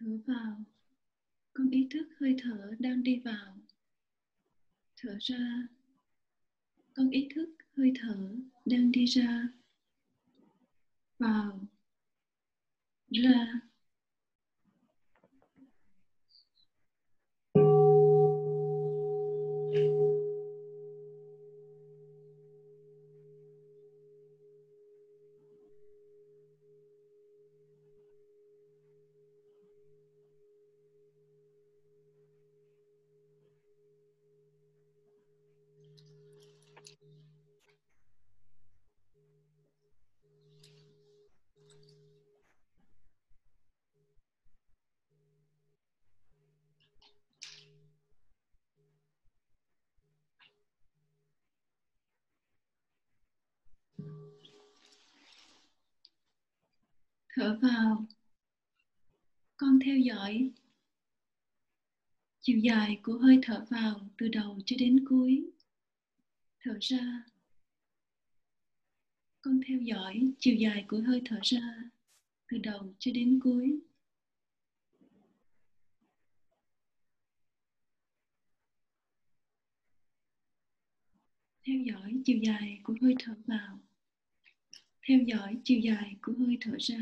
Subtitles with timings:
[0.00, 0.64] thở vào.
[1.54, 3.58] Con ý thức hơi thở đang đi vào.
[4.96, 5.68] Thở ra.
[6.94, 9.48] Con ý thức hơi thở đang đi ra.
[11.18, 11.66] Vào.
[13.10, 13.67] Ra.
[57.38, 58.06] Thở vào.
[59.56, 60.50] Con theo dõi.
[62.40, 65.50] Chiều dài của hơi thở vào từ đầu cho đến cuối.
[66.60, 67.24] Thở ra.
[69.40, 71.90] Con theo dõi chiều dài của hơi thở ra
[72.48, 73.80] từ đầu cho đến cuối.
[81.66, 83.87] Theo dõi chiều dài của hơi thở vào
[85.08, 86.96] theo dõi chiều dài của hơi thở ra.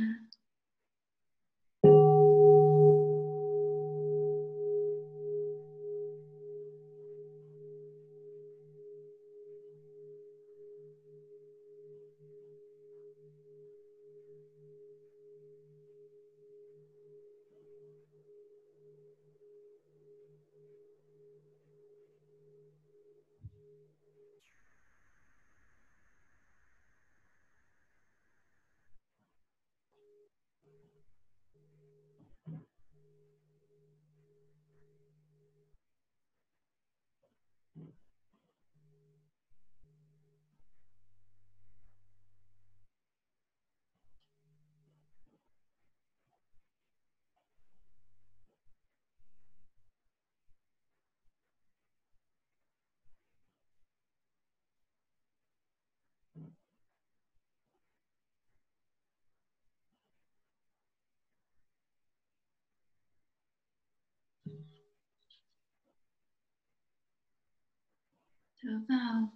[68.67, 69.33] Thở vào.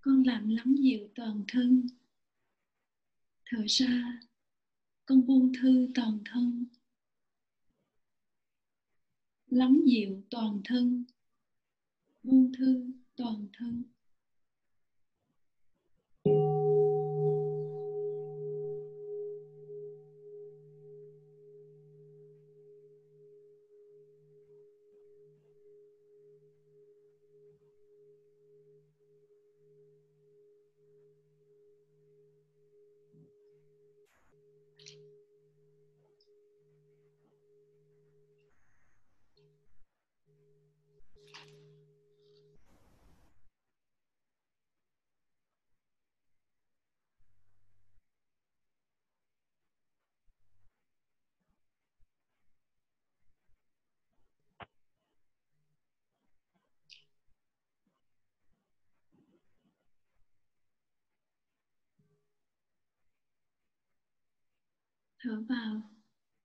[0.00, 1.86] Con làm lắng dịu toàn thân.
[3.46, 4.20] Thở ra,
[5.06, 6.66] con buông thư toàn thân.
[9.46, 11.04] Lắng dịu toàn thân.
[12.22, 13.82] Buông thư toàn thân.
[65.18, 65.82] Thở vào.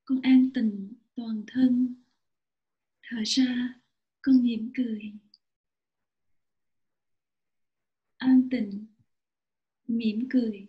[0.05, 1.95] Con an tịnh toàn thân.
[3.03, 3.79] Thở ra,
[4.21, 5.13] con mỉm cười.
[8.17, 8.85] An tịnh,
[9.87, 10.67] mỉm cười.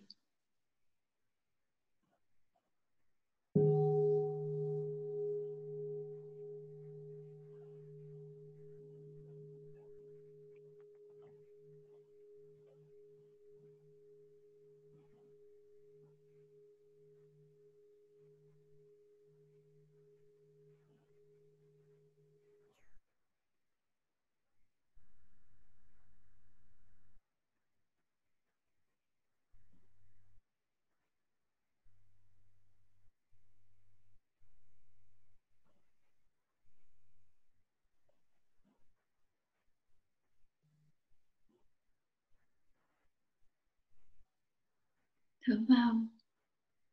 [45.45, 46.07] Thở vào.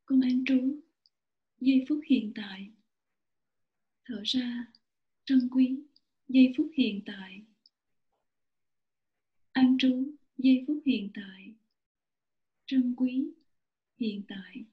[0.05, 0.81] Con an trú,
[1.61, 2.71] giây phút hiện tại.
[4.05, 4.73] Thở ra,
[5.25, 5.79] trân quý,
[6.29, 7.43] giây phút hiện tại.
[9.53, 11.55] An trú, giây phút hiện tại.
[12.67, 13.31] Trân quý,
[13.99, 14.65] hiện tại.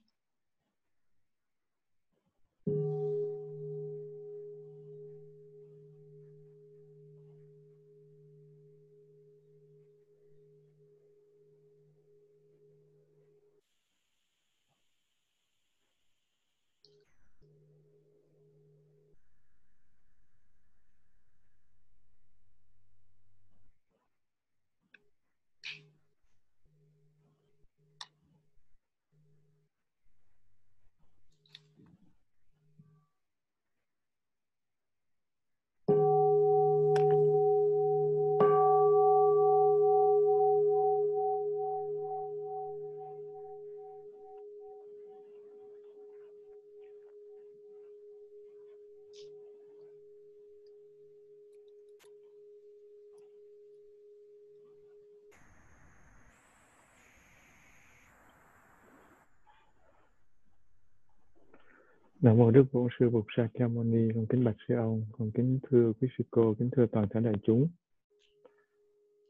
[62.22, 65.92] Nam mô Đức Bổn Sư Bụt Sakyamuni, con kính bạch sư ông, con kính thưa
[66.00, 67.68] quý sư cô, kính thưa toàn thể đại chúng.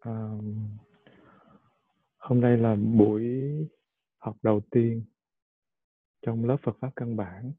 [0.01, 0.29] À,
[2.19, 3.25] hôm nay là buổi
[4.19, 5.03] học đầu tiên
[6.23, 7.53] trong lớp Phật pháp căn bản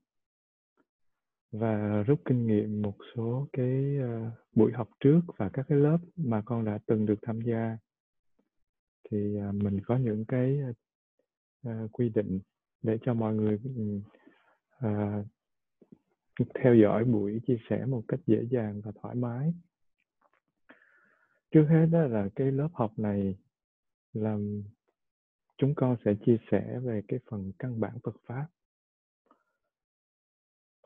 [1.52, 5.98] và rút kinh nghiệm một số cái uh, buổi học trước và các cái lớp
[6.16, 7.78] mà con đã từng được tham gia
[9.10, 10.60] thì uh, mình có những cái
[11.68, 12.40] uh, quy định
[12.82, 14.00] để cho mọi người ừ,
[14.82, 15.24] À,
[16.56, 19.54] theo dõi buổi chia sẻ một cách dễ dàng và thoải mái.
[21.52, 23.38] Trước hết đó là cái lớp học này
[24.14, 24.38] là
[25.58, 28.48] chúng con sẽ chia sẻ về cái phần căn bản Phật pháp.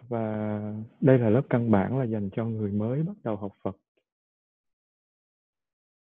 [0.07, 0.59] Và
[1.01, 3.77] đây là lớp căn bản là dành cho người mới bắt đầu học Phật.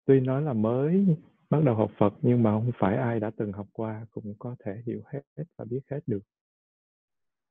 [0.05, 1.17] Tuy nói là mới
[1.50, 4.56] bắt đầu học Phật nhưng mà không phải ai đã từng học qua cũng có
[4.59, 6.23] thể hiểu hết và biết hết được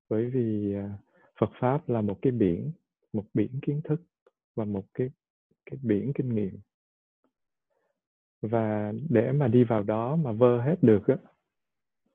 [0.09, 0.97] bởi vì à,
[1.39, 2.71] Phật pháp là một cái biển,
[3.13, 4.01] một biển kiến thức
[4.55, 5.09] và một cái
[5.65, 6.59] cái biển kinh nghiệm.
[8.41, 11.15] Và để mà đi vào đó mà vơ hết được á,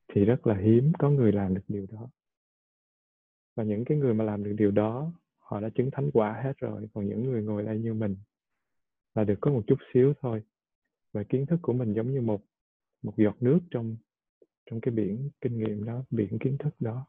[0.08, 2.08] thì rất là hiếm có người làm được điều đó.
[3.54, 6.52] Và những cái người mà làm được điều đó, họ đã chứng thánh quả hết
[6.58, 8.16] rồi, còn những người ngồi đây như mình
[9.14, 10.42] là được có một chút xíu thôi.
[11.12, 12.42] Và kiến thức của mình giống như một
[13.02, 13.96] một giọt nước trong
[14.70, 17.06] trong cái biển kinh nghiệm đó, biển kiến thức đó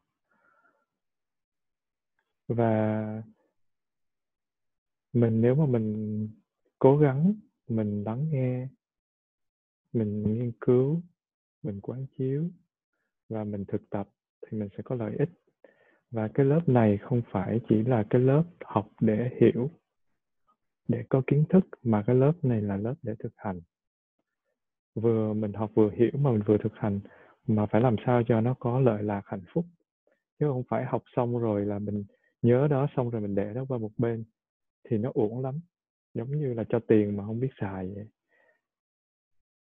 [2.48, 3.22] và
[5.12, 6.28] mình nếu mà mình
[6.78, 7.34] cố gắng,
[7.68, 8.68] mình lắng nghe,
[9.92, 11.02] mình nghiên cứu,
[11.62, 12.50] mình quán chiếu
[13.28, 14.08] và mình thực tập
[14.46, 15.28] thì mình sẽ có lợi ích.
[16.10, 19.70] Và cái lớp này không phải chỉ là cái lớp học để hiểu,
[20.88, 23.60] để có kiến thức, mà cái lớp này là lớp để thực hành.
[24.94, 27.00] Vừa mình học vừa hiểu mà mình vừa thực hành,
[27.46, 29.66] mà phải làm sao cho nó có lợi lạc hạnh phúc.
[30.38, 32.04] Chứ không phải học xong rồi là mình
[32.42, 34.24] nhớ đó xong rồi mình để nó qua một bên.
[34.84, 35.60] Thì nó uổng lắm
[36.14, 38.06] giống như là cho tiền mà không biết xài vậy.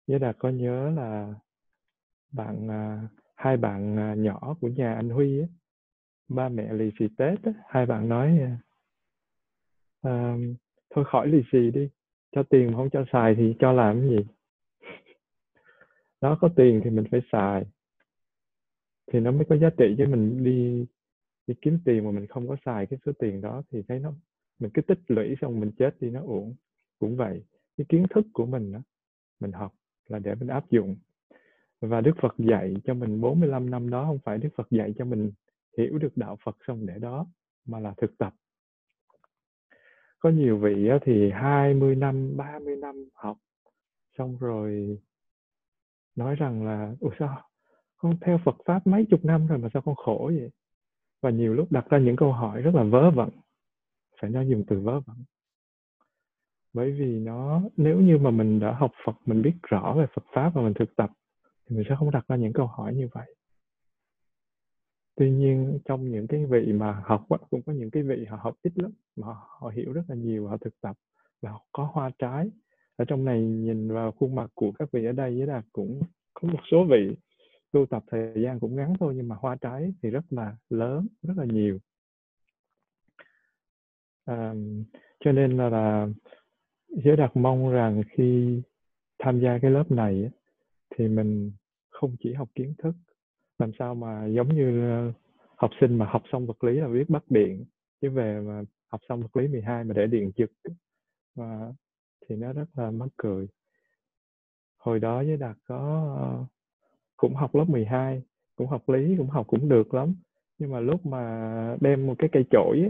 [0.07, 1.33] Với là có nhớ là
[2.31, 5.47] bạn à, hai bạn à, nhỏ của nhà anh Huy ấy,
[6.27, 8.57] ba mẹ lì xì Tết ấy, hai bạn nói à,
[10.01, 10.37] à,
[10.89, 11.89] thôi khỏi lì xì đi
[12.31, 14.25] cho tiền mà không cho xài thì cho làm cái gì?
[16.21, 17.63] Nó có tiền thì mình phải xài.
[19.11, 20.85] Thì nó mới có giá trị chứ mình đi
[21.47, 24.13] đi kiếm tiền mà mình không có xài cái số tiền đó thì thấy nó,
[24.59, 26.55] mình cứ tích lũy xong mình chết đi, nó uổng.
[26.99, 27.43] Cũng vậy,
[27.77, 28.79] cái kiến thức của mình đó
[29.39, 29.73] mình học
[30.07, 30.95] là để mình áp dụng.
[31.81, 35.05] Và Đức Phật dạy cho mình 45 năm đó, không phải Đức Phật dạy cho
[35.05, 35.31] mình
[35.77, 37.27] hiểu được đạo Phật xong để đó,
[37.65, 38.33] mà là thực tập.
[40.19, 43.37] Có nhiều vị thì 20 năm 30 năm học,
[44.17, 44.99] xong rồi
[46.15, 47.49] nói rằng là, ủa sao
[47.97, 50.49] con theo Phật pháp mấy chục năm rồi mà sao con khổ vậy?
[51.21, 53.29] Và nhiều lúc đặt ra những câu hỏi rất là vớ vẩn.
[54.21, 55.17] Phải nói dùng từ vớ vẩn.
[56.73, 60.23] Bởi vì nó, nếu như mà mình đã học Phật, mình biết rõ về Phật
[60.33, 61.09] pháp và mình thực tập,
[61.65, 63.35] thì mình sẽ không đặt ra những câu hỏi như vậy.
[65.15, 68.55] Tuy nhiên, trong những cái vị mà học cũng có những cái vị họ học
[68.63, 70.95] ít lắm, mà họ hiểu rất là nhiều, họ thực tập
[71.41, 72.49] và họ có hoa trái.
[72.95, 76.01] Ở trong này nhìn vào khuôn mặt của các vị ở đây với là cũng
[76.33, 77.15] có một số vị
[77.71, 81.07] tu tập thời gian cũng ngắn thôi nhưng mà hoa trái thì rất là lớn
[81.23, 81.79] rất là nhiều.
[84.25, 84.53] À,
[85.19, 86.07] cho nên là, là
[86.89, 88.61] giới đạt mong rằng khi
[89.19, 90.29] tham gia cái lớp này
[90.95, 91.51] thì mình
[91.89, 92.95] không chỉ học kiến thức
[93.59, 95.11] làm sao mà giống như ờ,
[95.55, 97.65] học sinh mà học xong vật lý là biết bắt điện
[98.01, 100.51] chứ về mà học xong vật lý 12 mà để điện giật
[101.35, 101.73] và
[102.29, 103.47] thì nó rất là mắc cười.
[104.77, 105.77] Hồi đó với đạt có
[106.17, 106.45] ờ,
[107.17, 108.21] cũng học lớp 12
[108.55, 110.15] cũng học lý cũng học cũng được lắm.
[110.59, 112.89] Nhưng mà lúc mà đem một cái cây chổi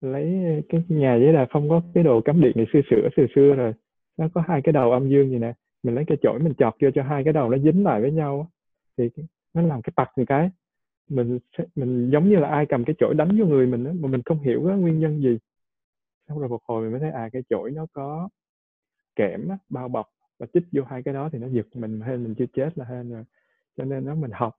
[0.00, 3.26] lấy cái nhà với là không có cái đồ cắm điện ngày xưa sửa xưa
[3.34, 3.72] xưa rồi.
[4.16, 5.52] Nó có hai cái đầu âm dương gì nè.
[5.82, 8.12] Mình lấy cây chổi mình chọt vô cho hai cái đầu nó dính lại với
[8.12, 8.50] nhau
[8.98, 9.10] thì
[9.54, 10.50] nó làm cái tặc một cái.
[11.10, 11.38] Mình
[11.74, 14.22] mình giống như là ai cầm cái chổi đánh vô người mình đó, mà mình
[14.24, 15.38] không hiểu cái nguyên nhân gì.
[16.28, 18.28] Xong rồi một hồi mình mới thấy à cái chổi nó có
[19.16, 20.06] kẽm bao bọc
[20.38, 22.84] và chích vô hai cái đó thì nó giật mình hay mình chưa chết là
[22.84, 23.24] hên rồi.
[23.76, 24.54] Cho nên nó mình học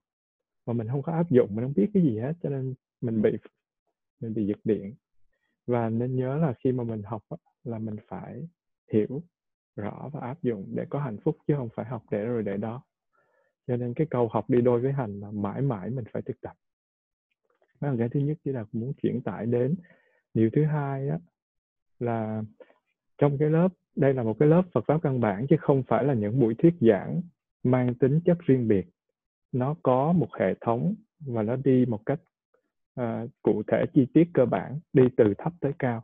[0.65, 3.22] mà mình không có áp dụng mình không biết cái gì hết cho nên mình
[3.22, 3.38] bị
[4.19, 4.96] mình bị giật điện.
[5.67, 7.24] Và nên nhớ là khi mà mình học
[7.63, 8.48] là mình phải
[8.93, 9.24] hiểu
[9.75, 12.57] rõ và áp dụng để có hạnh phúc chứ không phải học để rồi để
[12.57, 12.84] đó.
[13.67, 16.41] Cho nên cái câu học đi đôi với hành là mãi mãi mình phải thực
[16.41, 16.53] tập.
[17.81, 19.75] Đó là cái thứ nhất chỉ là muốn chuyển tải đến.
[20.34, 21.19] Điều thứ hai á,
[22.00, 22.43] là
[23.17, 26.04] trong cái lớp đây là một cái lớp Phật pháp căn bản chứ không phải
[26.04, 27.22] là những buổi thuyết giảng
[27.63, 28.88] mang tính chất riêng biệt.
[29.51, 32.20] Nó có một hệ thống và nó đi một cách
[33.01, 36.04] uh, cụ thể chi tiết cơ bản đi từ thấp tới cao.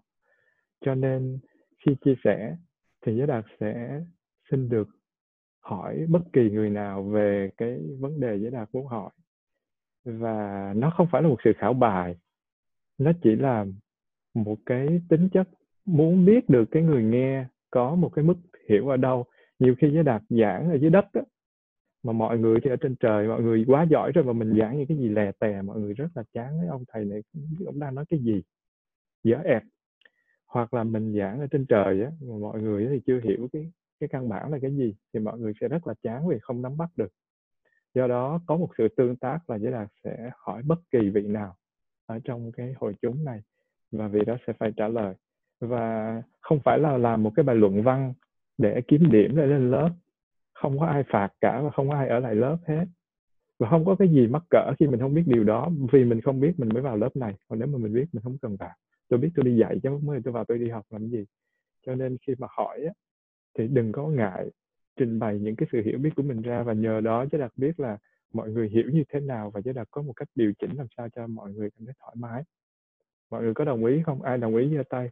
[0.86, 1.40] Cho nên
[1.86, 2.56] khi chia sẻ
[3.06, 4.02] thì giới đạt sẽ
[4.52, 4.88] xin được
[5.62, 9.10] hỏi bất kỳ người nào về cái vấn đề giới đạt muốn hỏi.
[10.06, 12.16] Và nó không phải là một sự khảo bài.
[12.98, 13.66] Nó chỉ là
[14.34, 15.50] một cái tính chất
[15.86, 18.36] muốn biết được cái người nghe có một cái mức
[18.70, 19.26] hiểu ở đâu.
[19.60, 21.22] Nhiều khi giới đạt giảng ở dưới đất á,
[22.04, 24.78] mà mọi người thì ở trên trời mọi người quá giỏi rồi mà mình giảng
[24.78, 26.68] những cái gì lè tè mọi người rất là chán ấy.
[26.68, 27.22] Ông thầy này
[27.66, 28.42] ông đang nói cái gì
[29.24, 29.64] dở ẹt
[30.46, 33.72] hoặc là mình giảng ở trên trời á mà mọi người thì chưa hiểu cái
[34.00, 36.62] cái căn bản là cái gì thì mọi người sẽ rất là chán vì không
[36.62, 37.14] nắm bắt được.
[37.94, 41.28] Do đó có một sự tương tác là giới đạt sẽ hỏi bất kỳ vị
[41.28, 41.56] nào
[42.06, 43.42] ở trong cái hội chúng này
[43.92, 45.16] và vị đó sẽ phải trả lời
[45.68, 48.14] và không phải là làm một cái bài luận văn
[48.58, 49.90] để kiếm điểm để lên lớp.
[50.54, 52.86] Không có ai phạt cả và không có ai ở lại lớp hết.
[53.60, 56.22] Và không có cái gì mắc cỡ khi mình không biết điều đó vì mình
[56.22, 57.36] không biết mình mới vào lớp này.
[57.48, 58.76] Còn nếu mà mình biết mình không cần vào
[59.10, 61.26] tôi biết tôi đi dạy chứ mới tôi vào tôi đi học làm gì.
[61.86, 62.94] Cho nên khi mà hỏi á,
[63.58, 64.50] thì đừng có ngại
[64.98, 66.64] trình bày những cái sự hiểu biết của mình ra.
[66.64, 67.98] Và nhờ đó chứ đặc biết là
[68.34, 70.88] mọi người hiểu như thế nào và chứ đặc có một cách điều chỉnh làm
[70.98, 72.44] sao cho mọi người cảm thấy thoải mái.
[73.32, 74.22] Mọi người có đồng ý không?
[74.22, 75.10] Ai đồng ý giơ tay?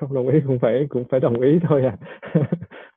[0.00, 1.96] Không đồng ý cũng phải cũng phải đồng ý thôi à.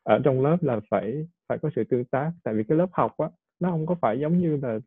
[0.03, 3.17] Ở trong lớp là phải phải có sự tương tác tại vì cái lớp học
[3.17, 3.27] á
[3.59, 4.79] nó không có phải giống như là,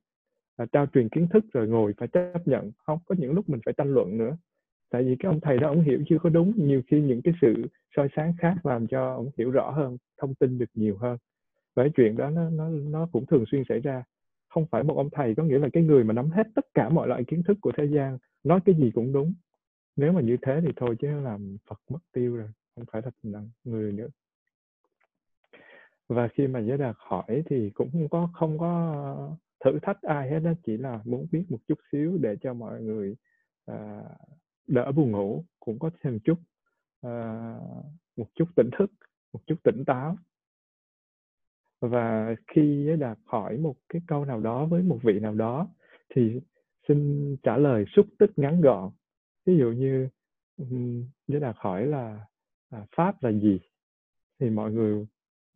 [0.59, 3.61] là trao truyền kiến thức rồi ngồi phải chấp nhận không có những lúc mình
[3.65, 4.37] phải tranh luận nữa.
[4.91, 7.35] Tại vì cái ông thầy đó ông hiểu chưa có đúng nhiều khi những cái
[7.41, 7.55] sự
[7.97, 11.19] soi sáng khác làm cho ông hiểu rõ hơn thông tin được nhiều hơn.
[11.77, 14.05] Và cái chuyện đó nó nó nó cũng thường xuyên xảy ra.
[14.49, 16.89] Không phải một ông thầy có nghĩa là cái người mà nắm hết tất cả
[16.89, 19.35] mọi loại kiến thức của thế gian nói cái gì cũng đúng
[19.97, 23.43] nếu mà như thế thì thôi chứ làm phật mất tiêu rồi không phải là
[23.65, 24.09] người nữa.
[26.09, 30.31] Và khi mà giới đạt hỏi thì cũng không có không có thử thách ai
[30.31, 33.17] hết đó chỉ là muốn biết một chút xíu để cho mọi người
[33.67, 34.03] à,
[34.67, 36.39] đỡ buồn ngủ cũng có thêm chút
[37.03, 37.55] à,
[38.17, 38.91] một chút tỉnh thức
[39.33, 40.17] một chút tỉnh táo.
[41.81, 45.69] Và khi giới đạt hỏi một cái câu nào đó với một vị nào đó
[46.15, 46.41] thì
[46.89, 48.91] xin trả lời xúc tích ngắn gọn
[49.47, 50.09] ví dụ như
[51.29, 52.27] giới đạt hỏi là
[52.71, 53.61] à, pháp là gì
[54.41, 55.07] thì mọi người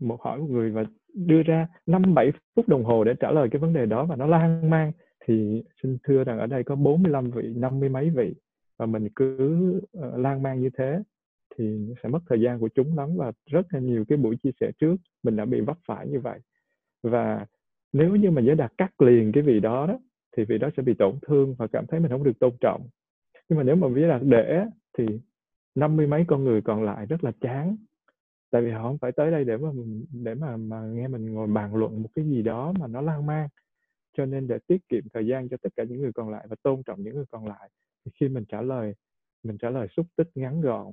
[0.01, 3.49] một hỏi một người và đưa ra năm bảy phút đồng hồ để trả lời
[3.53, 4.93] cái vấn đề đó và nó lan man
[5.25, 8.35] thì xin thưa rằng ở đây có 45 vị, năm mươi mấy vị
[8.77, 11.03] và mình cứ uh, lan man như thế
[11.57, 14.51] thì sẽ mất thời gian của chúng lắm và rất là nhiều cái buổi chia
[14.61, 16.39] sẻ trước mình đã bị vấp phải như vậy.
[17.03, 17.47] Và
[17.93, 19.99] nếu như mà giới đạt cắt liền cái vị đó đó
[20.37, 22.89] thì vị đó sẽ bị tổn thương và cảm thấy mình không được tôn trọng
[23.51, 24.65] nhưng mà nếu mà giới là để
[24.99, 25.07] thì
[25.75, 27.77] năm mươi mấy con người còn lại rất là chán.
[28.51, 29.69] Tại vì họ không phải tới đây để mà
[30.13, 33.27] để mà mà nghe mình ngồi bàn luận một cái gì đó mà nó lan
[33.27, 33.49] man.
[34.17, 36.57] Cho nên để tiết kiệm thời gian cho tất cả những người còn lại và
[36.63, 37.71] tôn trọng những người còn lại,
[38.05, 38.95] thì khi mình trả lời,
[39.43, 40.87] mình trả lời xúc tích ngắn gọn.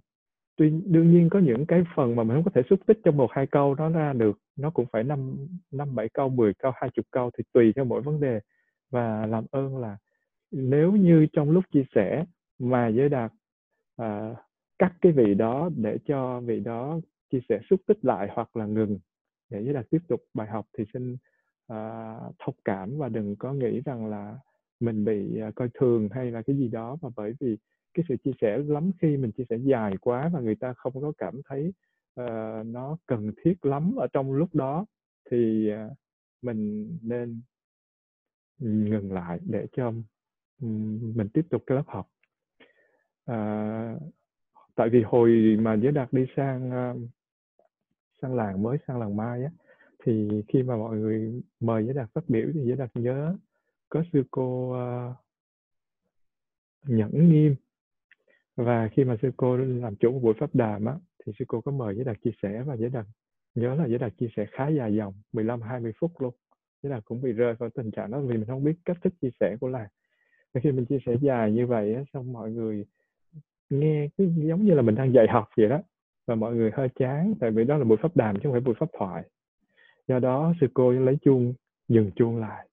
[0.55, 3.17] Tuy đương nhiên có những cái phần mà mình không có thể xúc tích trong
[3.17, 4.39] một hai câu nó ra được.
[4.55, 5.35] Nó cũng phải năm
[5.71, 8.39] năm bảy câu 10 câu, hai chục câu thì tùy theo mỗi vấn đề.
[8.89, 9.97] Và làm ơn là
[10.51, 12.25] nếu như trong lúc chia sẻ
[12.59, 13.31] mà giới đạt
[13.95, 14.35] à,
[14.79, 16.99] cắt cái vị đó để cho vị đó
[17.31, 18.99] chia sẻ xúc tích lại hoặc là ngừng.
[19.49, 21.13] Để giới đạt tiếp tục bài học thì xin
[21.73, 24.39] uh, thông cảm và đừng có nghĩ rằng là
[24.79, 27.57] mình bị uh, coi thường hay là cái gì đó mà bởi vì
[27.93, 31.01] cái sự chia sẻ lắm khi mình chia sẻ dài quá và người ta không
[31.01, 31.73] có cảm thấy
[32.21, 34.85] uh, nó cần thiết lắm ở trong lúc đó
[35.31, 35.97] thì uh,
[36.41, 37.41] mình nên
[38.59, 39.87] ngừng lại để cho
[40.61, 42.07] um, mình tiếp tục cái lớp học.
[43.27, 43.35] Ờ,
[44.75, 46.95] tại vì hồi mà giới đạt đi sang ờ,
[48.21, 49.51] sang làng mới sang làng mai á
[50.03, 53.35] thì khi mà mọi người mời giới đạt phát biểu thì giới đạt nhớ
[53.89, 55.15] có sư cô uh,
[56.87, 57.55] nhẫn nghiêm.
[58.55, 61.61] Và khi mà sư cô làm chủ một buổi pháp đàm á thì sư cô
[61.61, 63.05] có mời giới đạt chia sẻ và giới đạt
[63.55, 66.33] nhớ là giới đạt chia sẻ khá dài dòng 15 20 phút luôn.
[66.83, 69.13] Giới đạt cũng bị rơi vào tình trạng đó vì mình không biết cách thức
[69.21, 69.89] chia sẻ của làng.
[70.53, 72.85] Và khi mình chia sẻ dài như vậy á xong mọi người
[73.69, 75.81] nghe cứ giống như là mình đang dạy học vậy đó
[76.27, 78.61] và mọi người hơi chán tại vì đó là buổi pháp đàm chứ không phải
[78.61, 79.23] buổi pháp thoại.
[80.07, 81.53] Do đó sư cô lấy chuông
[81.87, 82.67] dừng chuông lại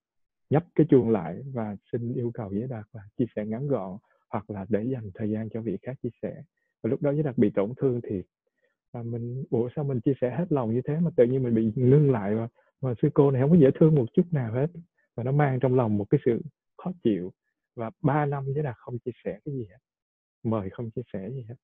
[0.49, 3.97] nhấp cái chuông lại và xin yêu cầu giới đạt là chia sẻ ngắn gọn
[4.29, 6.43] hoặc là để dành thời gian cho vị khác chia sẻ.
[6.83, 8.23] Và lúc đó giới đạt bị tổn thương thì
[8.91, 11.55] và mình ủa sao mình chia sẻ hết lòng như thế mà tự nhiên mình
[11.55, 12.47] bị ngưng lại và,
[12.81, 14.67] và sư cô này không có dễ thương một chút nào hết?
[15.15, 16.41] Và nó mang trong lòng một cái sự
[16.77, 17.33] khó chịu.
[17.75, 19.77] Và ba năm giới đạt không chia sẻ cái gì hết
[20.45, 21.55] mời không chia sẻ gì hết.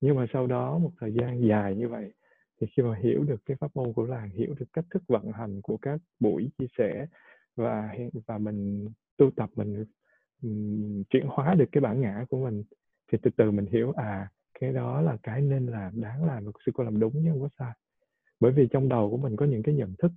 [0.00, 2.12] Nhưng mà sau đó một thời gian dài như vậy
[2.60, 5.32] thì khi mà hiểu được cái pháp môn của làng hiểu được cách thức vận
[5.32, 7.06] hành của các buổi chia sẻ
[7.56, 7.94] và
[8.26, 9.84] và mình tu tập mình
[10.42, 12.64] um, chuyển hóa được cái bản ngã của mình
[13.12, 16.72] thì từ từ mình hiểu à cái đó là cái nên làm đáng làm sư
[16.74, 17.72] cô làm đúng chứ không có sai.
[18.40, 20.12] Bởi vì trong đầu của mình có những cái nhận thức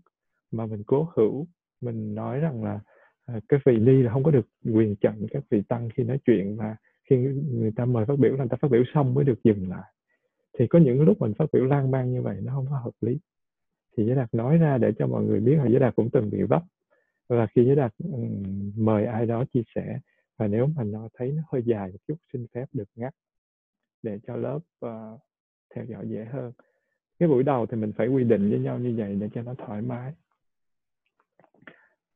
[0.52, 1.48] mà mình cố hữu
[1.82, 2.80] mình nói rằng là
[3.26, 6.20] à, cái vị ni là không có được quyền chặn các vị tăng khi nói
[6.26, 6.76] chuyện và
[7.10, 7.18] khi
[7.52, 9.94] người ta mời phát biểu là người ta phát biểu xong mới được dừng lại.
[10.60, 12.94] Thì có những lúc mình phát biểu lan man như vậy nó không có hợp
[13.02, 13.20] lý.
[13.98, 16.30] Thì giới đạt nói ra để cho mọi người biết là giới đạt cũng từng
[16.30, 16.64] bị vấp.
[17.28, 20.00] Và khi giới đạt um, mời ai đó chia sẻ
[20.38, 23.14] và nếu mà nó thấy nó hơi dài một chút xin phép được ngắt
[24.04, 25.20] để cho lớp uh,
[25.76, 26.52] theo dõi dễ hơn.
[27.20, 29.54] Cái buổi đầu thì mình phải quy định với nhau như vậy để cho nó
[29.54, 30.14] thoải mái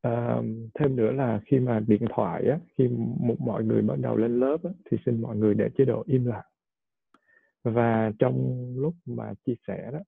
[0.02, 0.42] à,
[0.74, 2.88] thêm nữa là khi mà điện thoại á, khi
[3.20, 6.02] một mọi người bắt đầu lên lớp á, thì xin mọi người để chế độ
[6.06, 6.44] im lặng.
[7.64, 9.98] Và trong lúc mà chia sẻ đó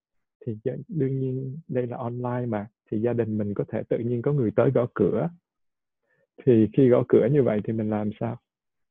[0.47, 4.23] thì đương nhiên đây là online mà thì gia đình mình có thể tự nhiên
[4.23, 5.29] có người tới gõ cửa.
[6.45, 8.37] Thì khi gõ cửa như vậy thì mình làm sao?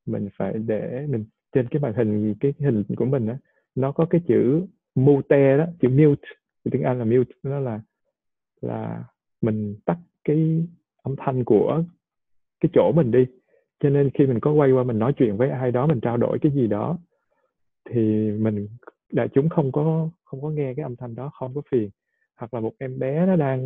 [0.06, 3.38] Mình phải để mình trên cái màn hình cái hình của mình á
[3.74, 6.28] nó có cái chữ mute đó chữ mute.
[6.70, 7.80] Tiếng anh là mute nó là
[8.60, 9.04] là
[9.42, 10.66] mình tắt cái
[11.04, 11.84] âm thanh của
[12.60, 13.26] cái chỗ mình đi.
[13.80, 16.16] Cho nên khi mình có quay qua mình nói chuyện với ai đó mình trao
[16.16, 16.98] đổi cái gì đó
[17.90, 18.68] thì mình
[19.12, 21.90] đại chúng không có không có nghe cái âm thanh đó không có phiền.
[22.36, 23.60] Hoặc là một em bé nó đang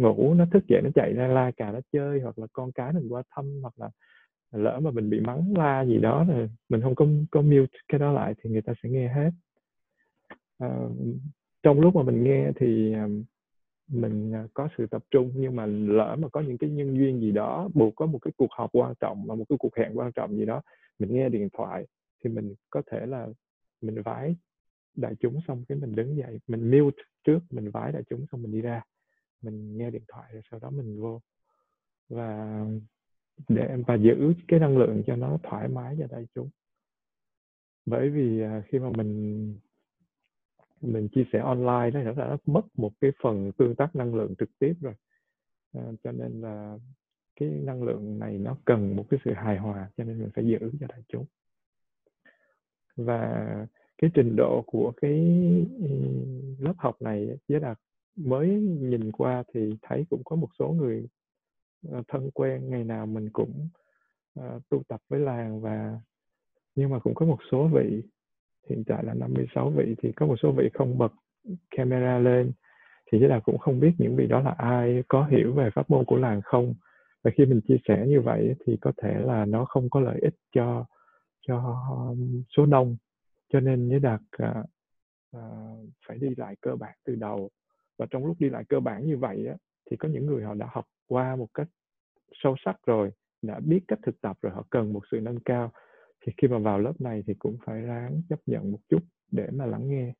[0.00, 2.92] ngủ nó thức dậy nó chạy ra la cà nó chơi hoặc là con cái
[2.92, 3.90] mình qua thăm hoặc là
[4.52, 7.98] lỡ mà mình bị mắng la gì đó thì mình không có có mute cái
[7.98, 9.30] đó lại thì người ta sẽ nghe hết.
[10.58, 10.68] À,
[11.62, 13.08] trong lúc mà mình nghe thì ờ,
[13.88, 17.20] mình à, có sự tập trung nhưng mà lỡ mà có những cái nhân duyên
[17.20, 19.98] gì đó buộc có một cái cuộc họp quan trọng và một cái cuộc hẹn
[19.98, 20.62] quan trọng gì đó
[20.98, 21.86] mình nghe điện thoại
[22.24, 23.28] thì mình có thể là
[23.80, 24.36] mình vái
[24.94, 28.42] đại chúng xong cái mình đứng dậy mình mute trước mình vái đại chúng xong
[28.42, 28.82] mình đi ra
[29.42, 31.20] mình nghe điện thoại rồi sau đó mình vô.
[32.08, 32.60] Và
[33.48, 36.50] để và giữ cái năng lượng cho nó thoải mái cho đại chúng.
[37.86, 39.58] Bởi vì à, khi mà mình
[40.80, 44.34] mình chia sẻ online đó là nó mất một cái phần tương tác năng lượng
[44.38, 44.94] trực tiếp rồi.
[45.72, 46.78] À, cho nên là
[47.40, 50.46] cái năng lượng này nó cần một cái sự hài hòa cho nên mình phải
[50.46, 51.24] giữ cho đại chúng.
[52.96, 53.66] Và
[53.98, 55.12] cái trình độ của cái
[55.80, 55.88] ừ,
[56.58, 57.74] lớp học này với là
[58.16, 58.48] mới
[58.80, 61.06] nhìn qua thì thấy cũng có một số người
[61.88, 63.68] ờ, thân quen ngày nào mình cũng
[64.34, 66.00] ờ, uh, tu tập với làng và
[66.74, 68.02] nhưng mà cũng có một số vị
[68.68, 71.12] hiện tại là 56 vị thì có một số vị không bật
[71.70, 72.52] camera lên
[73.12, 75.90] thì chúng là cũng không biết những vị đó là ai có hiểu về pháp
[75.90, 76.74] môn của làng không.
[77.24, 80.18] Và khi mình chia sẻ như vậy thì có thể là nó không có lợi
[80.22, 80.84] ích cho
[81.46, 81.76] cho
[82.56, 82.96] số đông
[83.52, 84.64] cho nên nhớ đạt à,
[85.32, 85.40] à,
[86.06, 87.50] phải đi lại cơ bản từ đầu.
[87.98, 89.54] Và trong lúc đi lại cơ bản như vậy á,
[89.90, 91.68] thì có những người họ đã học qua một cách
[92.42, 93.10] sâu sắc rồi
[93.42, 95.72] đã biết cách thực tập rồi họ cần một sự nâng cao
[96.20, 99.50] thì khi mà vào lớp này thì cũng phải ráng chấp nhận một chút để
[99.50, 100.12] mà lắng nghe.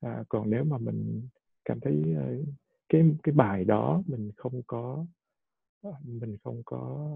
[0.00, 1.28] À, còn nếu mà mình
[1.64, 2.48] cảm thấy uh,
[2.88, 5.06] cái cái bài đó mình không có
[5.82, 7.10] ờ, mình không có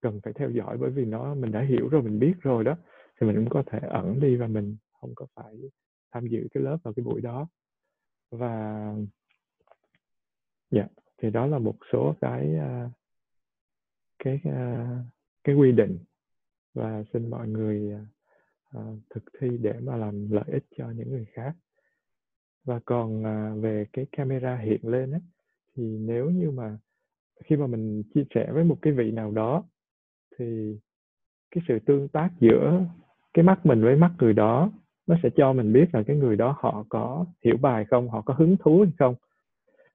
[0.00, 2.76] cần phải theo dõi bởi vì nó mình đã hiểu rồi mình biết rồi đó
[3.20, 5.54] thì mình cũng có thể ẩn đi và mình không có phải
[6.12, 7.48] tham dự cái lớp vào cái buổi đó.
[8.30, 8.94] Và
[10.70, 12.90] dạ yeah, thì đó là một số cái uh,
[14.18, 15.06] cái uh,
[15.44, 15.98] cái quy định
[16.74, 17.92] và xin mọi người
[18.76, 21.52] uh, thực thi để mà làm lợi ích cho những người khác.
[22.64, 25.20] Và còn uh, về cái camera hiện lên ấy,
[25.76, 26.78] thì nếu như mà
[27.44, 29.64] khi mà mình chia sẻ với một cái vị nào đó
[30.38, 30.78] thì
[31.50, 32.84] cái sự tương tác giữa
[33.34, 34.72] cái mắt mình với mắt người đó
[35.06, 38.20] nó sẽ cho mình biết là cái người đó họ có hiểu bài không họ
[38.20, 39.14] có hứng thú hay không.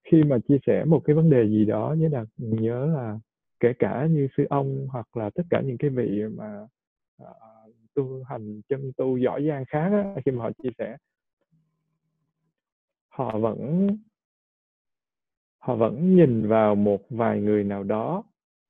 [0.03, 3.19] Khi mà chia sẻ một cái vấn đề gì đó nhớ là nhớ là
[3.59, 6.67] kể cả như sư ông hoặc là tất cả những cái vị mà
[7.23, 7.27] uh,
[7.93, 10.97] tu hành chân tu giỏi giang khác á, khi mà họ chia sẻ.
[13.09, 13.87] Họ vẫn
[15.59, 18.23] họ vẫn nhìn vào một vài người nào đó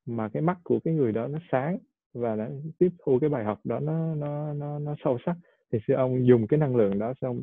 [0.06, 1.78] mà cái mắt của cái người đó nó sáng
[2.13, 5.36] và đã tiếp thu cái bài học đó nó nó nó nó sâu sắc
[5.71, 7.41] thì sư ông dùng cái năng lượng đó xong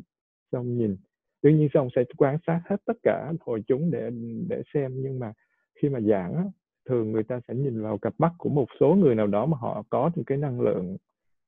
[0.51, 0.97] xong nhìn.
[1.41, 4.09] Tuy nhiên sư ông sẽ quan sát hết tất cả hội chúng để
[4.49, 5.33] để xem nhưng mà
[5.75, 6.43] khi mà giảng á,
[6.87, 9.57] thường người ta sẽ nhìn vào cặp mắt của một số người nào đó mà
[9.57, 10.97] họ có một cái năng lượng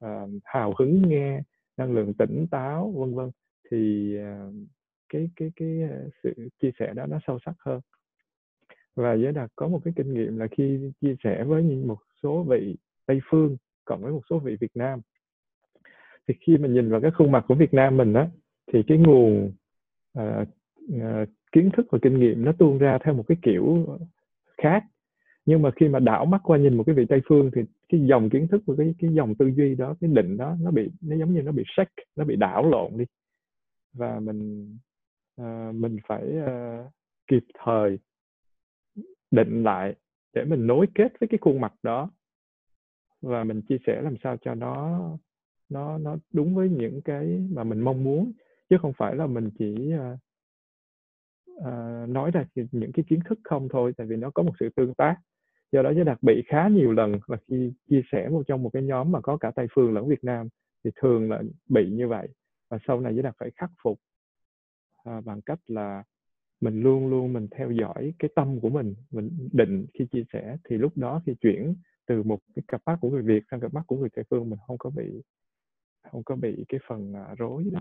[0.05, 1.41] uh, hào hứng nghe
[1.77, 3.31] năng lượng tỉnh táo vân vân.
[3.71, 4.53] Thì uh,
[5.09, 7.81] cái cái cái uh, sự chia sẻ đó nó sâu sắc hơn.
[8.95, 11.97] Và giới đạt có một cái kinh nghiệm là khi chia sẻ với những một
[12.23, 12.75] số vị
[13.05, 15.01] tây phương cộng với một số vị việt nam
[16.29, 18.27] thì khi mình nhìn vào cái khuôn mặt của việt nam mình á
[18.73, 19.51] thì cái nguồn
[20.19, 20.47] uh,
[20.95, 23.97] uh, kiến thức và kinh nghiệm nó tuôn ra theo một cái kiểu
[24.57, 24.83] khác
[25.49, 28.01] nhưng mà khi mà đảo mắt qua nhìn một cái vị tây phương thì cái
[28.05, 30.89] dòng kiến thức và cái cái dòng tư duy đó cái định đó nó bị
[31.01, 33.05] nó giống như nó bị sách nó bị đảo lộn đi.
[33.93, 34.77] Và mình
[35.41, 36.91] uh, mình phải uh,
[37.27, 37.99] kịp thời
[39.31, 39.95] định lại
[40.33, 42.11] để mình nối kết với cái khuôn mặt đó.
[43.21, 45.01] Và mình chia sẻ làm sao cho nó
[45.69, 48.31] nó nó đúng với những cái mà mình mong muốn.
[48.69, 50.19] Chứ không phải là mình chỉ uh,
[51.59, 54.69] uh, nói ra những cái kiến thức không thôi tại vì nó có một sự
[54.75, 55.15] tương tác
[55.71, 58.69] do đó giới đặc bị khá nhiều lần là khi chia sẻ một trong một
[58.73, 60.47] cái nhóm mà có cả tây phương lẫn việt nam
[60.83, 62.27] thì thường là bị như vậy
[62.69, 63.99] và sau này giới đặc phải khắc phục
[65.03, 66.03] à, bằng cách là
[66.61, 70.57] mình luôn luôn mình theo dõi cái tâm của mình mình định khi chia sẻ.
[70.69, 71.75] Thì lúc đó khi chuyển
[72.07, 74.49] từ một cái cặp mắt của người Việt sang cặp mắt của người Tây phương
[74.49, 75.21] mình không có bị
[76.11, 77.79] không có bị cái phần uh, rối đó.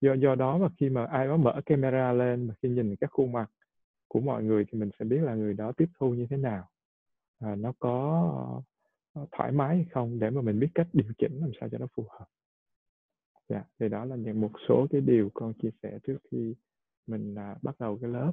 [0.00, 3.10] Do do đó mà khi mà ai đó mở camera lên mà khi nhìn các
[3.10, 3.50] khuôn mặt
[4.08, 6.68] của mọi người thì mình sẽ biết là người đó tiếp thu như thế nào
[7.38, 8.50] à, nó có
[9.12, 11.78] ờ, thoải mái hay không để mà mình biết cách điều chỉnh làm sao cho
[11.78, 12.26] nó phù hợp.
[13.48, 16.54] Dạ thì đó là những một số cái điều con chia sẻ trước khi
[17.06, 18.32] mình à, bắt đầu cái lớp.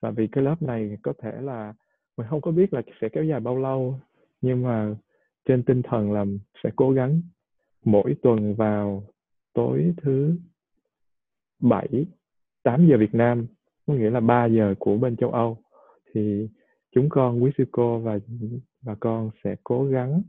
[0.00, 1.74] Và vì cái lớp này có thể là
[2.16, 4.00] mình không có biết là sẽ kéo dài bao lâu
[4.40, 4.94] nhưng mà
[5.44, 6.24] trên tinh thần là
[6.64, 7.22] sẽ cố gắng
[7.84, 9.02] mỗi tuần vào
[9.52, 10.38] tối thứ
[11.60, 12.06] bảy
[12.62, 13.46] 8 giờ Việt Nam
[13.86, 15.58] có nghĩa là 3 giờ của bên châu Âu.
[16.14, 16.48] Thì
[16.94, 18.18] chúng con quý sư cô và
[18.82, 20.22] và con sẽ cố gắng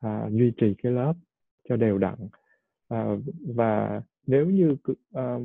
[0.00, 1.14] à, duy trì cái lớp
[1.68, 2.14] cho đều đặn.
[2.88, 3.16] À,
[3.56, 4.76] và nếu như
[5.12, 5.38] à,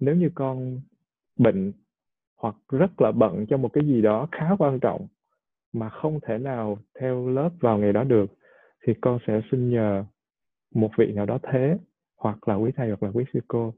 [0.00, 0.80] nếu như con
[1.38, 1.72] bệnh
[2.36, 5.06] hoặc rất là bận cho một cái gì đó khá quan trọng
[5.72, 8.30] mà không thể nào theo lớp vào ngày đó được
[8.86, 10.04] thì con sẽ xin nhờ
[10.74, 11.78] một vị nào đó thế
[12.16, 13.74] hoặc là quý thầy hoặc là quý sư cô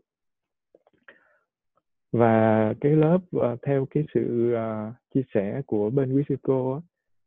[2.12, 6.73] và cái lớp uh, theo cái sự uh, chia sẻ của bên quý sư cô
[6.73, 6.81] á,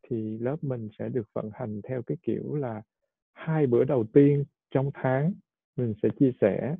[0.10, 2.82] thì lớp mình sẽ được vận hành theo cái kiểu là
[3.34, 5.34] hai bữa đầu tiên trong tháng
[5.78, 6.76] mình sẽ chia sẻ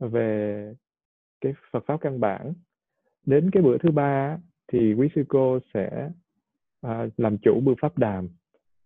[0.00, 0.74] về
[1.40, 2.52] cái Phật pháp căn bản.
[3.26, 4.38] Đến cái bữa thứ ba
[4.72, 6.10] thì quý sư cô sẽ
[6.80, 8.28] à, làm chủ bữa pháp đàm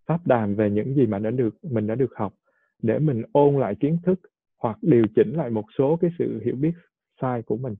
[0.06, 2.34] pháp đàm về những gì mà đã được mình đã được học
[2.82, 4.20] để mình ôn lại kiến thức
[4.58, 6.72] hoặc điều chỉnh lại một số cái sự hiểu biết
[7.20, 7.74] sai của mình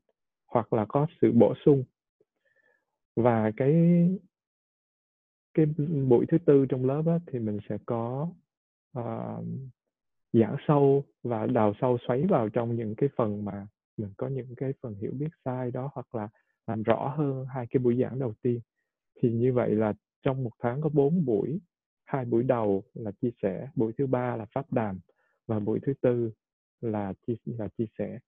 [0.53, 1.85] hoặc là có sự bổ sung.
[3.17, 3.75] Và cái
[5.55, 5.67] cái
[6.09, 8.29] buổi thứ tư trong lớp á, thì mình sẽ có
[8.99, 9.45] uh,
[10.33, 14.55] giảng sâu và đào sâu xoáy vào trong những cái phần mà mình có những
[14.57, 16.29] cái phần hiểu biết sai đó hoặc là
[16.67, 18.61] làm rõ hơn hai cái buổi giảng đầu tiên.
[19.21, 21.61] Thì như vậy là trong một tháng có bốn buổi
[22.05, 25.01] hai buổi đầu là chia sẻ buổi thứ ba là pháp đàm
[25.47, 26.33] và buổi thứ tư
[26.81, 28.19] là chia là chia sẻ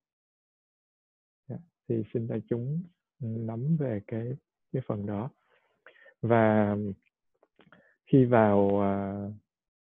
[1.89, 2.83] thì xin đại chúng
[3.21, 4.33] nắm về cái
[4.73, 5.31] cái phần đó.
[6.23, 6.77] Và
[8.07, 9.15] khi vào à,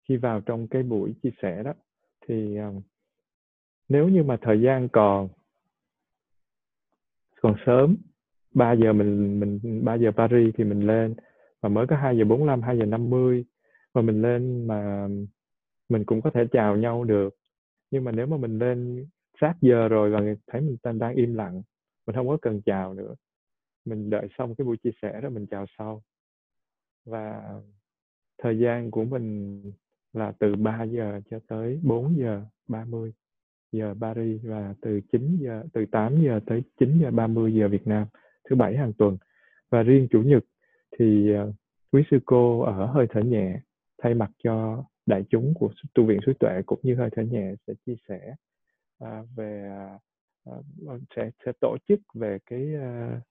[0.09, 1.73] khi vào trong cái buổi chia sẻ đó
[2.27, 2.71] thì à,
[3.89, 5.29] nếu như mà thời gian còn
[7.41, 7.97] còn sớm
[8.53, 11.15] 3 giờ mình mình 3 giờ Paris thì mình lên
[11.61, 13.45] và mới có 2 giờ 45 2 giờ 50
[13.93, 15.07] và mình lên mà
[15.89, 17.35] mình cũng có thể chào nhau được.
[17.91, 19.07] Nhưng mà nếu mà mình lên
[19.41, 21.61] sát giờ rồi và thấy mình đang, đang im lặng
[22.07, 23.15] mình không có cần chào nữa.
[23.85, 26.03] Mình đợi xong cái buổi chia sẻ rồi mình chào sau.
[27.05, 27.53] Và
[28.37, 29.61] thời gian của mình
[30.13, 33.13] là từ 3 giờ cho tới 4 giờ 30
[33.71, 37.87] giờ Paris và từ 9 giờ, từ 8 giờ tới 9 giờ 30 giờ Việt
[37.87, 38.07] Nam,
[38.49, 39.17] thứ bảy hàng tuần.
[39.69, 40.43] Và riêng chủ nhật
[40.99, 41.53] thì ờ,
[41.91, 43.59] quý sư cô ở hơi thở nhẹ
[44.03, 47.53] thay mặt cho đại chúng của tu viện suối tuệ cũng như hơi thở nhẹ
[47.67, 48.35] sẽ chia sẻ
[48.99, 49.99] à, về à,
[50.43, 53.21] Ờ, ờ, sẽ sẽ tổ chức về cái uh,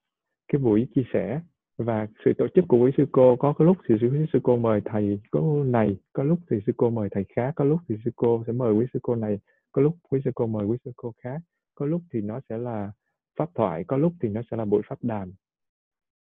[0.48, 1.40] cái buổi chia sẻ.
[1.76, 4.56] Và sự tổ chức của quý sư cô có cái lúc thì quý sư cô
[4.56, 7.96] mời thầy có này có lúc thì sư cô mời thầy khác có lúc thì
[8.04, 9.38] sư cô sẽ mời quý sư cô này
[9.72, 11.40] có lúc quý sư cô mời quý sư cô khác.
[11.74, 12.92] Có lúc thì nó sẽ là
[13.36, 15.32] pháp thoại có lúc thì nó sẽ là buổi pháp đàm.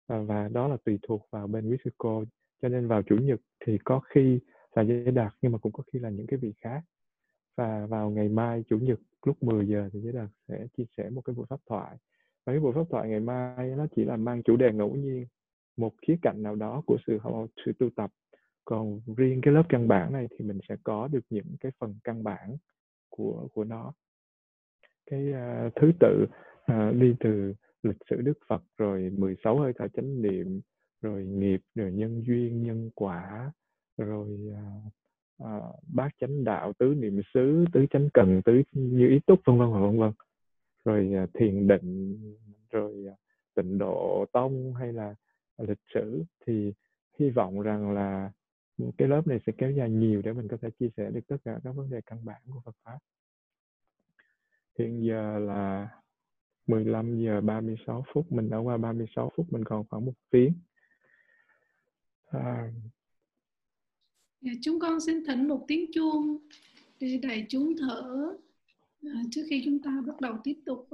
[0.07, 2.23] Và, và đó là tùy thuộc vào bên quý sư cô.
[2.61, 4.39] Cho nên vào chủ nhật thì có khi
[4.75, 6.81] là giới đạt nhưng mà cũng có khi là những cái vị khác
[7.57, 11.09] và vào ngày mai chủ nhật lúc 10 giờ thì giới đạt sẽ chia sẻ
[11.09, 11.97] một cái buổi pháp thoại.
[12.45, 15.25] Và cái buổi pháp thoại ngày mai nó chỉ là mang chủ đề ngẫu nhiên
[15.77, 18.11] một khía cạnh nào đó của sự học sự tu tập.
[18.65, 21.95] Còn riêng cái lớp căn bản này thì mình sẽ có được những cái phần
[22.03, 22.57] căn bản
[23.09, 23.93] của của nó.
[25.05, 26.25] Cái uh, thứ tự
[26.71, 30.61] uh, đi từ lịch sử Đức Phật rồi 16 hơi thở chánh niệm
[31.01, 33.51] rồi nghiệp rồi nhân duyên nhân quả
[33.97, 34.93] rồi uh,
[35.37, 39.57] Ờ, bát chánh đạo tứ niệm xứ tứ chánh cần tứ như ý túc vân
[39.57, 40.11] vân vân vân
[40.85, 42.17] rồi uh, thiền định
[42.71, 43.17] rồi uh,
[43.55, 45.15] tịnh độ tông hay là
[45.57, 46.73] lịch sử thì
[47.19, 48.31] hy vọng rằng là
[48.97, 51.37] cái lớp này sẽ kéo dài nhiều để mình có thể chia sẻ được tất
[51.45, 52.97] cả các vấn đề căn bản của Phật pháp.
[54.79, 55.89] Hiện giờ là
[56.67, 60.53] 15 giờ 36 phút, mình đã qua 36 phút, mình còn khoảng một tiếng.
[62.27, 62.71] À,
[64.41, 66.37] dạ, chúng con xin thỉnh một tiếng chuông
[66.99, 68.31] để đại chúng thở
[69.01, 70.89] à, trước khi chúng ta bắt đầu tiếp tục.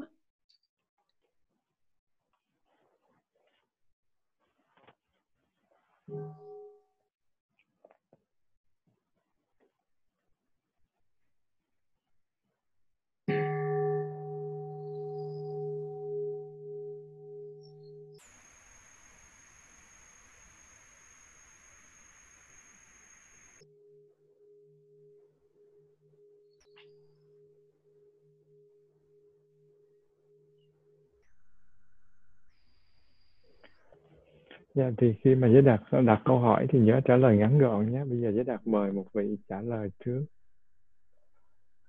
[34.75, 37.91] Dạ, thì khi mà Giới Đạt đặt câu hỏi thì nhớ trả lời ngắn gọn
[37.91, 38.03] nhé.
[38.05, 40.25] Bây giờ Giới Đạt mời một vị trả lời trước.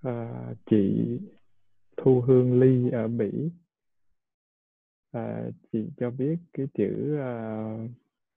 [0.03, 1.05] À, chị
[1.97, 3.51] Thu Hương Ly ở Bỉ.
[5.13, 7.91] À, chị cho biết cái chữ uh,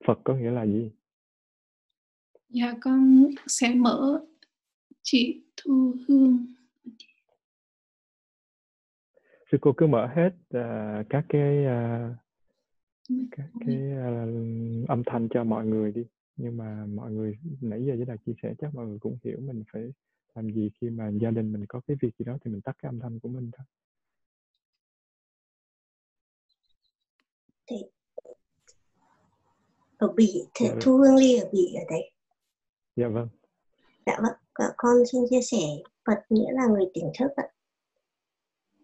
[0.08, 0.92] Phật có nghĩa là gì?
[2.50, 4.26] Dạ con sẽ mở
[5.02, 6.46] chị Thu Hương.
[9.52, 12.27] Sư cô cứ mở hết uh, các cái uh,
[13.32, 16.06] các cái uh, âm thanh cho mọi người đi.
[16.36, 19.40] Nhưng mà mọi người nãy giờ với đạt chia sẻ chắc mọi người cũng hiểu
[19.42, 19.84] mình phải
[20.36, 22.76] làm gì khi mà gia đình mình có cái việc gì đó thì mình tắt
[22.80, 23.66] cái âm thanh của mình thôi.
[27.68, 27.76] Thì
[29.98, 32.12] ở bỉ dạ, thu hương ly ở bỉ ở đấy.
[32.96, 33.28] Dạ vâng.
[34.06, 34.34] Dạ vâng
[34.78, 35.58] con xin chia sẻ
[36.06, 37.48] phật nghĩa là người tỉnh thức ạ.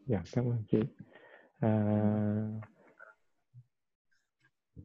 [0.05, 0.77] Dạ cảm ơn chị.
[1.59, 1.71] À,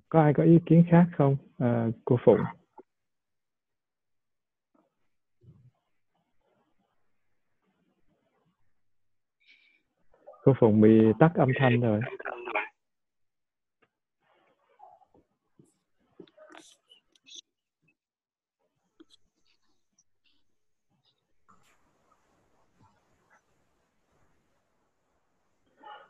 [0.08, 1.36] có ai có ý kiến khác không?
[1.58, 2.40] À, cô phụng.
[10.42, 12.00] Cô phụng bị tắt âm thanh rồi.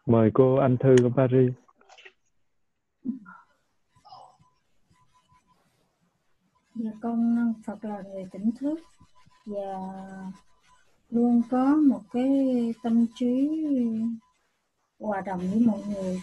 [0.07, 1.68] Mời cô anh thư của Paris.
[6.81, 8.81] Dạ con Phật là người tỉnh thức
[9.47, 9.79] và
[11.11, 12.29] luôn có một cái
[12.83, 13.49] tâm trí
[14.99, 16.21] hòa đồng với mọi người.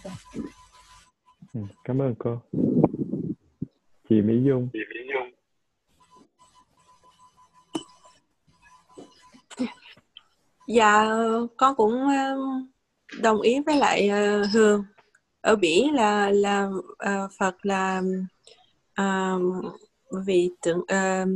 [1.54, 2.42] Ừ, cảm ơn cô.
[4.10, 4.70] Chị Mỹ Dung.
[4.74, 5.32] Chị Mỹ Dung.
[10.68, 11.06] Dạ
[11.58, 12.08] con cũng
[13.22, 14.84] đồng ý với lại ờ, Hương
[15.42, 18.02] ở Bỉ là là uh, Phật là
[19.02, 19.66] uh,
[20.12, 21.30] vì tưởng uh,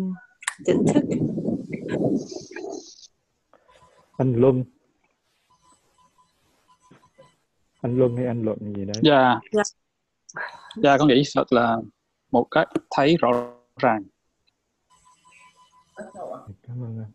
[0.65, 1.03] tỉnh thức.
[4.17, 4.63] Anh Luân.
[7.81, 9.01] Anh Luân hay anh Luận gì đấy?
[9.03, 9.39] Dạ.
[9.51, 9.63] Dạ,
[10.75, 11.77] dạ con nghĩ Phật là
[12.31, 14.03] một cái thấy rõ ràng.
[16.61, 17.11] Cảm ơn anh.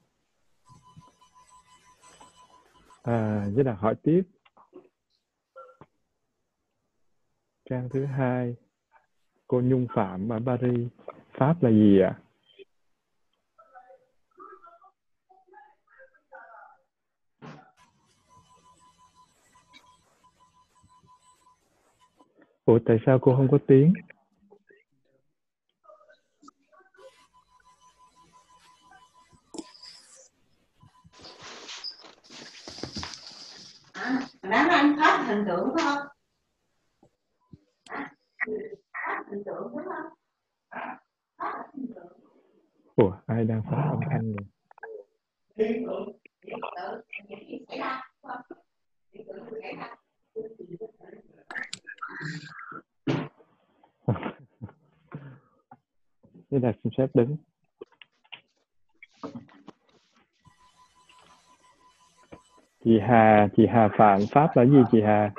[3.03, 4.23] À với là hỏi tiếp.
[7.71, 8.57] Trang thứ hai
[9.47, 10.89] cô Nhung Phạm ở Paris
[11.39, 12.19] pháp là gì ạ?
[22.65, 23.93] Ủa tại sao cô không có tiếng?
[33.93, 34.21] À,
[34.71, 36.07] anh phát hình tượng phải không?
[38.93, 40.13] Pháp hình tượng phải không?
[42.97, 44.47] Ủa, ai đang phát âm thanh rồi?
[56.51, 57.37] Thế là xin phép đứng.
[62.85, 65.33] Chị Hà, chị Hà Phạm Pháp là gì chị Hà?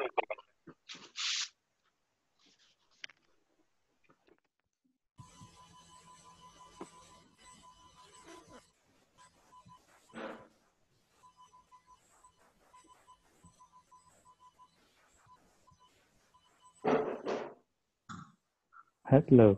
[19.06, 19.54] Hết lượt.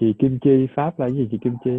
[0.00, 1.70] Chị Kim Chi Pháp là gì chị Kim Chi?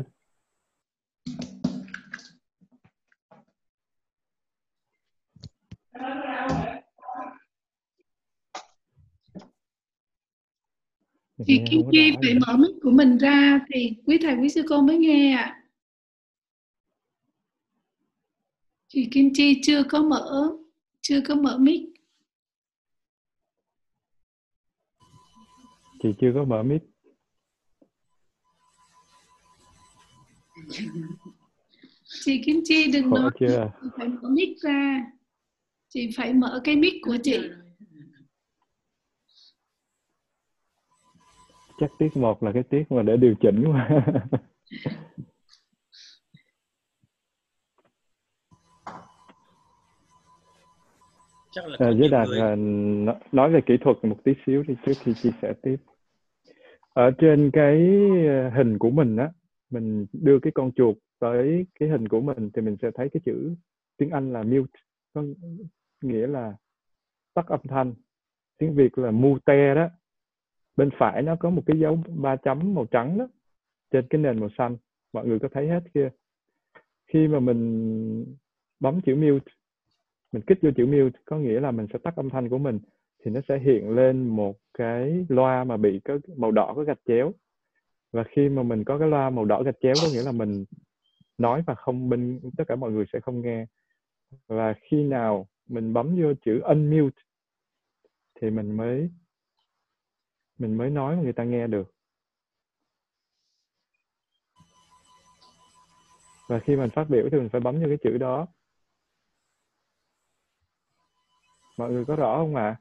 [11.45, 14.81] Chị Kim Chi phải mở mic của mình ra thì quý thầy quý sư cô
[14.81, 15.63] mới nghe ạ.
[18.87, 20.49] Chị Kim Chi chưa có mở
[21.01, 21.90] chưa có mở mic
[26.03, 26.81] chị chưa có mở mic.
[32.25, 33.71] Chị Kim Chi đừng khổ nói chưa?
[33.81, 35.05] chị phải mở mic ra.
[35.89, 37.39] Chị phải mở cái mic của chị.
[41.79, 43.89] Chắc tiết một là cái tiết mà để điều chỉnh mà
[51.51, 52.39] chắc là à, với đạt người.
[52.39, 52.55] là
[53.05, 55.75] nó- nói về kỹ thuật một tí xíu đi trước khi chia sẻ tiếp
[56.93, 57.77] ở trên cái
[58.27, 59.31] ờ, hình của mình á,
[59.69, 63.21] mình đưa cái con chuột tới cái hình của mình thì mình sẽ thấy cái
[63.25, 63.55] chữ
[63.97, 64.79] tiếng Anh là mute,
[65.13, 65.23] có
[66.01, 66.53] nghĩa là
[67.33, 67.93] tắt âm thanh.
[68.57, 69.89] Tiếng Việt là mute đó.
[70.75, 73.27] Bên phải nó có một cái dấu ba chấm màu trắng đó,
[73.91, 74.77] trên cái nền màu xanh.
[75.13, 76.09] Mọi người có thấy hết kia
[77.07, 78.25] khi mà mình
[78.79, 79.51] bấm chữ mute,
[80.31, 82.79] mình kích vô chữ mute, có nghĩa là mình sẽ tắt âm thanh của mình
[83.23, 86.99] thì nó sẽ hiện lên một cái loa mà bị có màu đỏ có gạch
[87.07, 87.33] chéo.
[88.11, 90.65] Và khi mà mình có cái loa màu đỏ gạch chéo, có nghĩa là mình
[91.37, 93.65] nói và không bên, tất cả mọi người sẽ không nghe.
[94.47, 97.21] Và khi nào mình bấm vô chữ unmute,
[98.41, 99.09] thì mình mới
[100.57, 101.93] mình mới nói mà người ta nghe được.
[106.49, 108.47] Và khi mình phát biểu thì mình phải bấm vô cái chữ đó.
[111.77, 112.77] Mọi người có rõ không ạ?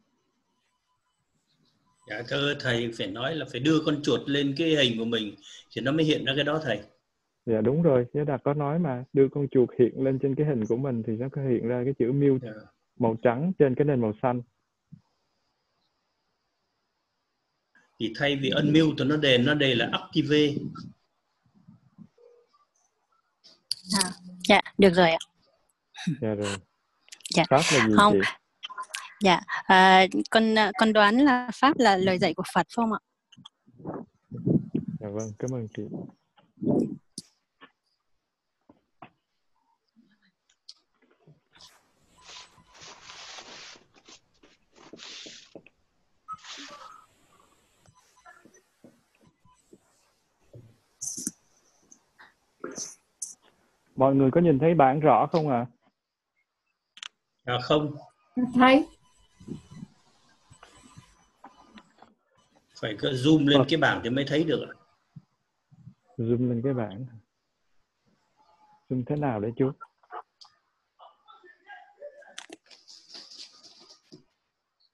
[2.11, 5.35] Dạ thưa thầy phải nói là phải đưa con chuột lên cái hình của mình
[5.77, 6.81] thì nó mới hiện ra cái đó thầy
[7.47, 10.47] dạ đúng rồi Giới Đạt có nói mà đưa con chuột hiện lên trên cái
[10.47, 12.61] hình của mình thì nó có hiện ra cái chữ mute Dạ.
[12.99, 14.43] màu trắng trên cái nền màu xanh
[18.01, 20.37] thì thay vì unmute thì nó đề nó đề là active
[24.05, 24.11] À,
[24.49, 25.19] dạ, được rồi ạ.
[26.21, 26.57] dạ rồi
[27.35, 27.43] Dạ.
[27.51, 28.13] pháp là gì Không.
[28.13, 28.19] chị
[29.25, 32.93] Dạ, à, con à, con đoán là pháp là lời dạy của Phật phải không
[32.93, 33.01] ạ?
[35.01, 35.83] dạ vâng cảm ơn chị.
[53.97, 55.67] Mọi người có nhìn thấy bảng rõ không ạ?
[57.45, 57.97] À không.
[58.55, 58.87] Thấy
[62.83, 63.67] phải cứ zoom lên Vâng.
[63.71, 64.75] cái bảng thì mới thấy được ạ.
[66.19, 67.07] zoom lên cái bảng
[68.89, 69.71] zoom thế nào đấy chú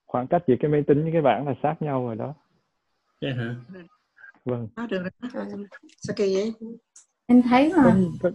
[0.07, 2.35] khoảng cách giữa cái máy tính với cái bảng là sát nhau rồi đó
[3.21, 3.55] Thế hả?
[4.45, 5.11] vâng Đó, được rồi.
[5.35, 5.47] À,
[6.01, 6.53] sao kỳ vậy?
[7.27, 8.31] em thấy mà có,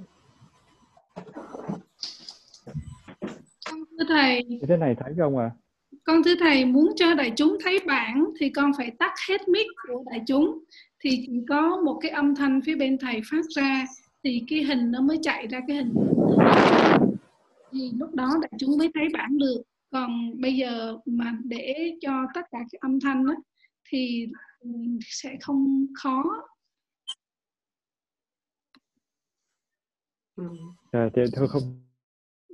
[3.66, 5.52] con thưa thầy thế này thấy không ạ
[6.04, 9.68] con thưa thầy muốn cho đại chúng thấy bảng thì con phải tắt hết mic
[9.88, 10.60] của đại chúng.
[10.99, 13.86] Thì chỉ có một cái âm thanh phía bên thầy phát ra
[14.24, 15.93] thì cái hình nó mới chạy ra cái hình.
[17.72, 19.62] Thì lúc đó đại chúng mới thấy bảng được.
[19.91, 23.34] Còn bây giờ mà để cho tất cả cái âm thanh đó,
[23.89, 24.28] thì
[24.60, 24.70] ừ,
[25.02, 26.24] sẽ không khó.
[30.36, 30.43] Ừ.
[30.91, 31.82] à, thì thôi không.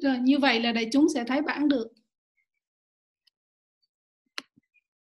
[0.03, 1.87] Rồi như vậy là đại chúng sẽ thấy bảng được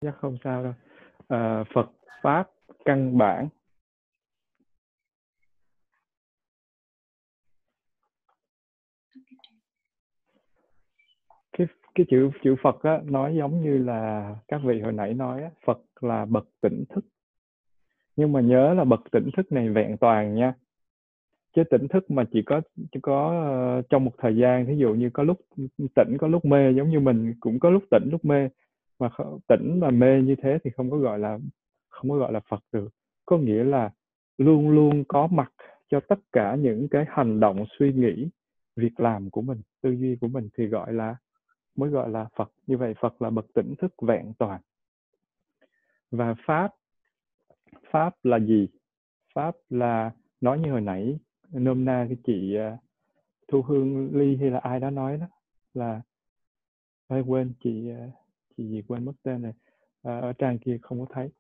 [0.01, 0.73] chắc không sao đâu.
[1.29, 1.91] À, Phật
[2.23, 2.51] pháp
[2.85, 3.49] căn bản.
[11.53, 15.43] Cái cái chữ chữ Phật á nói giống như là các vị hồi nãy nói
[15.43, 17.05] á, Phật là bậc tỉnh thức.
[18.17, 20.55] Nhưng mà nhớ là bậc tỉnh thức này vẹn toàn nha.
[21.57, 22.61] Chứ tỉnh thức mà chỉ có
[22.93, 23.19] chỉ có
[23.81, 25.41] uh, trong một thời gian ví dụ như có lúc
[25.95, 28.49] tỉnh có lúc mê giống như mình cũng có lúc tỉnh lúc mê
[29.01, 31.39] mà kh- tỉnh mà mê như thế thì không có gọi là,
[31.89, 32.89] không có gọi là Phật được.
[33.27, 33.91] Có nghĩa là
[34.39, 35.53] luôn luôn có mặt
[35.89, 38.29] cho tất cả những cái hành động, suy nghĩ,
[38.77, 41.17] việc làm của mình, tư duy của mình thì gọi là,
[41.77, 42.53] mới gọi là Phật.
[42.67, 44.61] Như vậy Phật là bậc tỉnh thức vẹn toàn.
[46.11, 46.71] Và pháp
[47.91, 48.69] pháp là gì?
[49.35, 51.19] Pháp là, nói như hồi nãy,
[51.53, 52.77] nôm na cái chị à,
[53.49, 55.27] Thu Hương Ly hay là ai đó nói đó,
[55.75, 56.01] là
[57.09, 58.09] ai quên chị à,
[58.61, 59.53] chị gì quên mất tên này.
[60.03, 61.31] À, ở trang kia không có thấy.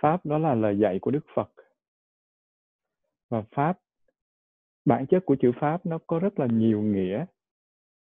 [0.00, 1.52] Pháp đó là lời dạy của Đức Phật.
[3.28, 3.78] Và pháp
[4.84, 7.26] bản chất của chữ pháp nó có rất là nhiều nghĩa.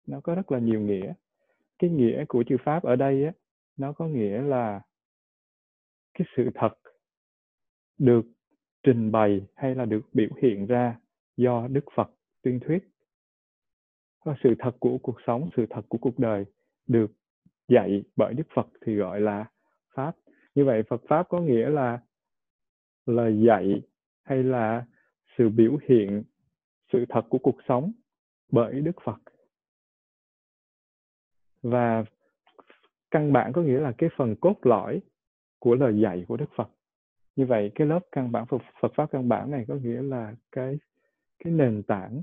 [0.06, 1.12] Nó có rất là nhiều nghĩa.
[1.78, 3.32] Cái nghĩa của chữ pháp ở đây á
[3.76, 4.80] nó có nghĩa là
[6.14, 6.78] cái sự thật
[7.98, 8.26] được
[8.82, 10.98] trình bày hay là được biểu hiện ra
[11.36, 12.10] do Đức Phật
[12.42, 12.88] tuyên thuyết.
[14.24, 16.44] và sự thật của cuộc sống, sự thật của cuộc đời
[16.86, 17.12] được
[17.68, 19.44] dạy bởi Đức Phật thì gọi là
[19.94, 20.16] Pháp.
[20.54, 21.98] Như vậy Phật Pháp có nghĩa là
[23.06, 23.82] lời dạy
[24.22, 24.86] hay là
[25.38, 26.22] sự biểu hiện
[26.92, 27.92] sự thật của cuộc sống
[28.52, 29.18] bởi Đức Phật.
[31.62, 32.04] Và
[33.10, 35.00] căn bản có nghĩa là cái phần cốt lõi
[35.58, 36.68] của lời dạy của Đức Phật.
[37.36, 40.34] Như vậy cái lớp căn bản Phật, Phật pháp căn bản này có nghĩa là
[40.52, 40.78] cái
[41.38, 42.22] cái nền tảng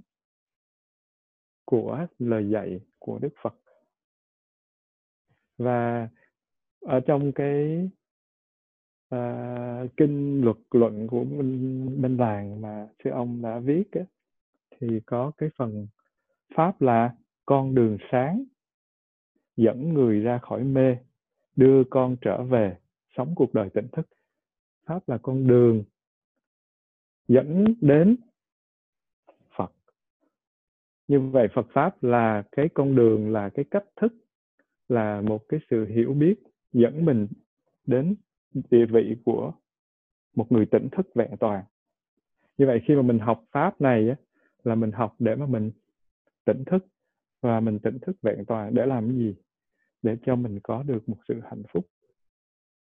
[1.65, 3.60] của lời dạy của Đức Phật.
[5.63, 6.09] Và
[6.81, 7.89] ở trong cái
[9.15, 14.05] uh, kinh luật luận của Minh, Minh Vàng mà sư ông đã viết ấy,
[14.71, 15.87] thì có cái phần
[16.55, 18.43] pháp là con đường sáng
[19.57, 20.97] dẫn người ra khỏi mê
[21.55, 22.77] đưa con trở về
[23.17, 24.07] sống cuộc đời tỉnh thức
[24.85, 25.83] pháp là con đường
[27.27, 28.17] dẫn đến
[29.55, 29.71] phật
[31.07, 34.13] như vậy phật pháp là cái con đường là cái cách thức
[34.91, 36.35] là một cái sự hiểu biết
[36.73, 37.27] dẫn mình
[37.85, 38.15] đến
[38.53, 39.53] địa vị của
[40.35, 41.63] một người tỉnh thức vẹn toàn.
[42.57, 44.15] Như vậy khi mà mình học pháp này á,
[44.63, 45.71] là mình học để mà mình
[46.45, 46.85] tỉnh thức
[47.41, 49.35] và mình tỉnh thức vẹn toàn để làm cái gì?
[50.01, 51.87] Để cho mình có được một sự hạnh phúc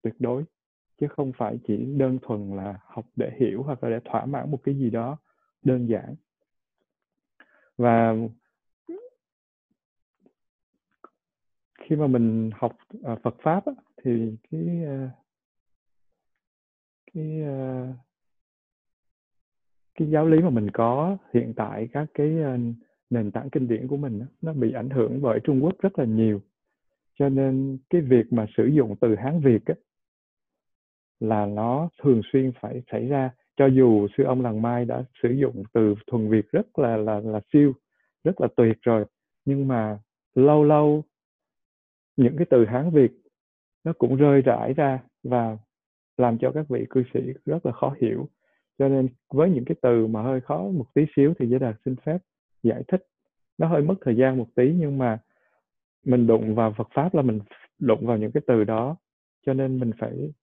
[0.02, 0.44] tuyệt đối
[1.00, 4.52] chứ không phải chỉ đơn thuần là học để hiểu hoặc là để thỏa mãn
[4.52, 5.18] một cái gì đó
[5.64, 6.16] đơn giản.
[7.78, 8.16] Và
[11.84, 13.74] khi mà mình học uh, Phật pháp á,
[14.04, 15.10] thì cái uh,
[17.14, 17.96] cái uh,
[19.96, 22.60] cái giáo lý mà mình có hiện tại các cái uh,
[23.10, 26.06] nền tảng kinh điển của mình nó bị ảnh hưởng bởi Trung Quốc rất là
[26.06, 26.42] nhiều.
[27.20, 29.74] Cho nên cái việc mà sử dụng từ Hán Việt á,
[31.20, 33.32] là nó thường xuyên phải xảy ra.
[33.58, 37.20] Cho dù sư ông làng mai đã sử dụng từ thuần Việt rất là là
[37.20, 37.74] là siêu
[38.24, 39.06] rất là tuyệt rồi
[39.46, 40.00] nhưng mà
[40.36, 41.04] lâu lâu
[42.18, 43.11] những cái từ Hán Việt
[43.84, 45.57] nó cũng rơi rải ra và
[46.18, 48.30] làm cho các vị cư sĩ rất là khó hiểu.
[48.78, 51.76] Cho nên với những cái từ mà hơi khó một tí xíu thì giới đạt
[51.86, 52.18] xin phép
[52.64, 53.07] giải thích.
[53.57, 55.20] Nó hơi mất thời gian một tí nhưng mà
[56.05, 57.39] mình đụng vào Phật pháp là mình
[57.80, 58.97] đụng vào những cái từ đó.
[59.45, 60.34] Cho nên mình phải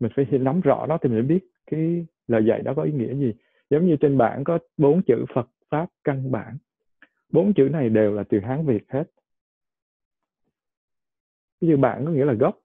[0.00, 2.92] mình phải nắm rõ nó thì mình mới biết cái lời dạy đó có ý
[2.92, 3.32] nghĩa gì.
[3.70, 6.58] Giống như trên bảng có bốn chữ Phật pháp căn bản.
[7.32, 9.04] Bốn chữ này đều là từ Hán Việt hết
[11.64, 12.58] cái chữ bản có nghĩa là gốc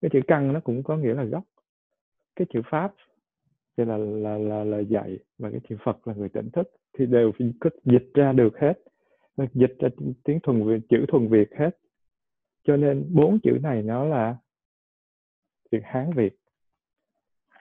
[0.00, 1.44] cái chữ căn nó cũng có nghĩa là gốc.
[2.36, 2.94] Cái chữ pháp
[3.76, 7.06] thì là là là là dạy và cái chữ Phật là người tỉnh thức thì
[7.06, 8.74] đều có dịch ra được hết.
[9.54, 9.88] Dịch ra
[10.24, 11.70] tiếng thuần Việt, chữ thuần Việt hết.
[12.64, 14.36] Cho nên bốn chữ này nó là
[15.70, 16.36] chữ Hán Việt.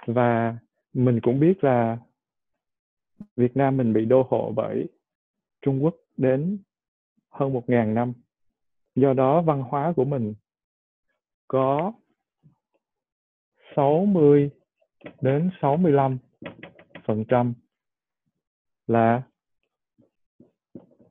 [0.06, 0.58] Và
[0.94, 1.98] mình cũng biết là
[3.36, 4.90] Việt Nam mình bị đô hộ bởi
[5.62, 6.58] Trung Quốc đến
[7.30, 8.14] hơn một ngàn năm.
[8.96, 10.34] Do đó văn hóa của mình
[11.50, 11.94] có
[13.76, 14.50] 60
[15.22, 16.18] đến 65
[17.08, 17.54] phần trăm
[18.88, 19.22] là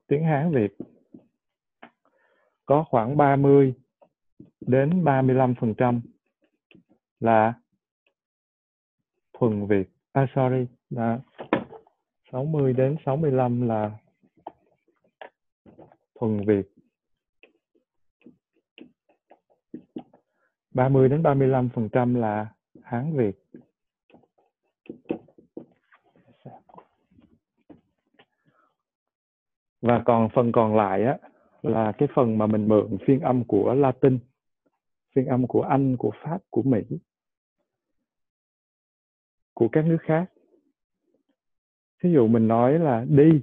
[0.06, 0.76] tiếng Hán Việt.
[2.66, 3.74] Có khoảng 30
[4.60, 6.00] đến 35 phần trăm
[7.20, 7.54] là
[9.32, 9.88] thuần Việt.
[10.12, 11.20] À sorry, là
[12.32, 13.98] 60 đến 65 là
[16.20, 16.62] thuần Việt.
[20.78, 22.46] 30 đến 35 phần trăm là
[22.82, 23.36] Hán Việt.
[29.80, 31.18] Và còn phần còn lại á,
[31.62, 34.18] là cái phần mà mình mượn phiên âm của Latin,
[35.14, 36.82] phiên âm của Anh, của Pháp, của Mỹ,
[39.54, 40.32] của các nước khác.
[42.02, 43.40] Ví dụ mình nói là đi,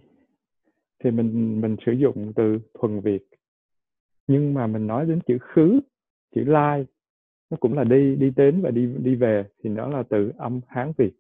[1.03, 3.27] thì mình mình sử dụng từ thuần Việt.
[4.27, 5.79] Nhưng mà mình nói đến chữ khứ,
[6.35, 6.85] chữ lai
[7.49, 10.61] nó cũng là đi đi đến và đi đi về thì nó là từ âm
[10.67, 11.13] Hán Việt.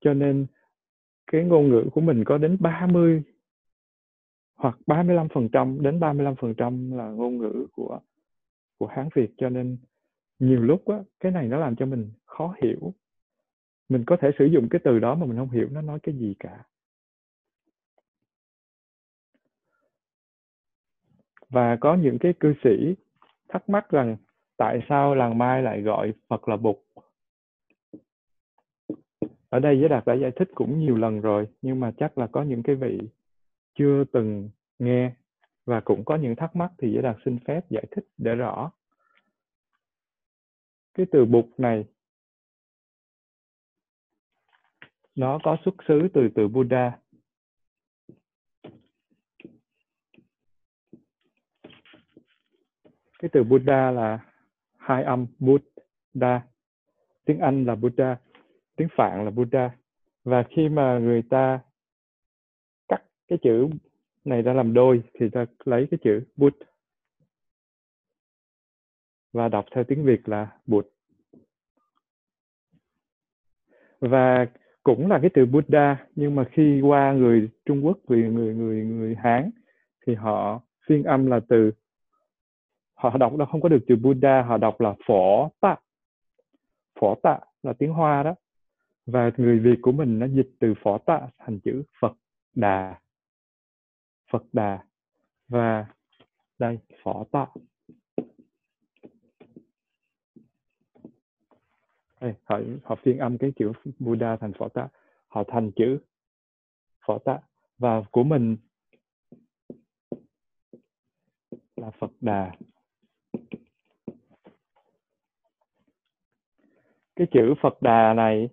[0.00, 0.46] Cho nên
[1.26, 3.22] cái ngôn ngữ của mình có đến 30
[4.54, 8.00] hoặc 35% đến 35% là ngôn ngữ của
[8.78, 9.30] của Hán Việt.
[9.36, 9.76] Cho nên
[10.38, 12.94] nhiều lúc á, cái này nó làm cho mình khó hiểu.
[13.88, 16.14] Mình có thể sử dụng cái từ đó mà mình không hiểu nó nói cái
[16.14, 16.64] gì cả.
[21.48, 22.94] Và có những cái cư sĩ
[23.48, 24.16] thắc mắc rằng
[24.60, 26.76] tại sao làng mai lại gọi Phật là Bụt?
[29.48, 32.26] Ở đây giới đạt đã giải thích cũng nhiều lần rồi, nhưng mà chắc là
[32.26, 32.98] có những cái vị
[33.74, 35.12] chưa từng nghe
[35.66, 38.70] và cũng có những thắc mắc thì giới đạt xin phép giải thích để rõ.
[40.94, 41.84] Cái từ bụt này,
[45.14, 46.98] nó có xuất xứ từ từ Buddha.
[53.18, 54.29] Cái từ Buddha là
[54.90, 56.42] hai âm, Buddha.
[57.24, 58.16] Tiếng Anh là Buddha,
[58.76, 59.70] tiếng Phạn là Buddha.
[60.24, 61.60] Và khi mà người ta
[62.88, 63.68] cắt cái chữ
[64.24, 66.56] này ra làm đôi thì ta lấy cái chữ Bút.
[69.32, 70.86] Và đọc theo tiếng Việt là Bụt.
[74.00, 74.46] Và
[74.82, 78.84] cũng là cái từ Buddha, nhưng mà khi qua người Trung Quốc, người người người
[78.84, 79.50] người Hán,
[80.06, 81.72] thì họ phiên âm là từ
[83.00, 85.76] họ đọc nó không có được từ Buddha họ đọc là phổ tạ.
[87.00, 88.34] Phổ tạ là tiếng Hoa đó.
[89.06, 92.12] Và người Việt của mình nó dịch từ phổ tạ thành chữ Phật
[92.54, 93.00] Đà.
[94.30, 94.84] Phật Đà.
[95.48, 95.86] Và
[96.58, 97.46] đây phổ tạ.
[102.20, 104.88] Đây, họ họ phiên âm cái chữ Buddha thành phổ tạ.
[105.28, 105.98] Họ thành chữ
[107.06, 107.38] phổ tạ.
[107.78, 108.56] Và của mình
[111.76, 112.52] là Phật Đà.
[117.20, 118.48] Cái chữ Phật Đà này,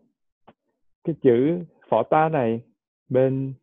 [1.03, 1.59] cái chữ
[1.89, 2.61] phỏ tá này,
[3.09, 3.53] bên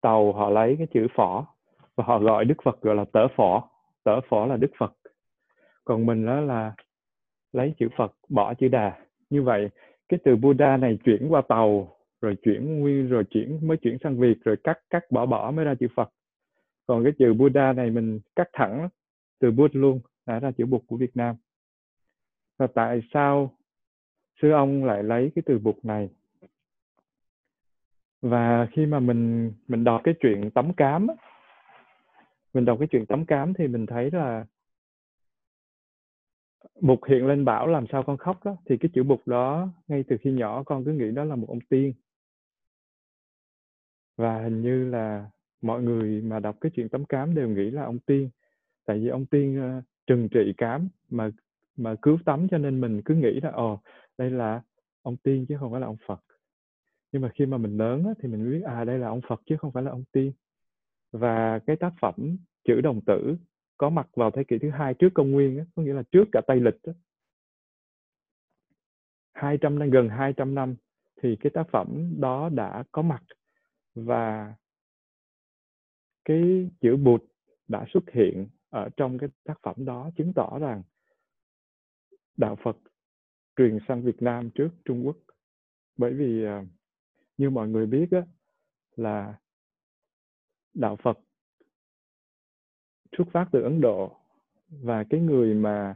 [0.00, 1.46] tàu họ lấy cái chữ phỏ
[1.96, 3.68] và họ gọi Đức Phật gọi là tở phỏ
[4.04, 4.92] tở phỏ là Đức Phật.
[5.84, 6.74] Còn mình đó là
[7.52, 8.98] lấy chữ Phật, bỏ chữ Đà.
[9.30, 9.68] Như vậy,
[10.08, 14.18] cái từ Buddha này chuyển qua tàu, rồi chuyển nguyên, rồi chuyển, mới chuyển sang
[14.18, 16.10] Việt, rồi cắt cắt bỏ bỏ mới ra chữ Phật.
[16.86, 18.88] Còn cái chữ Buddha này mình cắt thẳng
[19.40, 21.36] từ Bud luôn, đã ra chữ Bụt của Việt Nam.
[22.58, 23.50] Và tại sao
[24.42, 26.10] sư ông lại lấy cái từ bục này.
[28.22, 31.06] Và khi mà mình mình đọc cái chuyện tắm cám
[32.54, 34.46] mình đọc cái chuyện tắm cám thì mình thấy là
[36.80, 38.56] bục hiện lên bảo làm sao con khóc đó.
[38.66, 41.46] Thì cái chữ bục đó ngay từ khi nhỏ con cứ nghĩ đó là một
[41.48, 41.92] ông tiên.
[44.16, 45.30] Và hình như là
[45.62, 48.30] mọi người mà đọc cái chuyện tắm cám đều nghĩ là ông tiên.
[48.86, 51.30] Tại vì ông tiên uh, trừng trị cám mà
[51.76, 53.80] mà cứu tắm cho nên mình cứ nghĩ là ồ
[54.22, 54.62] đây là
[55.02, 56.20] ông tiên chứ không phải là ông Phật
[57.12, 59.40] nhưng mà khi mà mình lớn á, thì mình biết à đây là ông Phật
[59.46, 60.32] chứ không phải là ông tiên
[61.12, 63.36] và cái tác phẩm chữ đồng tử
[63.76, 66.24] có mặt vào thế kỷ thứ hai trước công nguyên á, có nghĩa là trước
[66.32, 66.92] cả tây lịch á.
[69.32, 70.74] 200 năm gần 200 năm
[71.22, 73.22] thì cái tác phẩm đó đã có mặt
[73.94, 74.54] và
[76.24, 77.22] cái chữ bụt
[77.68, 80.82] đã xuất hiện ở trong cái tác phẩm đó chứng tỏ rằng
[82.36, 82.76] đạo Phật
[83.56, 85.16] truyền sang Việt Nam trước Trung Quốc.
[85.96, 86.66] Bởi vì uh,
[87.36, 88.22] như mọi người biết á,
[88.96, 89.34] là
[90.74, 91.18] đạo Phật
[93.16, 94.16] xuất phát từ Ấn Độ
[94.68, 95.94] và cái người mà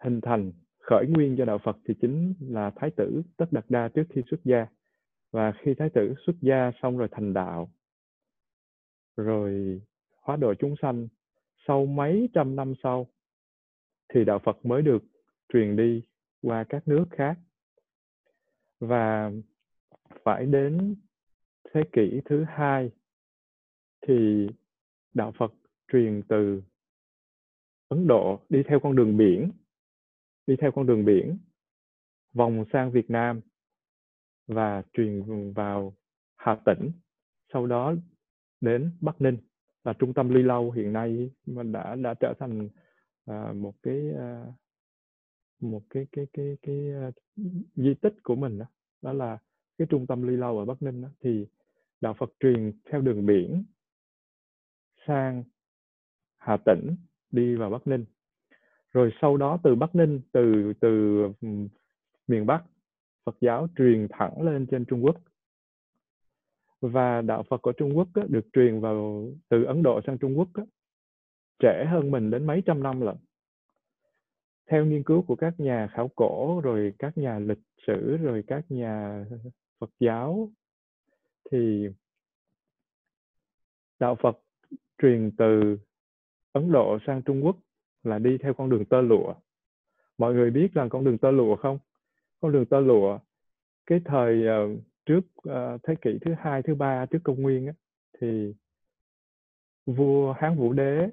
[0.00, 3.88] hình thành khởi nguyên cho đạo Phật thì chính là Thái tử Tất Đạt Đa
[3.88, 4.66] trước khi xuất gia.
[5.30, 7.72] Và khi Thái tử xuất gia xong rồi thành đạo
[9.16, 9.80] rồi
[10.16, 11.08] hóa độ chúng sanh
[11.66, 13.06] sau mấy trăm năm sau
[14.14, 15.04] thì đạo Phật mới được
[15.52, 16.02] truyền đi
[16.42, 17.38] qua các nước khác.
[18.80, 19.30] Và
[20.24, 20.96] phải đến
[21.64, 22.90] thế kỷ thứ hai
[24.06, 24.48] thì
[25.14, 25.52] đạo Phật
[25.92, 26.62] truyền từ
[27.88, 29.50] Ấn Độ đi theo con đường biển
[30.46, 31.38] đi theo con đường biển
[32.32, 33.40] vòng sang Việt Nam
[34.46, 35.96] và truyền vào
[36.36, 36.90] Hà Tĩnh
[37.52, 37.94] sau đó
[38.60, 39.36] đến Bắc Ninh.
[39.84, 42.68] Là trung tâm Ly Lâu hiện nay mình đã đã trở thành
[43.30, 44.54] uh, một cái uh,
[45.62, 46.92] một cái cái cái cái,
[47.36, 47.46] cái
[47.76, 48.66] di tích của mình đó,
[49.02, 49.38] đó là
[49.78, 51.46] cái trung tâm ly lâu ở Bắc Ninh đó, thì
[52.00, 53.64] đạo Phật truyền theo đường biển
[55.06, 55.44] sang
[56.38, 56.96] Hà Tĩnh
[57.30, 58.04] đi vào Bắc Ninh.
[58.92, 61.22] Rồi sau đó từ Bắc Ninh từ từ
[62.26, 62.64] miền Bắc
[63.24, 65.16] Phật giáo truyền thẳng lên trên Trung Quốc.
[66.80, 70.38] Và đạo Phật của Trung Quốc á, được truyền vào từ Ấn Độ sang Trung
[70.38, 70.62] Quốc á,
[71.58, 73.16] trễ hơn mình đến mấy trăm năm lận
[74.66, 78.64] theo nghiên cứu của các nhà khảo cổ rồi các nhà lịch sử rồi các
[78.68, 79.24] nhà
[79.78, 80.50] Phật giáo
[81.50, 81.88] thì
[83.98, 84.38] đạo Phật
[84.98, 85.78] truyền từ
[86.52, 87.56] Ấn Độ sang Trung Quốc
[88.02, 89.34] là đi theo con đường tơ lụa.
[90.18, 91.78] Mọi người biết là con đường tơ lụa không?
[92.40, 93.18] Con đường tơ lụa
[93.86, 97.72] cái thời uh, trước uh, thế kỷ thứ hai thứ ba trước công nguyên á,
[98.20, 98.54] thì
[99.86, 101.08] vua Hán Vũ Đế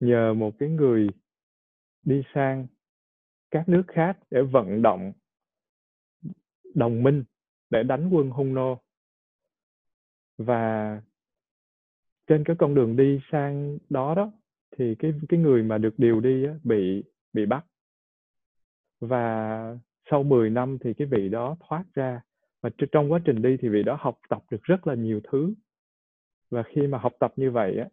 [0.00, 1.08] nhờ một cái người
[2.06, 2.66] đi sang
[3.50, 5.12] các nước khác để vận động
[6.74, 7.24] đồng minh
[7.70, 8.80] để đánh quân hung nô.
[10.38, 11.00] Và
[12.26, 14.32] trên cái con đường đi sang đó đó
[14.76, 17.66] thì cái cái người mà được điều đi á, bị bị bắt.
[19.00, 19.78] Và
[20.10, 22.20] sau 10 năm thì cái vị đó thoát ra.
[22.62, 25.54] Và trong quá trình đi thì vị đó học tập được rất là nhiều thứ.
[26.50, 27.88] Và khi mà học tập như vậy á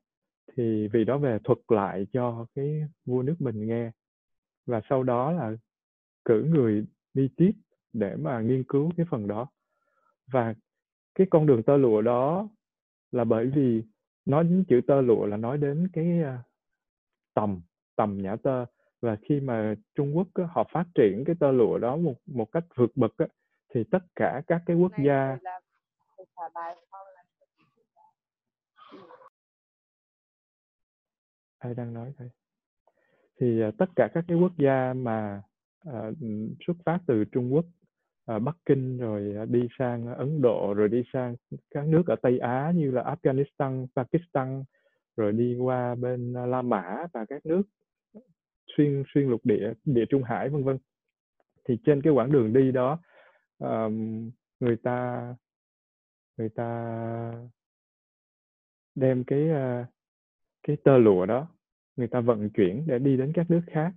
[0.57, 3.91] thì vị đó về thuật lại cho cái vua nước mình nghe
[4.65, 5.51] và sau đó là
[6.25, 7.51] cử người đi tiếp
[7.93, 9.47] để mà nghiên cứu cái phần đó.
[10.27, 10.53] Và
[11.15, 12.49] cái con đường tơ lụa đó
[13.11, 13.83] là bởi vì
[14.25, 16.43] nói đến chữ tơ lụa là nói đến cái à,
[17.33, 17.61] tầm
[17.95, 18.65] tầm nhã tơ.
[19.01, 22.51] Và khi mà Trung Quốc á, họ phát triển cái tơ lụa đó một một
[22.51, 23.25] cách vượt bậc á,
[23.73, 25.37] thì tất cả các cái quốc gia
[31.57, 32.29] ai đang nói đây
[33.43, 35.41] thì ờ, tất cả các cái quốc gia mà
[35.89, 36.17] uh,
[36.67, 37.65] xuất phát từ Trung Quốc
[38.35, 41.35] uh, Bắc Kinh rồi đi sang Ấn Độ rồi đi sang
[41.69, 44.63] các nước ở Tây Á như là Afghanistan, Pakistan
[45.17, 47.61] rồi đi qua bên La Mã và các nước
[48.77, 50.77] xuyên xuyên lục địa địa Trung Hải vân vân.
[51.65, 52.99] Thì trên cái quãng đường đi đó
[53.57, 54.29] um,
[54.59, 55.27] người ta
[56.37, 56.69] người ta
[58.95, 59.87] đem cái uh,
[60.67, 61.47] cái tơ lụa đó
[61.95, 63.93] người ta vận chuyển để đi đến các nước khác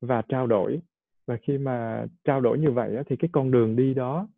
[0.00, 0.80] và trao đổi.
[1.26, 4.28] Và khi mà trao đổi như vậy thì cái con đường đi đó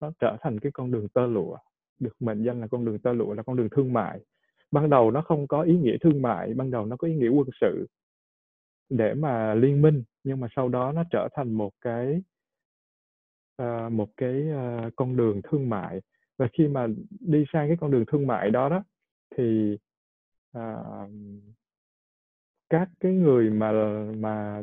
[0.00, 1.56] nó trở thành cái con đường tơ lụa.
[2.00, 4.20] Được mệnh danh là con đường tơ lụa là con đường thương mại.
[4.70, 7.28] Ban đầu nó không có ý nghĩa thương mại ban đầu nó có ý nghĩa
[7.28, 7.86] quân sự
[8.88, 12.22] để mà liên minh nhưng mà sau đó nó trở thành một cái
[13.62, 16.00] uh, một cái uh, con đường thương mại.
[16.38, 16.86] Và khi mà
[17.20, 18.84] đi sang cái con đường thương mại đó đó
[19.36, 19.76] thì
[20.58, 21.10] uh,
[22.70, 23.72] các cái người mà
[24.16, 24.62] mà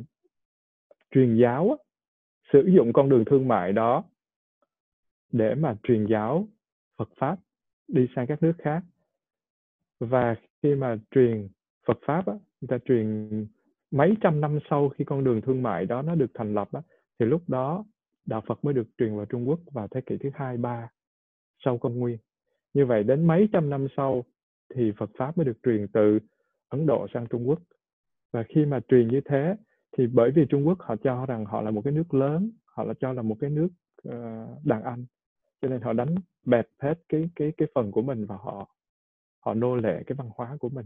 [1.11, 1.75] truyền giáo á,
[2.53, 4.03] sử dụng con đường thương mại đó
[5.31, 6.47] để mà truyền giáo
[6.97, 7.39] Phật pháp
[7.87, 8.81] đi sang các nước khác.
[9.99, 11.47] Và khi mà truyền
[11.87, 13.29] Phật pháp á, người ta truyền
[13.91, 16.81] mấy trăm năm sau khi con đường thương mại đó nó được thành lập á,
[17.19, 17.85] thì lúc đó
[18.25, 20.89] đạo Phật mới được truyền vào Trung Quốc vào thế kỷ thứ hai ba
[21.65, 22.17] sau công nguyên.
[22.73, 24.23] Như vậy đến mấy trăm năm sau
[24.75, 26.19] thì Phật pháp mới được truyền từ
[26.69, 27.59] Ấn Độ sang Trung Quốc
[28.35, 29.55] và khi mà truyền như thế
[29.97, 32.83] thì bởi vì Trung Quốc họ cho rằng họ là một cái nước lớn họ
[32.83, 33.67] là cho là một cái nước
[34.09, 35.05] uh, đàn anh
[35.61, 36.15] cho nên họ đánh
[36.45, 38.69] bẹp hết cái cái cái phần của mình và họ
[39.39, 40.85] họ nô lệ cái văn hóa của mình.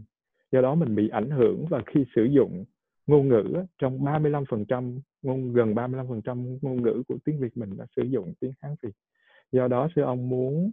[0.52, 2.64] Do đó mình bị ảnh hưởng và khi sử dụng
[3.06, 8.02] ngôn ngữ trong 35% ngôn gần 35% ngôn ngữ của tiếng Việt mình đã sử
[8.02, 8.94] dụng tiếng Hán Việt.
[9.52, 10.70] Do đó sư ông muốn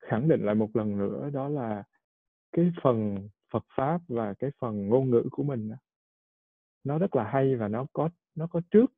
[0.00, 1.82] khẳng định lại một lần nữa đó là
[2.52, 5.70] cái phần Phật pháp và cái phần ngôn ngữ của mình
[6.84, 8.92] nó rất là hay và nó có nó có trước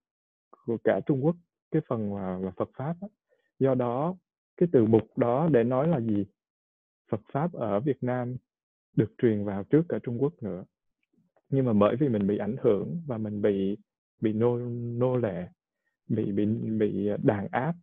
[0.66, 1.36] của cả Trung Quốc
[1.70, 3.08] cái phần là, là Phật pháp đó.
[3.58, 4.16] do đó
[4.56, 6.26] cái từ mục đó để nói là gì?
[7.10, 8.36] Phật pháp ở Việt Nam
[8.96, 10.64] được truyền vào trước cả Trung Quốc nữa.
[11.48, 13.76] Nhưng mà bởi vì mình bị ảnh hưởng và mình bị
[14.20, 14.58] bị nô
[14.98, 15.48] nô lệ
[16.08, 16.46] bị bị
[16.78, 17.74] bị đàn áp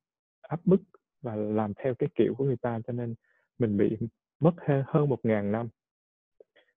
[0.42, 0.82] áp bức
[1.22, 3.16] và làm theo cái kiểu của người ta cho nên
[3.60, 3.98] mình bị
[4.40, 4.54] mất
[4.88, 5.68] hơn một ngàn năm.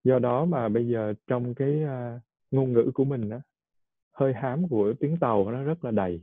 [0.05, 2.23] Do đó mà bây giờ trong cái uh,
[2.53, 3.41] ngôn ngữ của mình đó,
[4.13, 6.21] hơi hám của tiếng tàu nó rất là đầy.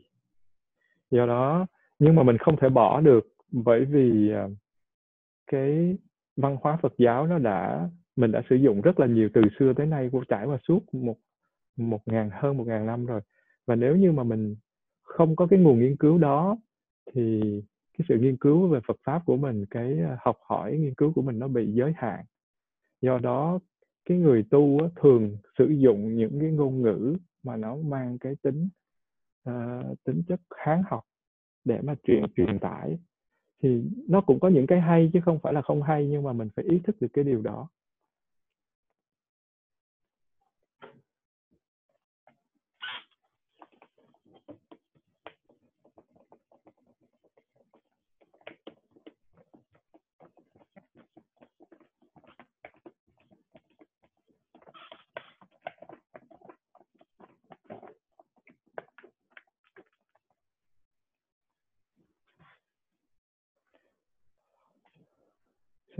[1.11, 1.65] Do đó
[1.99, 4.47] nhưng mà mình không thể bỏ được bởi vì à,
[5.47, 5.97] cái
[6.37, 9.73] văn hóa Phật giáo nó đã mình đã sử dụng rất là nhiều từ xưa
[9.73, 11.17] tới nay của trải qua suốt một
[11.77, 13.21] một ngàn hơn một ngàn năm rồi.
[13.67, 14.55] Và nếu như mà mình
[15.03, 16.57] không có cái nguồn nghiên cứu đó
[17.13, 17.41] thì
[17.97, 21.13] cái sự nghiên cứu về Phật pháp của mình cái à, học hỏi nghiên cứu
[21.13, 22.25] của mình nó bị giới hạn.
[23.01, 23.59] Do đó
[24.09, 28.35] cái người tu á, thường sử dụng những cái ngôn ngữ mà nó mang cái
[28.41, 28.69] tính
[29.49, 31.03] uh, tính chất kháng học
[31.65, 32.99] để mà truyền truyền tải.
[33.63, 36.33] Thì nó cũng có những cái hay chứ không phải là không hay nhưng mà
[36.33, 37.69] mình phải ý thức được cái điều đó.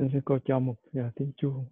[0.09, 1.65] Xin sư cô cho một giờ tiếng chuông.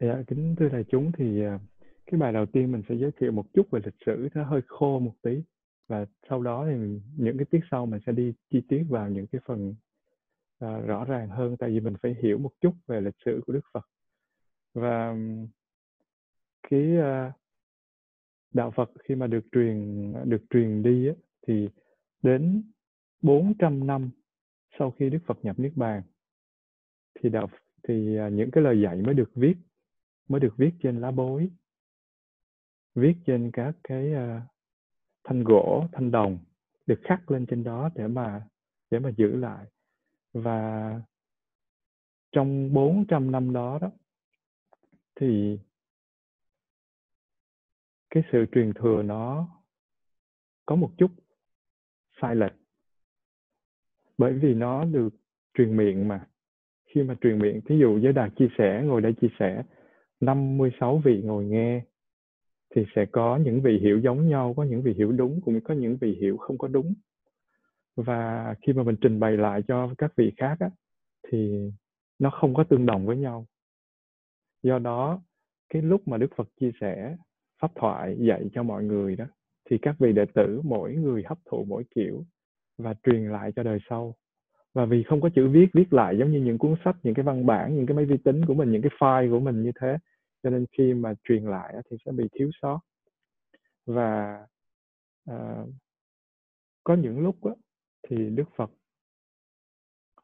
[0.00, 1.58] Dạ, kính thưa đại chúng thì à,
[2.06, 4.60] cái bài đầu tiên mình sẽ giới thiệu một chút về lịch sử nó hơi
[4.66, 5.42] khô một tí.
[5.88, 6.76] Và sau đó thì
[7.16, 9.74] những cái tiết sau mình sẽ đi chi tiết vào những cái phần
[10.64, 13.52] uh, rõ ràng hơn tại vì mình phải hiểu một chút về lịch sử của
[13.52, 13.86] Đức Phật.
[14.74, 15.16] Và
[16.70, 17.32] cái uh,
[18.52, 21.14] đạo Phật khi mà được truyền được truyền đi á,
[21.46, 21.68] thì
[22.22, 22.62] đến
[23.22, 24.10] 400 năm
[24.78, 26.02] sau khi Đức Phật nhập Niết Bàn
[27.14, 27.48] thì đạo
[27.88, 29.54] thì những cái lời dạy mới được viết
[30.28, 31.50] mới được viết trên lá bối.
[32.94, 34.42] Viết trên các cái uh,
[35.24, 36.38] thanh gỗ thanh đồng
[36.86, 38.48] được khắc lên trên đó để mà
[38.90, 39.66] để mà giữ lại.
[40.32, 41.00] Và
[42.32, 43.90] trong 400 năm đó đó
[45.14, 45.58] thì
[48.10, 49.48] cái sự truyền thừa nó
[50.66, 51.10] có một chút
[52.20, 52.52] sai lệch.
[54.18, 55.08] Bởi vì nó được
[55.54, 56.26] truyền miệng mà.
[56.86, 59.62] Khi mà truyền miệng thí dụ giới đạt chia sẻ ngồi đây chia sẻ
[60.24, 61.82] 56 vị ngồi nghe
[62.74, 65.74] thì sẽ có những vị hiểu giống nhau có những vị hiểu đúng cũng có
[65.74, 66.94] những vị hiểu không có đúng.
[67.96, 70.70] Và khi mà mình trình bày lại cho các vị khác á,
[71.28, 71.70] thì
[72.18, 73.46] nó không có tương đồng với nhau.
[74.62, 75.22] Do đó
[75.68, 77.16] cái lúc mà đức phật chia sẻ
[77.60, 79.24] pháp thoại dạy cho mọi người đó
[79.70, 82.24] thì các vị đệ tử mỗi người hấp thụ mỗi kiểu
[82.78, 84.14] và truyền lại cho đời sau.
[84.74, 87.24] Và vì không có chữ viết viết lại giống như những cuốn sách những cái
[87.24, 89.72] văn bản những cái máy vi tính của mình những cái file của mình như
[89.80, 89.98] thế
[90.44, 92.80] cho nên khi mà truyền lại thì sẽ bị thiếu sót.
[93.86, 94.46] Và
[95.30, 95.68] uh,
[96.84, 97.54] có những lúc đó,
[98.08, 98.70] thì đức phật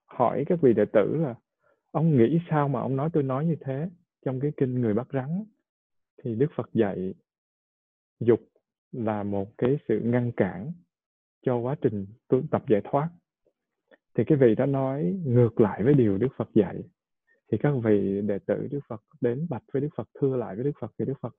[0.07, 1.35] hỏi các vị đệ tử là
[1.91, 3.89] ông nghĩ sao mà ông nói tôi nói như thế?
[4.25, 5.45] Trong cái kinh người bắt rắn
[6.23, 7.15] thì đức phật dạy
[8.21, 8.41] dục
[8.93, 10.73] là một cái sự ngăn cản
[11.43, 13.11] cho quá trình tu tập giải thoát.
[14.15, 16.83] Thì cái vị đó nói ngược lại với điều đức phật dạy
[17.53, 20.65] thì các vị đệ tử Đức Phật đến bạch với Đức Phật, thưa lại với
[20.65, 21.35] Đức Phật thì Đức Phật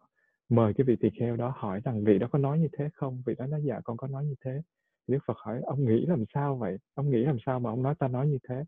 [0.49, 3.23] mời cái vị tỳ kheo đó hỏi rằng, vị đó có nói như thế không?
[3.25, 4.61] Vị đó nói dạ con có nói như thế.
[5.07, 6.77] Thì Đức Phật hỏi, ông nghĩ làm sao vậy?
[6.93, 8.63] Ông nghĩ làm sao mà ông nói ta nói như thế?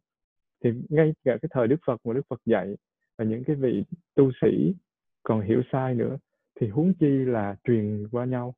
[0.64, 2.76] Thì ngay cả cái thời Đức Phật mà Đức Phật dạy
[3.18, 3.84] và những cái vị
[4.16, 4.76] tu sĩ
[5.24, 6.18] còn hiểu sai nữa
[6.60, 8.56] thì huống chi là truyền qua nhau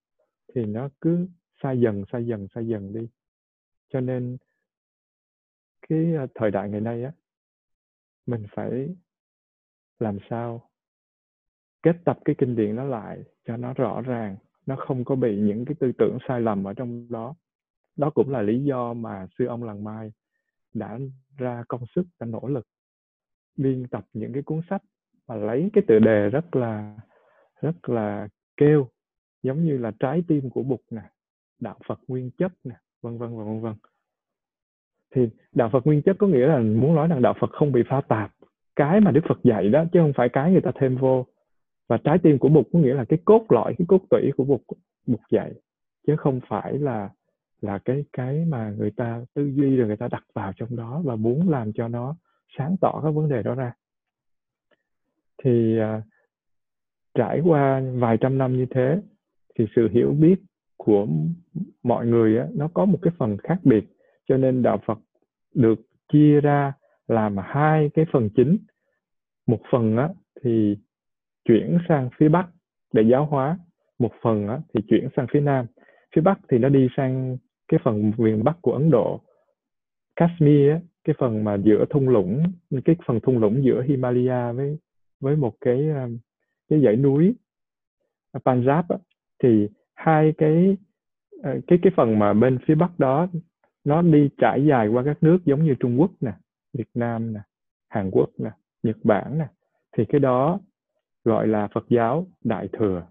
[0.55, 1.27] thì nó cứ
[1.63, 3.07] sai dần sai dần sai dần đi.
[3.89, 4.37] Cho nên
[5.89, 7.11] cái à, thời đại ngày nay á
[8.25, 8.95] mình phải
[9.99, 10.69] làm sao
[11.83, 15.39] kết tập cái kinh điển nó lại cho nó rõ ràng, nó không có bị
[15.39, 17.35] những cái tư tưởng sai lầm ở trong đó.
[17.95, 20.11] Đó cũng là lý do mà sư ông làng mai
[20.73, 20.99] đã
[21.37, 22.67] ra công sức, đã nỗ lực
[23.57, 24.83] biên tập những cái cuốn sách
[25.27, 26.97] mà lấy cái tựa đề rất là
[27.61, 28.89] rất là kêu,
[29.43, 31.01] giống như là trái tim của bụt nè,
[31.59, 33.73] đạo phật nguyên chất nè, vân vân và vân vân
[35.15, 37.83] thì đạo Phật nguyên chất có nghĩa là muốn nói rằng đạo Phật không bị
[37.89, 38.31] pha tạp.
[38.75, 41.25] Cái mà Đức Phật dạy đó chứ không phải cái người ta thêm vô.
[41.87, 44.43] Và trái tim của Bụt có nghĩa là cái cốt lõi cái cốt tủy của
[44.43, 44.61] Bụt
[45.07, 45.53] Bụt dạy.
[46.07, 47.09] Chứ không phải là
[47.61, 51.01] là cái cái mà người ta tư duy rồi người ta đặt vào trong đó
[51.05, 52.15] và muốn làm cho nó
[52.57, 53.73] sáng tỏ các vấn đề đó ra.
[55.43, 56.03] Thì uh,
[57.13, 59.01] trải qua vài trăm năm như thế
[59.55, 60.35] thì sự hiểu biết
[60.77, 61.07] của
[61.83, 63.85] mọi người á, nó có một cái phần khác biệt
[64.27, 64.97] cho nên đạo Phật
[65.53, 65.79] được
[66.13, 66.73] chia ra
[67.07, 68.57] làm hai cái phần chính.
[69.47, 70.09] Một phần á,
[70.43, 70.77] thì
[71.45, 72.47] chuyển sang phía bắc
[72.93, 73.59] để giáo hóa.
[73.99, 75.65] Một phần á, thì chuyển sang phía nam.
[76.15, 79.21] Phía bắc thì nó đi sang cái phần miền bắc của ấn độ.
[80.15, 82.43] Kashmir á, cái phần mà giữa thung lũng
[82.85, 84.77] cái phần thung lũng giữa himalaya với
[85.19, 86.07] với một cái à,
[86.69, 87.35] cái dãy núi
[88.31, 88.97] à, Punjab á,
[89.43, 90.77] thì hai cái
[91.43, 93.27] à, cái cái phần mà bên phía bắc đó
[93.85, 96.31] nó đi trải dài qua các nước giống như Trung Quốc nè,
[96.73, 97.39] Việt Nam nè,
[97.89, 98.49] Hàn Quốc nè,
[98.83, 99.47] Nhật Bản nè
[99.97, 100.59] thì cái đó
[101.23, 103.03] gọi là Phật giáo Đại thừa.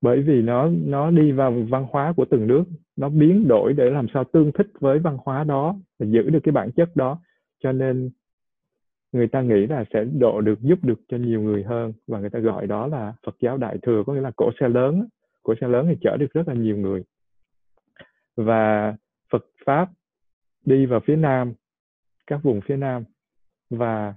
[0.00, 2.64] Bởi vì nó nó đi vào văn hóa của từng nước,
[2.96, 6.40] nó biến đổi để làm sao tương thích với văn hóa đó và giữ được
[6.42, 7.18] cái bản chất đó.
[7.62, 8.10] Cho nên
[9.12, 12.30] người ta nghĩ là sẽ độ được giúp được cho nhiều người hơn và người
[12.30, 15.08] ta gọi đó là Phật giáo Đại thừa có nghĩa là cổ xe lớn,
[15.42, 17.02] cổ xe lớn thì chở được rất là nhiều người.
[18.36, 18.94] Và
[19.30, 19.90] Phật pháp
[20.64, 21.54] đi vào phía nam
[22.26, 23.04] các vùng phía nam
[23.70, 24.14] và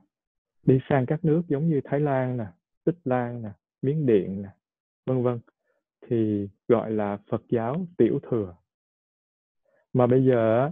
[0.63, 2.45] đi sang các nước giống như Thái Lan nè,
[2.83, 3.49] Tích Lan nè,
[3.81, 4.49] Miến Điện nè,
[5.05, 5.39] vân vân
[6.07, 8.55] thì gọi là Phật giáo tiểu thừa.
[9.93, 10.71] Mà bây giờ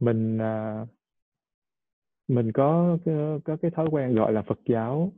[0.00, 0.86] mình à,
[2.28, 2.98] mình có
[3.44, 5.12] có cái thói quen gọi là Phật giáo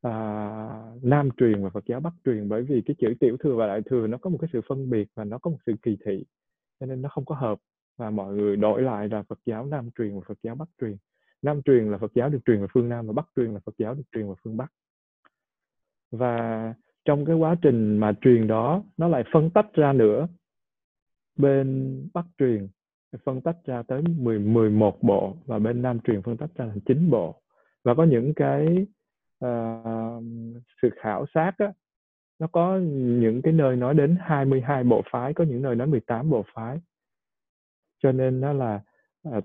[0.00, 0.12] à,
[1.02, 3.82] nam truyền và Phật giáo bắc truyền bởi vì cái chữ tiểu thừa và đại
[3.86, 6.24] thừa nó có một cái sự phân biệt và nó có một sự kỳ thị
[6.80, 7.58] cho nên nó không có hợp
[8.02, 10.96] và mọi người đổi lại là Phật giáo Nam truyền và Phật giáo Bắc truyền.
[11.42, 13.74] Nam truyền là Phật giáo được truyền vào phương Nam và Bắc truyền là Phật
[13.78, 14.72] giáo được truyền vào phương Bắc.
[16.10, 16.74] Và
[17.04, 20.28] trong cái quá trình mà truyền đó nó lại phân tách ra nữa
[21.36, 22.68] bên bắc truyền
[23.24, 26.80] phân tách ra tới 10 11 bộ và bên nam truyền phân tách ra thành
[26.80, 27.42] 9 bộ
[27.84, 28.86] và có những cái
[29.44, 30.22] uh,
[30.82, 31.72] sự khảo sát á,
[32.38, 36.30] nó có những cái nơi nói đến 22 bộ phái có những nơi nói 18
[36.30, 36.80] bộ phái
[38.02, 38.80] cho nên nó là
[39.22, 39.40] à,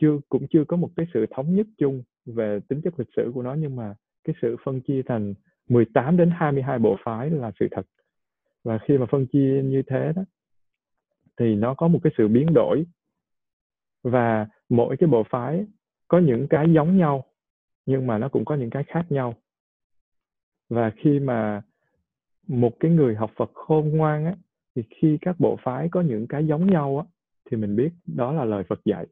[0.00, 3.30] chưa cũng chưa có một cái sự thống nhất chung về tính chất lịch sử
[3.34, 3.94] của nó nhưng mà
[4.24, 5.34] cái sự phân chia thành
[5.68, 7.86] 18 đến 22 bộ phái là sự thật.
[8.64, 10.22] Và khi mà phân chia như thế đó
[11.36, 12.86] thì nó có một cái sự biến đổi.
[14.02, 15.66] Và mỗi cái bộ phái
[16.08, 17.24] có những cái giống nhau
[17.86, 19.34] nhưng mà nó cũng có những cái khác nhau.
[20.68, 21.62] Và khi mà
[22.48, 24.34] một cái người học Phật khôn ngoan á
[24.76, 27.13] thì khi các bộ phái có những cái giống nhau á
[27.54, 29.06] thì mình biết đó là lời Phật dạy.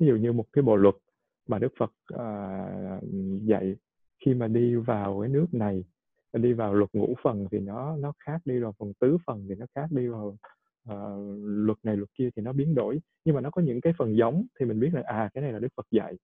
[0.00, 0.94] Ví dụ như một cái bộ luật
[1.48, 3.02] mà Đức Phật uh,
[3.42, 3.76] dạy
[4.24, 5.84] khi mà đi vào cái nước này
[6.32, 9.54] đi vào luật ngũ phần thì nó nó khác đi vào phần tứ phần thì
[9.54, 10.38] nó khác đi vào
[10.90, 10.96] uh,
[11.44, 13.00] luật này luật kia thì nó biến đổi.
[13.24, 15.52] Nhưng mà nó có những cái phần giống thì mình biết là à cái này
[15.52, 16.14] là Đức Phật dạy.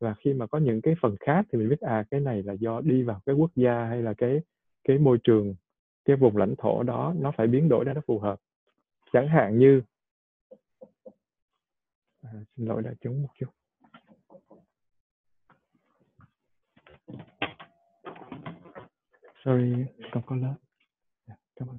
[0.00, 2.52] Và khi mà có những cái phần khác thì mình biết à cái này là
[2.52, 4.40] do đi vào cái quốc gia hay là cái
[4.84, 5.54] cái môi trường
[6.04, 8.38] cái vùng lãnh thổ đó nó phải biến đổi ra nó phù hợp.
[9.12, 9.82] Chẳng hạn như
[12.32, 13.50] à, xin lỗi đã chúng một chút.
[19.44, 20.54] Sorry không có lớp.
[21.26, 21.78] Yeah, cảm ơn.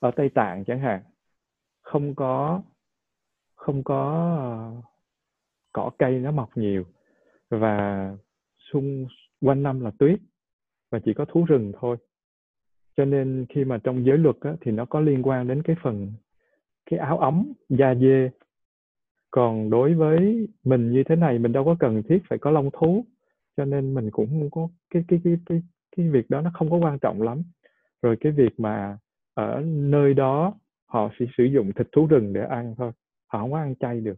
[0.00, 1.02] Ở Tây Tạng chẳng hạn
[1.80, 2.62] không có
[3.68, 4.02] không có
[4.38, 4.88] ờ,
[5.72, 6.84] cỏ cây nó mọc nhiều
[7.50, 8.08] và
[8.72, 9.06] xung
[9.40, 10.18] quanh năm là tuyết
[10.90, 11.96] và chỉ có thú rừng thôi.
[12.96, 15.76] Cho nên khi mà trong giới luật á, thì nó có liên quan đến cái
[15.82, 16.12] phần
[16.90, 18.30] cái áo ấm da dê.
[19.30, 22.70] Còn đối với mình như thế này mình đâu có cần thiết phải có lông
[22.72, 23.04] thú
[23.56, 25.62] cho nên mình cũng không có cái cái cái cái
[25.96, 27.42] cái việc đó nó không có quan trọng lắm.
[28.02, 28.98] Rồi cái việc mà
[29.34, 30.54] ở nơi đó
[30.86, 32.92] họ sẽ sử dụng thịt thú rừng để ăn thôi
[33.28, 34.16] họ không có ăn chay được.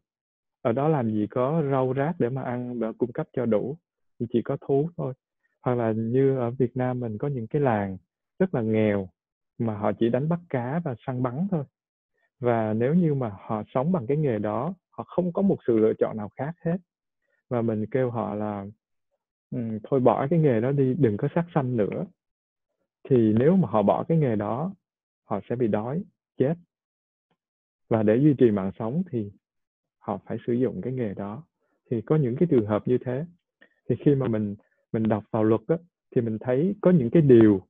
[0.63, 3.77] Ở đó làm gì có rau rác để mà ăn và cung cấp cho đủ
[4.33, 5.15] chỉ có thú thôi.
[5.63, 7.97] Hoặc là như ở Việt Nam mình có những cái làng
[8.39, 9.09] rất là nghèo
[9.59, 11.65] mà họ chỉ đánh bắt cá và săn bắn thôi.
[12.39, 15.79] Và nếu như mà họ sống bằng cái nghề đó, họ không có một sự
[15.79, 16.77] lựa chọn nào khác hết.
[17.49, 18.67] Và mình kêu họ là
[19.85, 22.07] thôi bỏ cái nghề đó đi, đừng có sát sanh nữa.
[23.09, 24.75] Thì nếu mà họ bỏ cái nghề đó,
[25.25, 26.03] họ sẽ bị đói,
[26.37, 26.55] chết
[27.91, 29.31] và để duy trì mạng sống thì
[29.99, 31.45] họ phải sử dụng cái nghề đó.
[31.91, 33.25] Thì có những cái trường hợp như thế.
[33.89, 34.57] Thì khi mà mình
[34.93, 35.77] mình đọc vào luật á,
[36.15, 37.67] thì mình thấy có những cái điều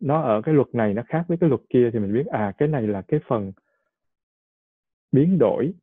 [0.00, 2.52] nó ở cái luật này nó khác với cái luật kia thì mình biết à
[2.58, 3.52] cái này là cái phần
[5.12, 5.74] biến đổi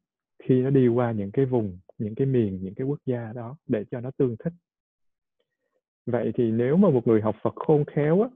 [0.43, 3.57] khi nó đi qua những cái vùng những cái miền những cái quốc gia đó
[3.67, 4.53] để cho nó tương thích.
[6.05, 8.29] Vậy thì nếu mà một người học Phật khôn khéo á,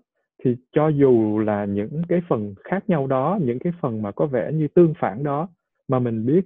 [0.43, 4.25] thì cho dù là những cái phần khác nhau đó những cái phần mà có
[4.25, 5.49] vẻ như tương phản đó
[5.87, 6.45] mà mình biết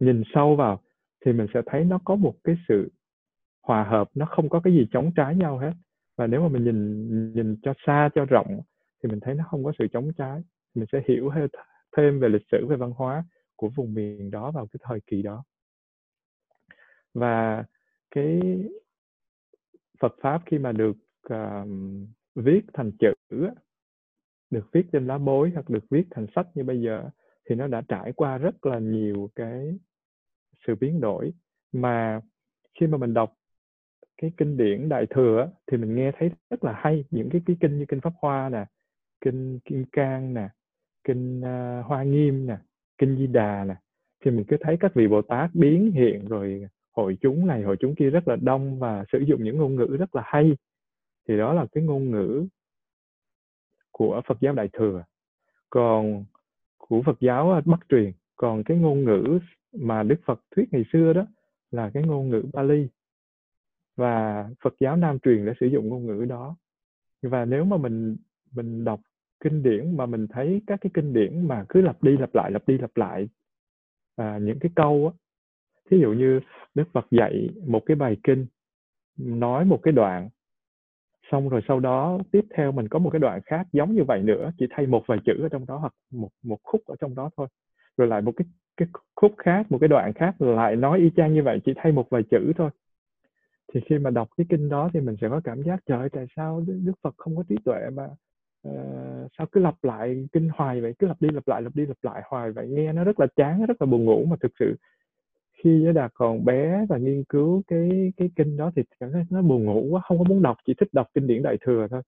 [0.00, 0.80] nhìn sâu vào
[1.24, 2.90] thì mình sẽ thấy nó có một cái sự
[3.62, 5.72] hòa hợp nó không có cái gì chống trái nhau hết.
[6.16, 8.60] Và nếu mà mình nhìn nhìn cho xa cho rộng
[9.02, 10.42] thì mình thấy nó không có sự chống trái.
[10.74, 11.30] Mình sẽ hiểu
[11.96, 13.24] thêm về lịch sử về văn hóa
[13.56, 15.44] của vùng miền đó vào cái thời kỳ đó.
[17.14, 17.64] Và
[18.10, 18.40] cái
[20.00, 20.96] Phật pháp khi mà được
[21.34, 21.68] uh,
[22.34, 23.12] viết thành chữ
[24.50, 27.10] được viết trên lá bối hoặc được viết thành sách như bây giờ
[27.48, 29.78] thì nó đã trải qua rất là nhiều cái
[30.66, 31.32] sự biến đổi.
[31.72, 32.20] Mà
[32.80, 33.32] khi mà mình đọc
[34.16, 37.56] cái kinh điển đại thừa thì mình nghe thấy rất là hay những cái cái
[37.60, 38.64] kinh như kinh pháp hoa nè
[39.20, 40.48] kinh kim cang nè
[41.04, 42.56] kinh uh, hoa nghiêm nè
[42.98, 43.74] kinh di đà nè.
[44.24, 46.66] Thì mình cứ thấy các vị bồ tát biến hiện rồi
[46.96, 49.96] hội chúng này hội chúng kia rất là đông và sử dụng những ngôn ngữ
[49.98, 50.56] rất là hay
[51.28, 52.46] thì đó là cái ngôn ngữ
[53.90, 55.04] của Phật giáo Đại thừa.
[55.70, 56.24] Còn
[56.78, 59.38] của Phật giáo à, Bắc truyền còn cái ngôn ngữ
[59.72, 61.26] mà Đức Phật thuyết ngày xưa đó
[61.70, 62.88] là cái ngôn ngữ Bali.
[63.96, 66.56] Và Phật giáo Nam truyền đã sử dụng ngôn ngữ đó.
[67.22, 68.16] Và nếu mà mình
[68.52, 69.00] mình đọc
[69.40, 72.50] kinh điển mà mình thấy các cái kinh điển mà cứ lặp đi lặp lại
[72.50, 73.28] lặp đi lặp lại
[74.16, 75.24] à, những cái câu á
[75.90, 76.40] thí dụ như
[76.74, 78.46] Đức Phật dạy một cái bài kinh
[79.16, 80.28] nói một cái đoạn
[81.30, 84.22] xong rồi sau đó tiếp theo mình có một cái đoạn khác giống như vậy
[84.22, 87.14] nữa chỉ thay một vài chữ ở trong đó hoặc một một khúc ở trong
[87.14, 87.48] đó thôi.
[87.96, 88.46] Rồi lại một cái
[88.76, 91.92] cái khúc khác một cái đoạn khác lại nói y chang như vậy chỉ thay
[91.92, 92.70] một vài chữ thôi.
[93.74, 96.08] Thì khi mà đọc cái kinh đó thì mình sẽ có cảm giác trời ơi,
[96.12, 98.04] tại sao đức phật không có trí tuệ mà
[98.68, 100.94] uh, sao cứ lặp lại kinh hoài vậy?
[100.98, 102.68] Cứ lặp đi lặp lại lặp đi lặp lại hoài vậy?
[102.68, 104.76] Nghe nó rất là chán rất là buồn ngủ mà thực sự
[105.64, 109.22] khi nhớ đạt còn bé và nghiên cứu cái cái kinh đó thì cảm thấy
[109.30, 111.86] nó buồn ngủ quá không có muốn đọc chỉ thích đọc kinh điển đại thừa
[111.90, 112.02] thôi.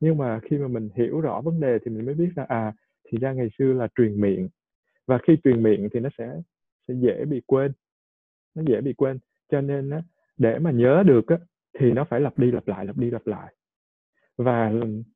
[0.00, 2.72] Nhưng mà khi mà mình hiểu rõ vấn đề thì mình mới biết là à
[3.04, 4.48] thì ra ngày xưa là truyền miệng.
[5.06, 6.40] Và khi truyền miệng thì nó sẽ
[6.88, 7.72] sẽ dễ bị quên.
[8.54, 9.18] Nó dễ bị quên.
[9.50, 10.02] Cho nên á,
[10.36, 11.38] để mà nhớ được á,
[11.78, 13.54] thì nó phải lặp đi lặp lại lặp đi lặp lại.
[14.36, 14.72] Và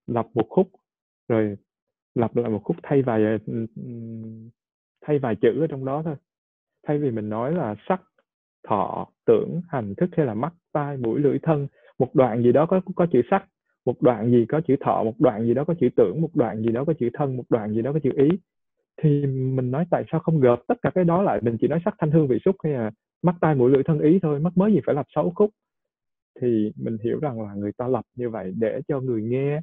[0.06, 0.70] lặp một khúc
[1.28, 1.56] rồi
[2.14, 3.22] lặp lại một khúc thay vài
[5.00, 6.16] thay vài chữ ở trong đó thôi
[6.86, 8.02] thay vì mình nói là sắc,
[8.68, 11.66] thọ, tưởng, hành, thức hay là mắt, tai, mũi, lưỡi, thân,
[11.98, 13.44] một đoạn gì đó có có chữ sắc,
[13.84, 16.62] một đoạn gì có chữ thọ, một đoạn gì đó có chữ tưởng, một đoạn
[16.62, 18.28] gì đó có chữ thân, một đoạn gì đó có chữ ý,
[19.02, 21.40] thì mình nói tại sao không gộp tất cả cái đó lại?
[21.42, 22.90] Mình chỉ nói sắc, thanh, hương, vị, xúc hay là
[23.22, 25.50] mắt, tai, mũi, lưỡi, thân, ý thôi mất mới gì phải lập sáu khúc.
[26.40, 29.60] Thì mình hiểu rằng là người ta lập như vậy để cho người nghe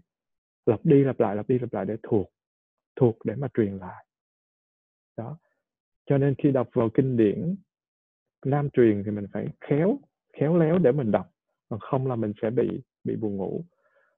[0.65, 2.29] lặp đi lặp lại, lặp đi lặp lại để thuộc
[2.95, 4.05] thuộc để mà truyền lại.
[5.17, 5.37] Đó
[6.05, 7.55] cho nên khi đọc vào kinh điển
[8.45, 9.99] nam truyền thì mình phải khéo
[10.37, 11.33] khéo léo để mình đọc
[11.69, 13.65] còn không là mình sẽ bị bị buồn ngủ.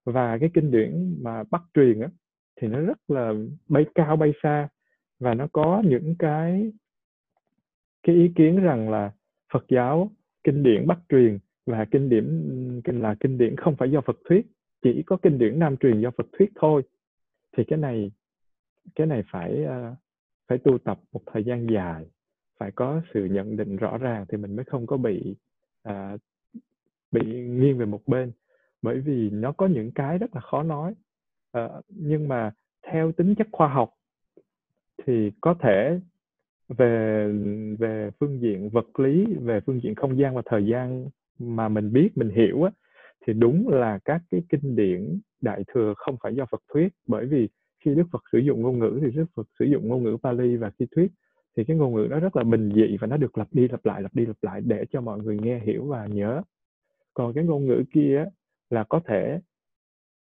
[0.06, 2.08] Và cái kinh điển mà bắc truyền á
[2.62, 3.34] thì nó rất là
[3.68, 4.70] bay cao bay xa
[5.20, 6.72] và nó có những cái
[8.04, 9.12] cái ý kiến rằng là
[9.54, 10.12] Phật giáo
[10.44, 12.26] kinh điển Bắc truyền và kinh điển
[12.84, 14.48] kinh là kinh điển không phải do Phật thuyết
[14.82, 16.84] chỉ có kinh điển Nam truyền do Phật thuyết thôi.
[17.58, 18.12] Thì cái này
[18.96, 19.98] cái này phải uh,
[20.48, 22.06] phải tu tập một thời gian dài
[22.60, 25.36] phải có sự nhận định rõ ràng thì mình mới không có bị
[25.84, 26.18] à,
[27.12, 28.32] bị nghiêng về một bên.
[28.82, 30.94] Bởi vì nó có những cái rất là khó nói
[31.52, 32.52] à, nhưng mà
[32.88, 33.90] theo tính chất khoa học
[35.06, 36.00] thì có thể
[36.68, 37.28] về
[37.80, 41.94] về phương diện vật lý về phương diện không gian và thời gian mà mình
[41.94, 42.72] biết mình hiểu á
[43.28, 46.88] thì đúng là các cái kinh điển đại thừa không phải do Phật thuyết.
[47.08, 47.50] Bởi vì
[47.86, 50.56] khi Đức Phật sử dụng ngôn ngữ thì Đức Phật sử dụng ngôn ngữ Pali
[50.56, 51.12] và khi thuyết,
[51.58, 53.86] thì cái ngôn ngữ đó rất là bình dị và nó được lặp đi lặp
[53.86, 56.42] lại, lặp đi lặp lại để cho mọi người nghe, hiểu và nhớ.
[57.14, 58.26] Còn cái ngôn ngữ kia
[58.70, 59.40] là có thể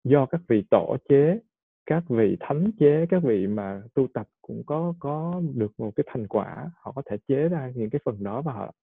[0.04, 1.40] do các vị tổ chế,
[1.86, 6.04] các vị thánh chế, các vị mà tu tập cũng có có được một cái
[6.08, 8.74] thành quả, họ có thể chế ra những cái phần đó và họ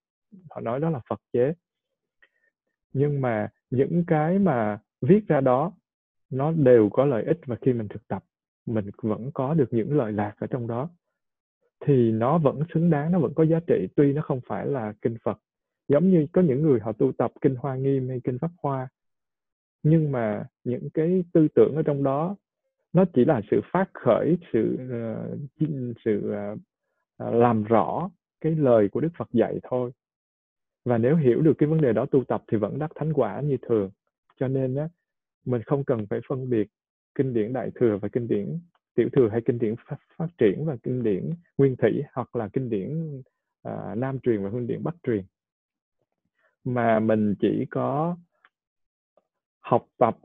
[0.51, 1.53] họ nói đó là Phật chế.
[2.93, 5.73] Nhưng mà những cái mà viết ra đó,
[6.31, 8.25] nó đều có lợi ích và khi mình thực tập
[8.75, 10.91] mình vẫn có được những lợi lạc ở trong đó.
[11.85, 14.93] Thì nó vẫn xứng đáng nó vẫn có giá trị tuy nó không phải là
[15.03, 15.39] kinh Phật.
[15.89, 18.89] Giống như có những người họ tu tập kinh Hoa Nghiêm hay kinh Pháp Hoa.
[19.83, 22.37] Nhưng mà những cái tư tưởng ở trong đó
[22.93, 26.59] nó chỉ là sự phát khởi sự uh, sự uh,
[27.35, 28.11] làm rõ
[28.41, 29.91] cái lời của Đức Phật dạy thôi.
[30.85, 33.41] Và nếu hiểu được cái vấn đề đó tu tập thì vẫn đắc thánh quả
[33.41, 33.91] như thường.
[34.41, 34.89] Cho nên á
[35.45, 36.69] mình không cần phải phân biệt
[37.19, 38.59] kinh điển đại thừa và kinh điển
[38.95, 42.49] tiểu thừa hay kinh điển phát, phát triển và kinh điển nguyên thủy hoặc là
[42.53, 43.21] kinh điển
[43.69, 45.25] uh, nam truyền và kinh điển bắc truyền.
[46.65, 48.17] Mà mình chỉ có
[49.61, 50.17] học tập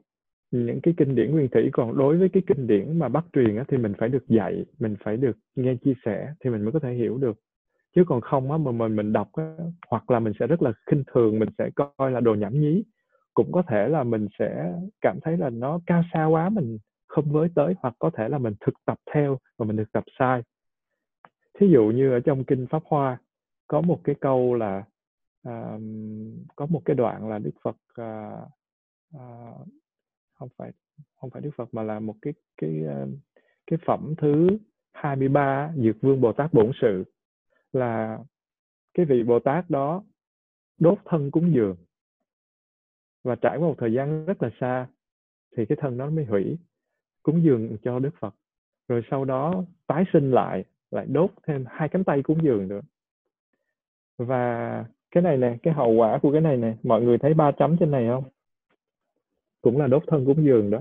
[0.51, 3.55] những cái kinh điển nguyên thủy còn đối với cái kinh điển mà bắt truyền
[3.57, 6.71] á, thì mình phải được dạy mình phải được nghe chia sẻ thì mình mới
[6.71, 7.39] có thể hiểu được.
[7.95, 9.55] Chứ còn không á mà mình mình đọc á,
[9.87, 12.83] hoặc là mình sẽ rất là khinh thường mình sẽ coi là đồ nhảm nhí
[13.33, 16.77] cũng có thể là mình sẽ cảm thấy là nó cao xa quá mình
[17.07, 20.03] không với tới hoặc có thể là mình thực tập theo và mình thực tập
[20.19, 20.43] sai.
[21.53, 23.17] Thí dụ như ở trong kinh pháp hoa
[23.67, 24.83] có một cái câu là
[25.49, 25.81] uh,
[26.55, 28.47] có một cái đoạn là đức phật uh,
[29.15, 29.67] uh,
[30.33, 30.71] không phải
[31.15, 33.07] không phải Đức Phật mà là một cái cái ờ,
[33.67, 34.47] cái phẩm thứ
[34.91, 37.03] 23 Dược Vương Bồ Tát Bổn Sự
[37.73, 38.19] là
[38.93, 40.03] cái vị Bồ Tát đó
[40.79, 41.75] đốt thân cúng dường
[43.23, 44.87] và trải qua một thời gian rất là xa
[45.57, 46.57] thì cái thân nó mới hủy,
[47.23, 48.35] cúng dường cho Đức Phật.
[48.87, 52.81] Rồi sau đó tái sinh lại lại đốt thêm hai cánh tay cúng dường nữa.
[54.17, 57.51] Và cái này nè, cái hậu quả của cái này nè, mọi người thấy ba
[57.51, 58.23] chấm trên này không?
[59.61, 60.79] Cũng là đốt thân cúng dường đó.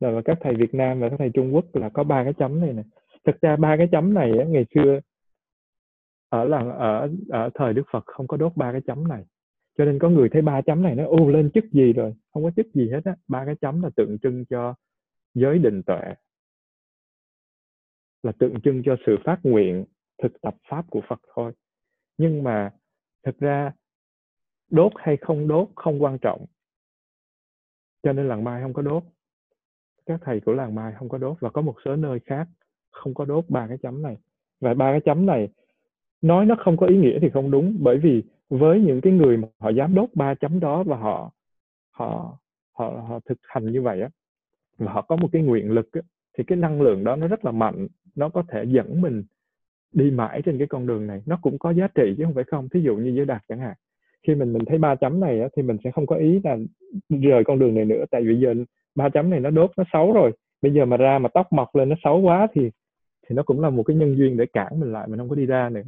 [0.00, 2.60] Là các thầy Việt Nam và các thầy Trung Quốc là có ba cái chấm
[2.60, 2.82] này nè.
[3.24, 5.00] Thực ra ba cái chấm này ngày xưa
[6.28, 9.24] ở là ở ở thời Đức Phật không có đốt ba cái chấm này
[9.78, 12.14] cho nên có người thấy ba chấm này nó ô lên chức gì rồi?
[12.32, 13.16] Không có chức gì hết á.
[13.28, 14.74] Ba cái chấm là tượng trưng cho
[15.34, 16.14] giới định tuệ.
[18.22, 19.84] Là tượng trưng cho sự phát nguyện,
[20.22, 21.52] thực tập pháp của Phật thôi.
[22.18, 22.70] Nhưng mà
[23.22, 23.72] thực ra
[24.70, 26.46] đốt hay không đốt không quan trọng.
[28.02, 29.02] Cho nên làng mai không có đốt.
[30.06, 31.36] Các thầy của làng mai không có đốt.
[31.40, 32.48] Và có một số nơi khác
[32.90, 34.16] không có đốt ba cái chấm này.
[34.60, 35.48] Và ba cái chấm này,
[36.22, 37.76] nói nó không có ý nghĩa thì không đúng.
[37.80, 41.32] Bởi vì với những cái người mà họ dám đốt ba chấm đó và họ
[41.90, 42.38] họ
[42.72, 44.08] họ họ thực hành như vậy á
[44.78, 46.00] và họ có một cái nguyện lực á,
[46.38, 49.24] thì cái năng lượng đó nó rất là mạnh nó có thể dẫn mình
[49.92, 51.22] đi mãi trên cái con đường này.
[51.26, 52.68] Nó cũng có giá trị chứ không phải không.
[52.68, 53.76] Thí dụ như giới đạt chẳng hạn
[54.26, 56.56] khi mình mình thấy ba chấm này á, thì mình sẽ không có ý là
[57.08, 58.04] rời con đường này nữa.
[58.10, 58.54] Tại vì giờ
[58.94, 60.32] ba chấm này nó đốt nó xấu rồi.
[60.62, 62.70] Bây giờ mà ra mà tóc mọc lên nó xấu quá thì
[63.26, 65.34] thì nó cũng là một cái nhân duyên để cản mình lại mình không có
[65.34, 65.82] đi ra nữa.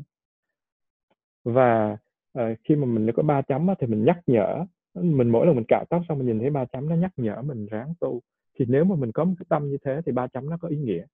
[1.44, 1.96] Và
[2.36, 4.64] à, khi mà mình có ba chấm á, thì mình nhắc nhở.
[4.94, 7.42] Mình mỗi lần mình cạo tóc xong mình nhìn thấy ba chấm nó nhắc nhở
[7.42, 8.20] mình ráng tu.
[8.58, 10.68] Thì nếu mà mình có một cái tâm như thế thì ba chấm nó có
[10.68, 11.04] ý nghĩa.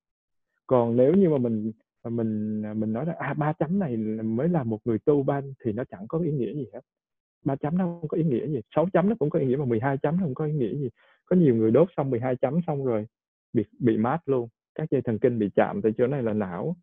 [0.66, 1.72] Còn nếu như mà mình
[2.08, 5.52] mình à, mình nói là à ba chấm này mới là một người tu ban
[5.64, 6.80] thì nó chẳng có ý nghĩa gì hết.
[7.44, 8.60] Ba chấm nó không có ý nghĩa gì.
[8.74, 10.74] Sáu chấm nó cũng có ý nghĩa mà 12 chấm nó không có ý nghĩa
[10.74, 10.88] gì.
[11.24, 13.06] Có nhiều người đốt xong 12 chấm xong rồi
[13.52, 14.48] bị bị mát luôn.
[14.74, 16.76] Các dây thần kinh bị chạm tại chỗ này là não.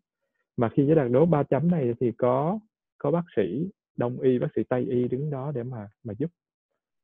[0.56, 2.58] Mà khi giới đạt đốt ba chấm này thì có
[2.98, 6.30] có bác sĩ đông y bác sĩ tây y đứng đó để mà mà giúp.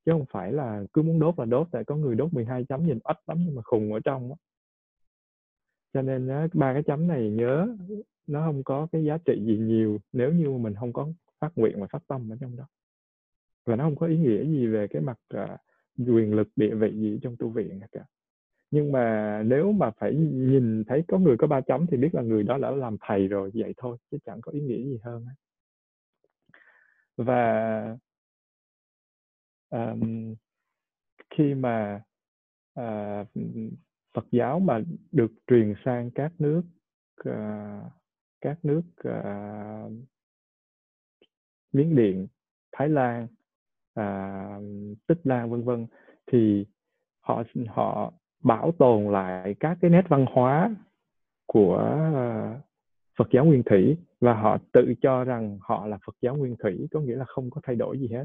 [0.04, 2.86] Chứ không phải là cứ muốn đốt là đốt tại có người đốt 12 chấm
[2.86, 4.36] nhìn ít lắm nhưng mà khùng ở trong đó.
[5.92, 7.76] cho nên ba cái chấm này nhớ
[8.26, 11.08] nó không có cái giá trị gì nhiều nếu như mình không có
[11.38, 12.66] phát nguyện và phát tâm ở trong đó.
[13.64, 15.60] Và nó không có ý nghĩa gì về cái mặt uh,
[16.08, 18.04] quyền lực địa vị gì trong tu viện cả.
[18.70, 22.22] Nhưng mà nếu mà phải nhìn thấy có người có ba chấm thì biết là
[22.22, 25.26] người đó đã làm thầy rồi vậy thôi chứ chẳng có ý nghĩa gì hơn
[27.16, 27.97] và
[29.70, 30.34] um,
[31.30, 32.02] khi mà
[32.80, 33.28] uh,
[34.14, 34.80] Phật giáo mà
[35.12, 36.62] được truyền sang các nước
[37.28, 37.93] uh,
[38.40, 39.93] các nước uh,
[41.72, 42.26] Miến Điện,
[42.72, 43.26] Thái Lan,
[44.01, 44.64] uh,
[45.06, 45.86] Tích Lan vân vân
[46.26, 46.66] thì
[47.20, 48.12] họ họ
[48.43, 50.74] bảo tồn lại các cái nét văn hóa
[51.47, 52.64] của uh,
[53.18, 53.97] Phật giáo Nguyên Thủy
[54.27, 57.51] và họ tự cho rằng họ là Phật giáo Nguyên Thủy có nghĩa là không
[57.51, 58.24] có thay đổi gì hết.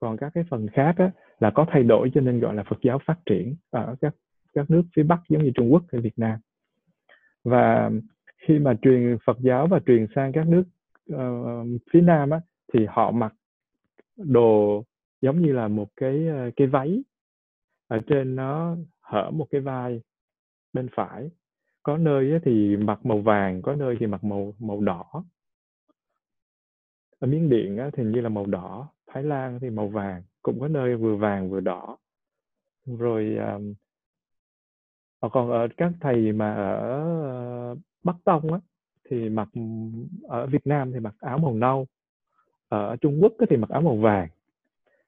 [0.00, 2.78] Còn các cái phần khác á, là có thay đổi cho nên gọi là Phật
[2.82, 4.14] giáo phát triển ở các
[4.54, 6.38] các nước phía Bắc giống như Trung Quốc hay Việt Nam.
[7.44, 7.90] Và
[8.46, 10.64] khi mà truyền Phật giáo và truyền sang các nước
[11.12, 12.40] uh, phía Nam á,
[12.72, 13.34] thì họ mặc
[14.16, 14.84] đồ
[15.20, 17.02] giống như là một cái uh, cái váy.
[17.88, 20.00] Ở trên nó hở một cái vai
[20.72, 21.30] bên phải.
[21.82, 25.04] Có nơi thì mặc màu vàng có nơi thì mặc màu màu đỏ
[27.18, 30.68] ở miến điện thì như là màu đỏ thái lan thì màu vàng cũng có
[30.68, 31.96] nơi vừa vàng vừa đỏ.
[32.86, 33.74] Rồi um,
[35.20, 38.60] còn ở các thầy mà ở ờ, bắc tông á
[39.10, 39.48] thì mặc
[40.28, 41.86] ở việt nam thì mặc áo màu nâu
[42.68, 44.28] ở trung quốc thì mặc áo màu vàng.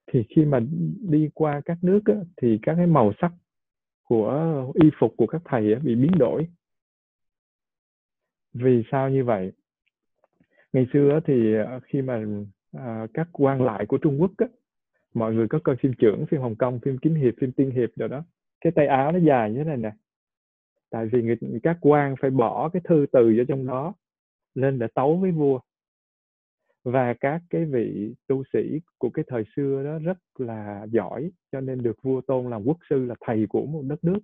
[0.07, 0.61] Thì khi mà
[1.11, 3.33] đi qua các nước á, thì các cái màu sắc
[4.05, 6.49] của y phục của các thầy á, bị biến đổi.
[8.53, 9.53] Vì sao như vậy?
[10.73, 12.25] Ngày xưa thì ờ, khi mà
[12.73, 14.47] à, các quan lại của Trung Quốc á,
[15.15, 17.91] mọi người có coi phim trưởng phim Hồng Kông phim kiếm hiệp phim tiên hiệp
[17.97, 18.25] rồi đó
[18.61, 19.93] cái tay áo nó dài như thế này nè.
[20.91, 23.95] Tại vì người, các quan phải bỏ cái thư từ vào trong đó
[24.55, 25.61] lên để tấu với vua.
[26.85, 31.61] Và các cái vị tu sĩ của cái thời xưa đó rất là giỏi cho
[31.61, 34.21] nên được vua tôn làm quốc sư là thầy của một đất nước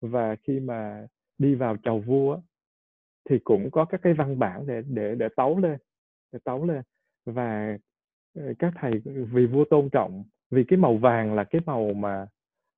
[0.00, 1.06] và khi mà
[1.38, 2.40] đi vào chầu vua
[3.30, 5.78] thì cũng có các cái văn bản để để để tấu lên,
[6.32, 6.82] để tấu lên.
[7.26, 7.78] Và
[8.34, 11.92] ờ, các thầy ừ, vì vua tôn trọng, vì cái màu vàng là cái màu
[11.94, 12.26] mà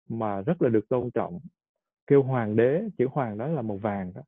[0.09, 1.41] mà rất là được tôn trọng.
[2.07, 4.23] Kêu hoàng đế, chữ hoàng đó là màu vàng đó.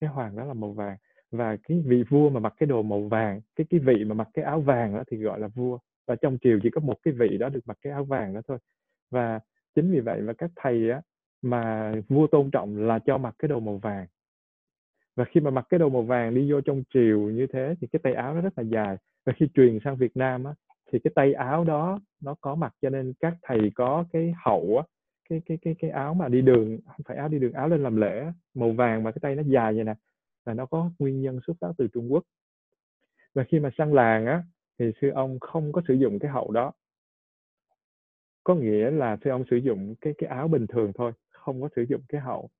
[0.00, 0.96] Cái hoàng đó là màu vàng.
[1.30, 4.28] Và cái vị vua mà mặc cái đồ màu vàng, cái cái vị mà mặc
[4.34, 5.78] cái áo vàng đó thì gọi là vua.
[6.06, 8.40] Và trong triều chỉ có một cái vị đó được mặc cái áo vàng đó
[8.48, 8.58] thôi.
[9.10, 9.40] Và
[9.74, 11.02] chính vì vậy mà các thầy á,
[11.42, 14.06] mà vua tôn trọng là cho mặc cái đồ màu vàng
[15.16, 17.86] và khi mà mặc cái đồ màu vàng đi vô trong triều như thế thì
[17.92, 18.96] cái tay áo nó rất là dài.
[19.26, 20.54] Và khi truyền sang Việt Nam á,
[20.92, 24.76] thì cái tay áo đó nó có mặt cho nên các thầy có cái hậu
[24.78, 24.84] á,
[25.28, 27.82] cái cái cái cái áo mà đi đường không phải áo đi đường, áo lên
[27.82, 28.24] làm lễ
[28.54, 29.94] màu vàng mà cái tay nó dài vậy nè.
[30.46, 32.24] Là nó có nguyên nhân xuất phát từ Trung Quốc.
[33.34, 34.42] Và khi mà sang làng á,
[34.78, 36.72] thì sư ông không có sử dụng cái hậu đó.
[38.44, 41.68] Có nghĩa là sư ông sử dụng cái cái áo bình thường thôi, không có
[41.76, 42.50] sử dụng cái hậu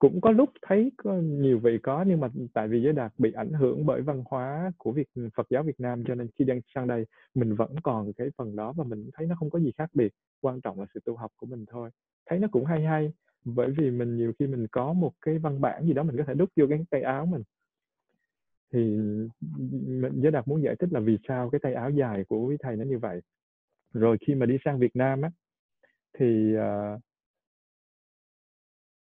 [0.00, 3.32] cũng có lúc thấy có nhiều vị có nhưng mà tại vì giới đạt bị
[3.32, 6.60] ảnh hưởng bởi văn hóa của việc Phật giáo Việt Nam cho nên khi đang
[6.74, 9.72] sang đây mình vẫn còn cái phần đó và mình thấy nó không có gì
[9.78, 10.12] khác biệt.
[10.40, 11.90] Quan trọng là sự tu học của mình thôi.
[12.26, 13.12] Thấy nó cũng hay hay
[13.44, 16.24] bởi vì mình nhiều khi mình có một cái văn bản gì đó mình có
[16.26, 17.42] thể đút vô cái tay áo mình.
[18.72, 18.80] Thì
[19.86, 22.56] mình giới đạt muốn giải thích là vì sao cái tay áo dài của quý
[22.60, 23.20] thầy nó như vậy.
[23.92, 25.30] Rồi khi mà đi sang Việt Nam á
[26.18, 27.00] thì uh,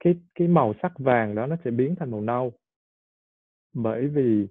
[0.01, 2.53] cái cái màu sắc vàng đó nó sẽ biến thành màu nâu.
[3.75, 4.49] Bởi vì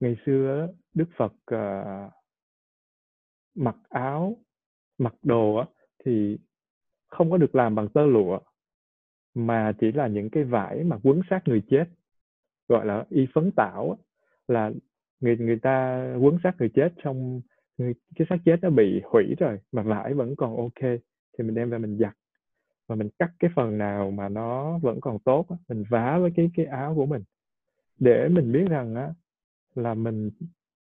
[0.00, 2.12] ngày xưa Đức Phật uh,
[3.54, 4.36] mặc áo
[4.98, 5.66] mặc đồ á,
[6.04, 6.38] thì
[7.06, 8.38] không có được làm bằng tơ lụa
[9.34, 11.84] mà chỉ là những cái vải mà quấn sát người chết
[12.68, 13.96] gọi là y phấn tảo
[14.48, 14.70] là
[15.20, 17.40] người người ta quấn sát người chết xong
[17.78, 20.80] người, cái xác chết nó bị hủy rồi mà vải vẫn còn ok
[21.38, 22.14] thì mình đem về mình giặt
[22.86, 26.30] và mình cắt cái phần nào mà nó vẫn còn tốt á, mình vá với
[26.36, 27.22] cái cái áo của mình.
[27.98, 29.08] Để mình biết rằng á
[29.74, 30.30] là mình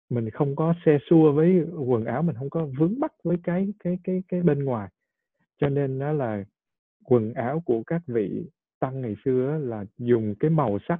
[0.09, 3.73] mình không có xe xua với quần áo mình không có vướng bắt với cái
[3.79, 4.89] cái cái cái bên ngoài.
[5.57, 6.43] Cho nên đó là
[7.05, 8.49] quần áo của các vị
[8.79, 10.99] tăng ngày xưa là dùng cái màu sắc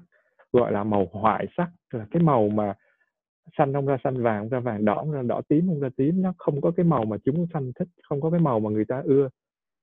[0.53, 2.73] gọi là màu hoại sắc là cái màu mà
[3.57, 5.89] xanh không ra xanh vàng không ra vàng đỏ không ra đỏ tím không ra
[5.97, 6.21] tím.
[6.21, 8.85] Nó không có cái màu mà chúng sanh thích không có cái màu mà người
[8.85, 9.29] ta ưa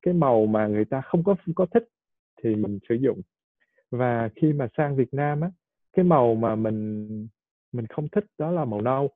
[0.05, 1.89] cái màu mà người ta không có không có thích
[2.43, 3.21] thì mình sử dụng.
[3.91, 5.51] Và khi mà sang Việt Nam á,
[5.93, 7.09] cái màu mà mình
[7.73, 9.11] mình không thích đó là màu nâu.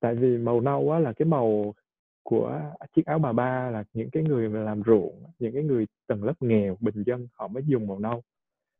[0.00, 1.74] Tại vì màu nâu á là cái màu
[2.22, 2.60] của
[2.96, 6.24] chiếc áo bà ba là những cái người mà làm ruộng, những cái người tầng
[6.24, 8.22] lớp nghèo, bình dân, họ mới dùng màu nâu.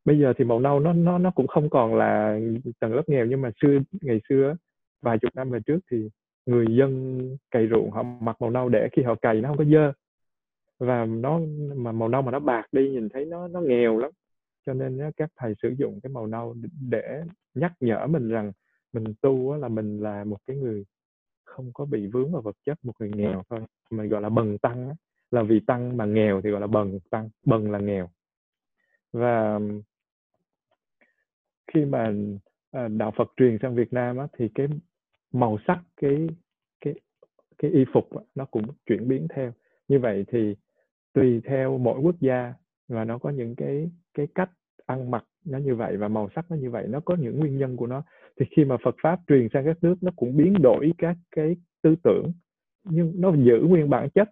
[0.05, 2.41] Bây giờ thì màu nâu nó nó nó cũng không còn là
[2.81, 4.57] tầng lớp nghèo, nhưng mà xưa, ngày xưa
[5.03, 6.09] vài chục năm về trước thì
[6.47, 7.21] người dân
[7.51, 9.93] cày ruộng họ mặc màu nâu để khi họ cày nó không có dơ
[10.83, 11.41] và nó
[11.75, 14.11] mà màu nâu mà nó bạc đi nhìn thấy nó nó nghèo lắm.
[14.67, 16.57] Cho nên các thầy sử dụng cái màu nâu
[16.91, 17.23] để
[17.55, 18.53] nhắc nhở mình rằng
[18.93, 20.85] mình tu là mình là một cái người
[21.45, 23.61] không có bị vướng vào vật chất một người nghèo thôi.
[23.91, 24.95] Mình gọi là bần tăng
[25.31, 28.09] là vì tăng mà nghèo thì gọi là bần tăng bần là nghèo.
[29.13, 29.61] Và
[31.73, 32.13] khi mà
[32.71, 34.67] à, đạo Phật truyền sang Việt Nam á, thì cái
[35.33, 36.27] màu sắc cái
[36.81, 36.95] cái
[37.59, 39.53] cái y phục á, nó cũng chuyển biến theo.
[39.89, 40.57] Như vậy thì
[41.13, 42.55] tùy theo mỗi quốc gia
[42.89, 44.51] và nó có những cái cái cách
[44.87, 47.59] ăn mặc nó như vậy và màu sắc nó như vậy nó có những nguyên
[47.59, 48.03] nhân của nó.
[48.41, 51.57] Thì khi mà Phật pháp truyền sang các nước nó cũng biến đổi các cái
[51.83, 52.33] tư tưởng
[52.85, 54.31] nhưng nó giữ nguyên bản chất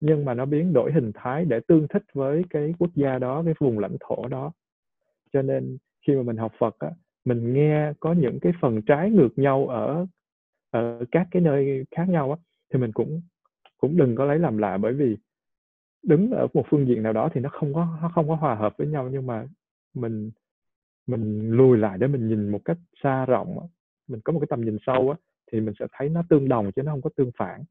[0.00, 3.42] nhưng mà nó biến đổi hình thái để tương thích với cái quốc gia đó
[3.44, 4.52] cái vùng lãnh thổ đó.
[5.32, 6.90] Cho nên khi mà mình học Phật á,
[7.24, 10.06] mình nghe có những cái phần trái ngược nhau ở
[10.70, 12.36] ở các cái nơi khác nhau á
[12.72, 13.20] thì mình cũng
[13.78, 15.16] cũng đừng có lấy làm lạ bởi vì
[16.02, 18.54] đứng ở một phương diện nào đó thì nó không có nó không có hòa
[18.54, 19.46] hợp với nhau nhưng mà
[19.94, 20.30] mình
[21.06, 23.68] mình lùi lại để mình nhìn một cách xa rộng
[24.08, 25.16] mình có một cái tầm nhìn sâu á
[25.52, 27.64] thì mình sẽ thấy nó tương đồng chứ nó không có tương phản.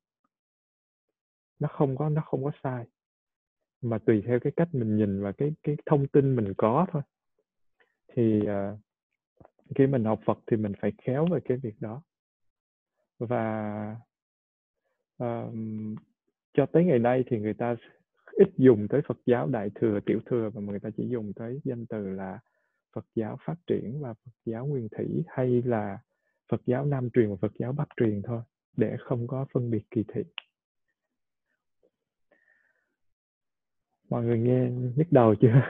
[1.60, 2.86] Nó không có nó không có sai.
[3.82, 7.02] Mà tùy theo cái cách mình nhìn và cái cái thông tin mình có thôi.
[8.08, 8.80] Thì uh,
[9.76, 12.02] khi mình học Phật thì mình phải khéo về cái việc đó.
[13.20, 13.96] Và
[15.24, 15.54] uh,
[16.54, 17.76] cho tới ngày nay thì người ta
[18.32, 21.62] ít dùng tới Phật giáo Đại thừa, Tiểu thừa và người ta chỉ dùng tới
[21.64, 22.40] danh từ là
[22.96, 25.98] Phật giáo phát triển và Phật giáo nguyên thủy hay là
[26.52, 28.42] Phật giáo Nam truyền và Phật giáo Bắc truyền thôi,
[28.78, 30.24] để không có phân biệt kỳ thị.
[34.10, 35.62] Mọi người nghe nhức đầu chưa?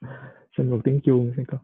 [0.56, 1.60] Xin một tiếng chuông, xin con.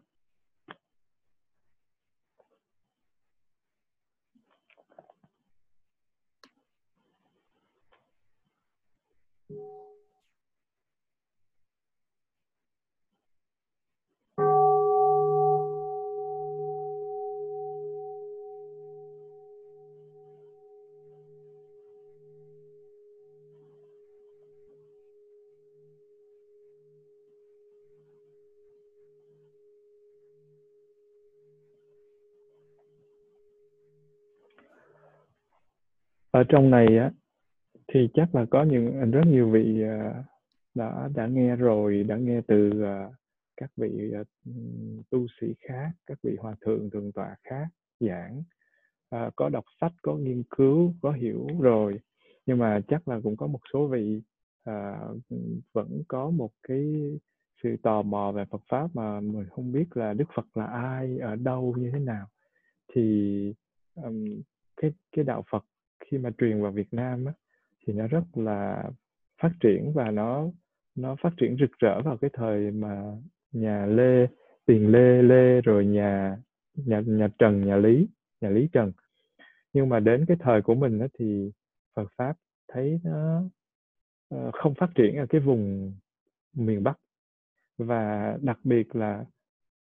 [36.39, 37.11] Ở trong này á
[37.87, 40.23] thì chắc là có những rất nhiều vị à,
[40.75, 43.09] đã đã nghe rồi đã nghe từ à,
[43.57, 44.23] các vị à,
[45.09, 47.67] tu sĩ khác các vị hòa thượng thượng tọa khác
[47.99, 48.43] giảng.
[49.35, 51.99] Có đọc sách có nghiên cứu có hiểu rồi.
[52.45, 54.21] Nhưng mà chắc là cũng có một số vị
[55.73, 57.11] vẫn có một cái
[57.63, 61.17] sự tò mò về Phật pháp mà mình không biết là Đức Phật là ai
[61.17, 62.27] ở đâu như thế nào.
[62.93, 63.53] Thì
[63.95, 64.41] um,
[64.77, 65.65] cái cái đạo Phật
[66.05, 67.33] khi mà truyền vào Việt Nam á,
[67.87, 68.83] thì nó rất là
[69.41, 70.47] phát triển và nó
[70.95, 73.01] nó phát triển rực rỡ vào cái thời mà
[73.51, 74.27] nhà Lê
[74.65, 76.37] tiền Lê Lê rồi nhà
[76.75, 78.07] nhà nhà Trần nhà Lý
[78.41, 78.91] nhà Lý Trần.
[79.73, 81.51] Nhưng mà đến cái thời của mình á, thì
[81.95, 82.33] Phật pháp
[82.67, 83.43] thấy nó
[84.29, 85.93] ờ, không phát triển ở cái vùng
[86.53, 86.99] miền Bắc.
[87.77, 89.25] Và đặc biệt là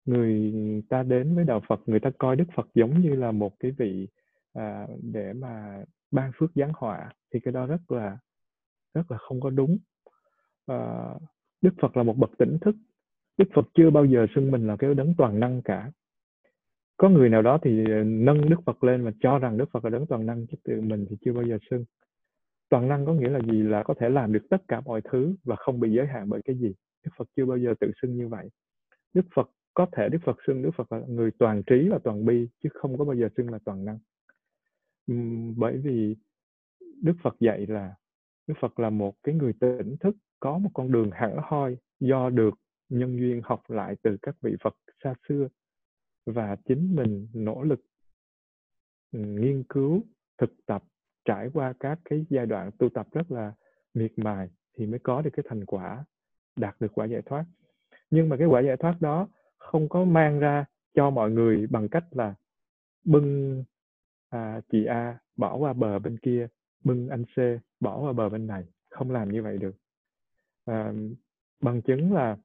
[0.05, 0.53] người
[0.89, 3.71] ta đến với đạo Phật người ta coi Đức Phật giống như là một cái
[3.71, 4.09] vị
[4.53, 8.19] à, để mà ban phước giáng họa thì cái đó rất là
[8.95, 9.79] rất là không có đúng.
[10.67, 11.09] À,
[11.63, 12.77] đức phật là một bậc tỉnh thức.
[13.37, 15.91] Đức phật chưa bao giờ xưng mình là cái đấng toàn năng cả.
[16.97, 19.85] Có người nào đó thì ờ, nâng đức phật lên và cho rằng đức phật
[19.85, 21.85] là đấng toàn năng chứ tự mình thì chưa bao giờ xưng.
[22.69, 23.63] Toàn năng có nghĩa là gì?
[23.63, 26.43] Là có thể làm được tất cả mọi thứ và không bị giới hạn bởi
[26.45, 26.75] cái gì.
[27.05, 28.49] Đức phật chưa bao giờ tự xưng như vậy.
[29.15, 32.25] Đức phật có thể đức phật xưng đức phật là người toàn trí và toàn
[32.25, 33.99] bi chứ không có bao giờ xưng là toàn năng
[35.57, 36.17] bởi vì
[37.03, 37.95] đức phật dạy là
[38.47, 42.31] đức phật là một cái người tỉnh thức, có một con đường hẳn hoi, do
[42.31, 42.55] được
[42.89, 45.49] nhân duyên học lại từ các vị phật xa xưa.
[46.27, 47.81] Và chính mình nỗ lực
[49.13, 50.03] nghiên cứu,
[50.39, 50.85] thực tập,
[51.25, 53.53] trải qua các cái giai đoạn tu tập rất là
[53.95, 56.05] miệt mài thì mới có được cái thành quả,
[56.57, 57.45] đạt được quả giải thoát.
[58.11, 60.65] Nhưng mà cái quả giải thoát đó không có mang ra
[60.95, 62.35] cho mọi người bằng cách là
[63.05, 63.65] bưng
[64.33, 66.47] à, chị A bỏ qua bờ bên kia
[66.85, 69.75] bưng anh C bỏ qua bờ bên này không làm như vậy được.
[70.65, 70.93] À,
[71.61, 72.37] bằng chứng là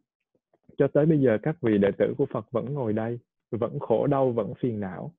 [0.77, 3.19] cho tới bây giờ các vị đệ tử của Phật vẫn ngồi đây
[3.51, 5.13] vẫn khổ đau vẫn phiền não.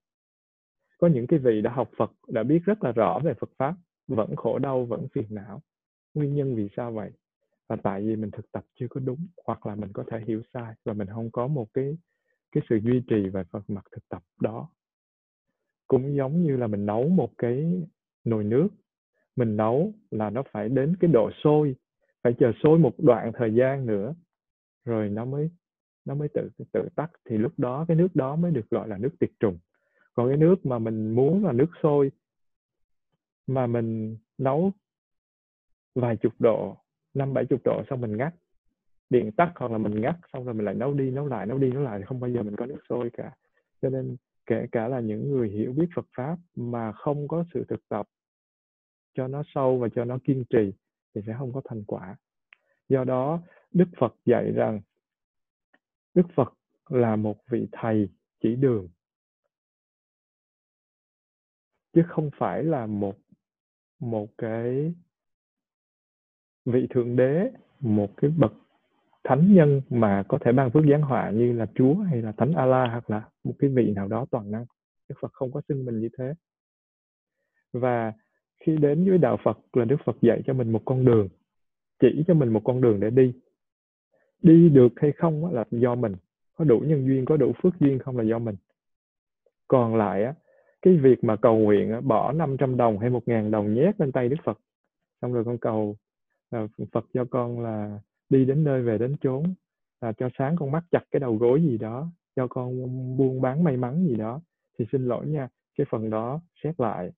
[0.99, 3.75] Có những cái vị đã học Phật đã biết rất là rõ về Phật pháp
[4.09, 5.63] vẫn khổ đau vẫn phiền não.
[6.15, 7.11] Nguyên nhân vì sao vậy?
[7.69, 10.43] Là tại vì mình thực tập chưa có đúng hoặc là mình có thể hiểu
[10.55, 11.99] sai và mình không có một cái
[12.53, 14.71] cái sự duy trì về phần mặt thực tập đó
[15.89, 17.83] cũng giống như là mình nấu một cái
[18.25, 18.69] nồi nước.
[19.37, 21.77] Mình nấu là nó phải đến cái độ sôi,
[22.23, 24.15] phải chờ sôi một đoạn thời gian nữa,
[24.85, 25.51] rồi nó mới
[26.05, 27.11] nó mới tự tự tắt.
[27.25, 29.59] Thì lúc đó, cái nước đó mới được gọi là nước tiệt trùng.
[30.15, 32.11] Còn cái nước mà mình muốn là nước sôi,
[33.47, 34.73] mà mình nấu
[35.95, 36.77] vài chục độ,
[37.15, 38.35] năm bảy chục độ xong mình ngắt.
[39.11, 41.59] Điện tắt hoặc là mình ngắt xong rồi mình lại nấu đi, nấu lại, nấu
[41.59, 43.37] đi, nấu lại không bao giờ mình có nước sôi cả.
[43.83, 44.17] Cho nên
[44.49, 48.09] kể cả là những người hiểu biết Phật pháp mà không có sự thực tập
[49.15, 50.73] cho nó sâu và cho nó kiên trì
[51.15, 52.17] thì sẽ không có thành quả.
[52.89, 53.43] Do đó,
[53.73, 54.81] Đức Phật dạy rằng
[56.15, 56.55] Đức Phật
[56.89, 58.09] là một vị thầy
[58.43, 58.89] chỉ đường,
[61.93, 63.19] chứ không phải là một
[63.99, 64.95] một cái
[66.65, 67.51] vị thượng đế,
[67.81, 68.53] một cái bậc
[69.29, 72.53] thánh nhân mà có thể ban phước giáng họa như là Chúa hay là Thánh
[72.53, 74.65] Allah hoặc là một cái vị nào đó toàn năng.
[75.09, 76.35] Đức Phật không có xưng mình như thế.
[77.73, 78.13] Và
[78.61, 81.29] khi đến với đạo Phật là Đức Phật dạy cho mình một con đường,
[82.01, 83.33] chỉ cho mình một con đường để đi.
[84.43, 86.15] Đi được hay không là do mình,
[86.55, 88.57] có đủ nhân duyên, có đủ phước duyên không là do mình.
[89.69, 90.35] Còn lại á,
[90.83, 94.37] cái việc mà cầu nguyện bỏ 500 đồng hay 1.000 đồng nhét lên tay Đức
[94.45, 94.59] Phật
[95.23, 95.97] xong rồi con cầu
[96.93, 97.99] Phật cho con là
[98.29, 99.55] đi đến nơi về đến chốn
[100.01, 102.77] là cho sáng con mắt chặt cái đầu gối gì đó cho con
[103.17, 104.41] buôn bán may mắn gì đó
[104.79, 105.49] thì xin lỗi nha
[105.79, 107.11] cái phần đó xét lại.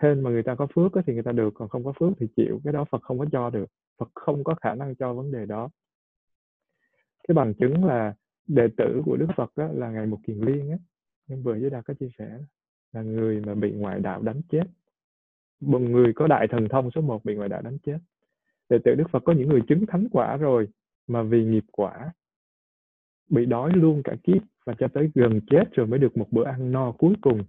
[0.00, 2.26] Hên mà người ta có phước thì người ta được còn không có phước thì
[2.36, 3.66] chịu cái đó Phật không có cho được
[3.98, 5.70] Phật không có khả năng cho vấn đề đó.
[7.28, 8.14] Cái bằng chứng là
[8.46, 10.78] đệ tử của Đức Phật đó, là ngày một kiền liên á
[11.26, 12.38] nhưng vừa với đạt có chia sẻ
[12.92, 14.64] là người mà bị ngoại đạo đánh chết.
[15.60, 17.98] Một người có đại thần thông số 1 bị ngoại đạo đánh chết
[18.70, 20.68] đệ tử Đức Phật có những người chứng thánh quả rồi,
[21.06, 22.12] mà vì nghiệp quả
[23.28, 26.44] bị đói luôn cả kiếp và cho tới gần chết rồi mới được một bữa
[26.44, 27.44] ăn no cuối cùng.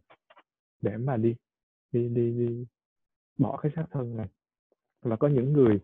[0.82, 1.36] Để mà đi
[1.92, 2.66] đi đi đi
[3.38, 4.28] bỏ cái xác thân này.
[5.02, 5.80] Và có những người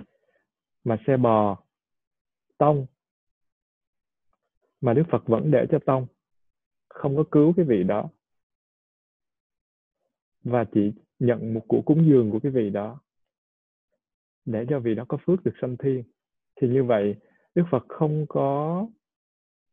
[0.84, 1.64] mà xe bò,
[2.58, 2.86] tông,
[4.82, 6.08] mà Đức Phật vẫn để cho tông,
[6.90, 8.10] không có cứu cái vị đó.
[10.44, 13.00] Và chỉ nhận một củ cúng dường của cái vị đó
[14.48, 16.04] để cho vì đó có phước được sanh thiên
[16.62, 17.16] thì như vậy,
[17.56, 18.86] đức phật không có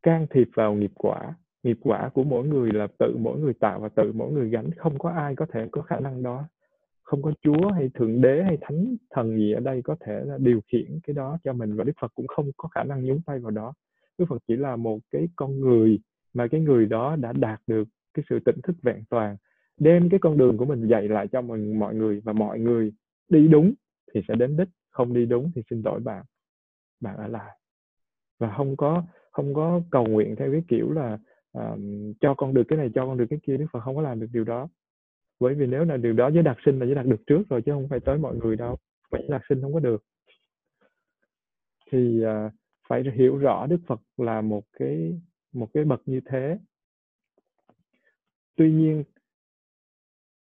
[0.02, 1.34] can thiệp vào nghiệp quả.
[1.62, 4.70] Nghiệp quả của mỗi người là tự mỗi người tạo và tự mỗi người gánh.
[4.76, 6.44] Không có ai có thể có khả năng đó.
[7.02, 10.38] Không có chúa hay thượng đế hay thánh thần gì ở đây có thể là
[10.38, 11.76] điều khiển cái đó cho mình.
[11.76, 13.72] Và đức phật cũng không có khả năng nhúng tay vào đó.
[14.18, 15.98] Đức phật chỉ là một cái con người
[16.34, 19.36] mà cái người đó đã đạt được cái sự tỉnh thức vẹn toàn.
[19.78, 22.92] Đem cái con đường của mình dạy lại cho mình mọi người và mọi người
[23.28, 23.74] đi đúng
[24.14, 26.24] thì sẽ đến đích không đi đúng thì xin lỗi bạn
[27.00, 27.58] bạn ở lại.
[28.38, 31.18] Và không có không có cầu nguyện theo cái kiểu là
[31.52, 34.02] um, cho con được cái này cho con được cái kia đức phật không có
[34.02, 34.68] làm được điều đó.
[35.40, 37.62] Bởi vì nếu là điều đó với đặc sinh là với đạt được trước rồi
[37.66, 38.76] chứ không phải tới mọi người đâu
[39.10, 40.04] vậy đặc sinh không có được.
[41.90, 42.52] Thì uh,
[42.88, 45.20] phải hiểu rõ đức phật là một cái
[45.52, 46.58] một cái bậc như thế.
[48.56, 49.04] Tuy nhiên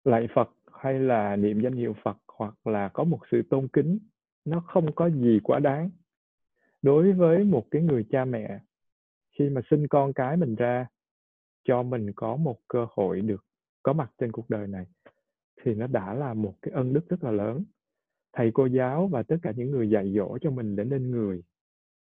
[0.03, 3.99] lạy phật hay là niệm danh hiệu phật hoặc là có một sự tôn kính,
[4.45, 5.89] nó không có gì quá đáng.
[6.81, 8.59] Đối với một cái người cha mẹ,
[9.31, 10.87] khi mà sinh con cái mình ra,
[11.63, 13.45] cho mình có một cơ hội được
[13.83, 14.85] có mặt trên cuộc đời này,
[15.61, 17.63] thì nó đã là một cái ân đức rất là lớn.
[18.33, 21.43] Thầy cô giáo và tất cả những người dạy dỗ cho mình để nên người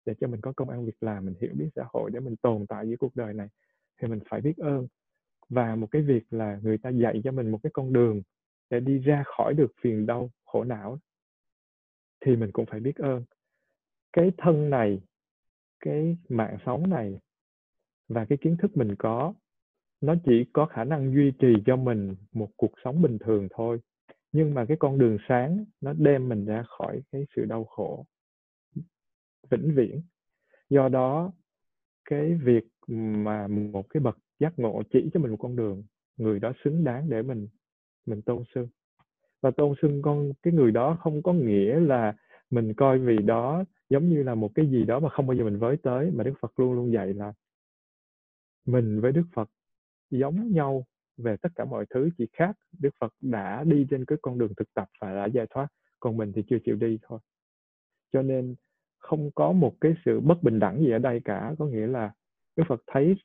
[0.05, 2.35] để cho mình có công ăn việc làm, mình hiểu biết xã hội để mình
[2.35, 3.47] tồn tại dưới cuộc đời này,
[4.01, 4.87] thì mình phải biết ơn.
[5.49, 8.21] Và một cái việc là người ta dạy cho mình một cái con đường
[8.69, 10.99] để đi ra khỏi được phiền đau, khổ não.
[12.25, 13.23] Thì mình cũng phải biết ơn.
[14.13, 15.01] Cái thân này,
[15.79, 17.19] cái mạng sống này
[18.07, 19.33] và cái kiến thức mình có,
[20.01, 23.79] nó chỉ có khả năng duy trì cho mình một cuộc sống bình thường thôi.
[24.31, 28.05] Nhưng mà cái con đường sáng, nó đem mình ra khỏi cái sự đau khổ
[29.49, 30.01] vĩnh viễn.
[30.69, 31.31] Do đó,
[32.05, 35.83] cái việc mà một cái bậc giác ngộ chỉ cho mình một con đường,
[36.17, 37.47] người đó xứng đáng để mình
[38.05, 38.67] mình tôn sưng.
[39.41, 42.13] Và tôn sưng con, cái người đó không có nghĩa là
[42.49, 45.43] mình coi vì đó giống như là một cái gì đó mà không bao giờ
[45.43, 47.33] mình với tới, mà Đức Phật luôn luôn dạy là
[48.65, 49.49] mình với Đức Phật
[50.09, 50.85] giống nhau
[51.17, 54.53] về tất cả mọi thứ, chỉ khác Đức Phật đã đi trên cái con đường
[54.57, 55.67] thực tập và đã giải thoát,
[55.99, 57.19] còn mình thì chưa chịu đi thôi.
[58.13, 58.55] Cho nên
[58.97, 62.13] không có một cái sự bất bình đẳng gì ở đây cả, có nghĩa là
[62.55, 63.15] Đức Phật thấy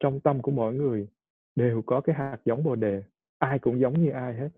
[0.00, 1.08] trong tâm của mỗi người
[1.56, 3.02] đều có cái hạt giống bồ đề
[3.40, 4.48] ai cũng giống như ai hết.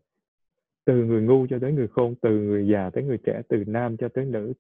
[0.85, 3.97] Từ người ngu cho tới người khôn, từ người già tới người trẻ, từ nam
[3.97, 4.53] cho tới nữ.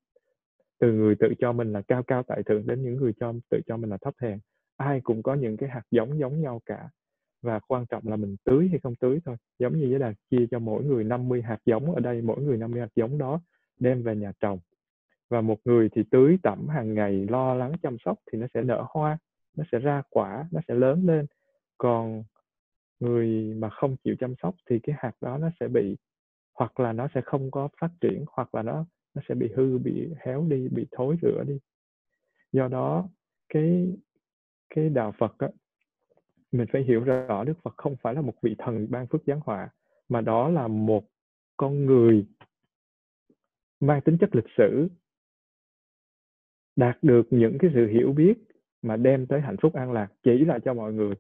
[0.78, 3.60] Từ người tự cho mình là cao cao tại thượng đến những người cho, tự
[3.66, 4.38] cho mình là thấp hèn.
[4.76, 6.88] Ai cũng có những cái hạt giống giống nhau cả.
[7.42, 9.36] Và quan trọng là mình tưới hay không tưới thôi.
[9.58, 12.56] Giống như với là chia cho mỗi người 50 hạt giống ở đây, mỗi người
[12.56, 13.40] 50 hạt giống đó,
[13.78, 14.58] đem về nhà trồng.
[15.30, 18.62] Và một người thì tưới tẩm hàng ngày, lo lắng chăm sóc thì nó sẽ
[18.62, 19.18] nở hoa,
[19.56, 21.26] nó sẽ ra quả, nó sẽ lớn lên.
[21.78, 22.24] Còn
[23.02, 25.96] người mà không chịu chăm sóc thì cái hạt đó nó sẽ bị
[26.54, 29.78] hoặc là nó sẽ không có phát triển hoặc là nó nó sẽ bị hư
[29.78, 31.58] bị héo đi bị thối rữa đi.
[32.52, 33.08] Do đó
[33.48, 33.96] cái
[34.74, 35.48] cái đạo Phật á,
[36.52, 39.40] mình phải hiểu rõ Đức Phật không phải là một vị thần ban phước giáng
[39.44, 39.70] họa
[40.08, 41.04] mà đó là một
[41.56, 42.26] con người
[43.80, 44.88] mang tính chất lịch sử
[46.76, 48.34] đạt được những cái sự hiểu biết
[48.82, 51.14] mà đem tới hạnh phúc an lạc chỉ là cho mọi người.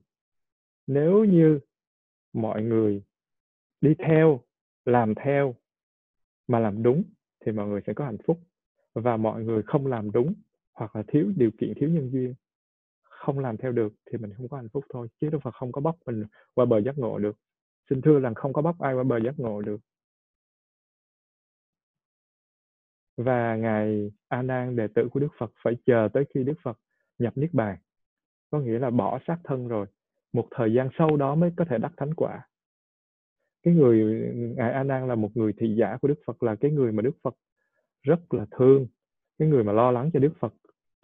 [0.86, 1.58] Nếu như
[2.32, 3.02] mọi người
[3.80, 4.40] đi theo,
[4.84, 5.54] làm theo
[6.48, 7.04] mà làm đúng
[7.44, 8.40] thì mọi người sẽ có hạnh phúc.
[8.94, 10.34] Và mọi người không làm đúng
[10.72, 12.34] hoặc là thiếu điều kiện, thiếu nhân duyên,
[13.02, 15.08] không làm theo được thì mình không có hạnh phúc thôi.
[15.20, 17.36] Chứ đâu phải không có bóc mình qua bờ giác ngộ được.
[17.90, 19.80] Xin thưa rằng không có bóc ai qua bờ giác ngộ được.
[23.16, 26.78] Và ngài A Nan, đệ tử của Đức Phật, phải chờ tới khi Đức Phật
[27.18, 27.78] nhập niết bàn.
[28.50, 29.86] Có nghĩa là bỏ xác thân rồi
[30.32, 32.48] một thời gian sau đó mới có thể đắc thánh quả.
[33.62, 36.70] Cái người ngài A Nan là một người thị giả của Đức Phật là cái
[36.70, 37.34] người mà Đức Phật
[38.02, 38.86] rất là thương
[39.38, 40.54] cái người mà lo lắng cho Đức Phật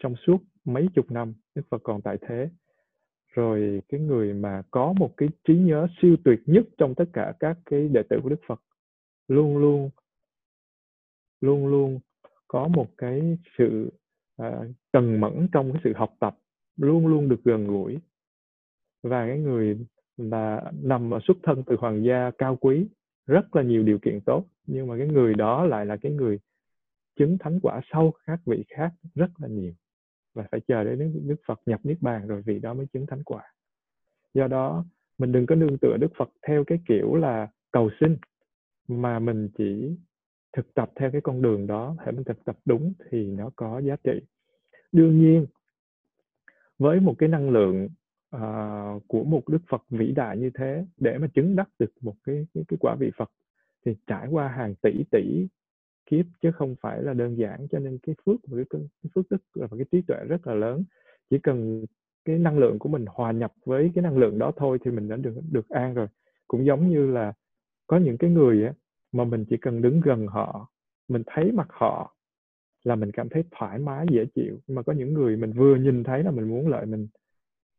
[0.03, 2.51] trong suốt mấy chục năm Đức Phật còn tại thế.
[3.29, 7.33] Rồi cái người mà có một cái trí nhớ siêu tuyệt nhất trong tất cả
[7.41, 8.61] các cái đệ tử của Đức Phật
[9.29, 9.91] luôn luôn
[11.41, 12.01] luôn luôn
[12.49, 13.91] có một cái sự
[14.37, 16.39] à, cần mẫn trong cái sự học tập
[16.77, 17.99] luôn luôn được gần gũi
[19.03, 19.79] và cái người
[20.17, 22.89] là nằm ở xuất thân từ hoàng gia cao quý,
[23.27, 24.45] rất là nhiều điều kiện tốt.
[24.67, 26.39] Nhưng mà cái người đó lại là cái người
[27.17, 29.73] chứng thánh quả sâu các vị khác rất là nhiều.
[30.35, 33.23] Và phải chờ đến Đức Phật nhập niết bàn rồi vị đó mới chứng thánh
[33.25, 33.53] quả.
[34.35, 34.85] Do đó,
[35.19, 38.17] mình đừng có nương tựa Đức Phật theo cái kiểu là cầu xin,
[38.89, 39.97] mà mình chỉ
[40.53, 41.97] thực tập theo cái con đường đó.
[41.99, 44.21] Hãy mình thực tập đúng thì nó có giá trị.
[44.93, 45.47] Đương nhiên,
[46.79, 47.89] với một cái năng lượng
[48.37, 52.15] uh, của một đức phật vĩ đại như thế để mà chứng đắc được một
[52.25, 53.31] cái cái, cái quả vị phật
[53.87, 55.47] thì trải qua hàng tỷ tỷ
[56.07, 57.69] kiếp chứ không phải là đơn giản.
[57.71, 60.55] Cho nên cái phước và cái, cái phước đức và cái trí tuệ rất là
[60.55, 60.85] lớn.
[61.31, 61.85] Chỉ cần
[62.25, 65.09] cái năng lượng của mình hòa nhập với cái năng lượng đó thôi thì mình
[65.09, 66.07] đã được được an rồi.
[66.49, 67.33] Cũng giống như là
[67.87, 68.73] có những cái người á,
[69.13, 70.71] mà mình chỉ cần đứng gần họ
[71.09, 72.17] mình thấy mặt họ
[72.85, 74.59] là mình cảm thấy thoải mái dễ chịu.
[74.67, 77.09] Nhưng mà có những người mình vừa nhìn thấy là mình muốn lợi mình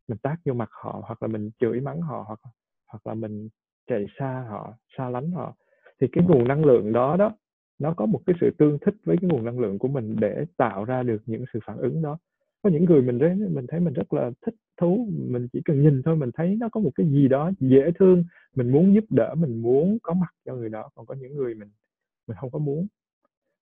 [0.09, 2.39] mình tác vô mặt họ, hoặc là mình chửi mắng họ, hoặc
[2.87, 3.49] hoặc là mình
[3.87, 5.55] chạy xa họ, xa lánh họ,
[6.01, 7.31] thì cái nguồn năng lượng đó đó,
[7.79, 10.45] nó có một cái sự tương thích với cái nguồn năng lượng của mình để
[10.57, 12.17] tạo ra được những sự phản ứng đó.
[12.63, 15.81] Có những người mình thấy mình thấy mình rất là thích thú, mình chỉ cần
[15.81, 18.23] nhìn thôi, mình thấy nó có một cái gì đó dễ thương,
[18.55, 20.89] mình muốn giúp đỡ, mình muốn có mặt cho người đó.
[20.95, 21.69] Còn có những người mình
[22.27, 22.87] mình không có muốn.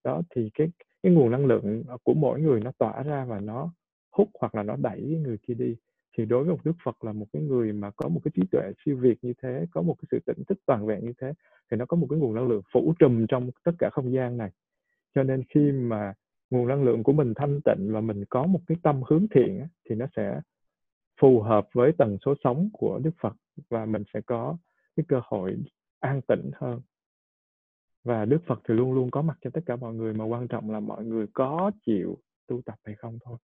[0.03, 0.71] Đó, thì cái
[1.03, 3.73] cái nguồn năng lượng của mỗi người nó tỏa ra và nó
[4.11, 5.75] hút hoặc là nó đẩy người kia đi
[6.17, 8.41] thì đối với một đức phật là một cái người mà có một cái trí
[8.51, 11.33] tuệ siêu việt như thế có một cái sự tỉnh thức toàn vẹn như thế
[11.71, 14.37] thì nó có một cái nguồn năng lượng phủ trùm trong tất cả không gian
[14.37, 14.51] này.
[15.15, 16.13] Cho nên khi mà
[16.49, 19.67] nguồn năng lượng của mình thanh tịnh và mình có một cái tâm hướng thiện
[19.89, 20.41] thì nó sẽ
[21.21, 23.33] phù hợp với tần số sống của Đức Phật
[23.69, 24.57] và mình sẽ có
[24.95, 25.57] cái cơ hội
[25.99, 26.81] an tịnh hơn.
[28.03, 30.47] Và Đức Phật thì luôn luôn có mặt cho tất cả mọi người mà quan
[30.47, 32.17] trọng là mọi người có chịu
[32.47, 33.37] tu tập hay không thôi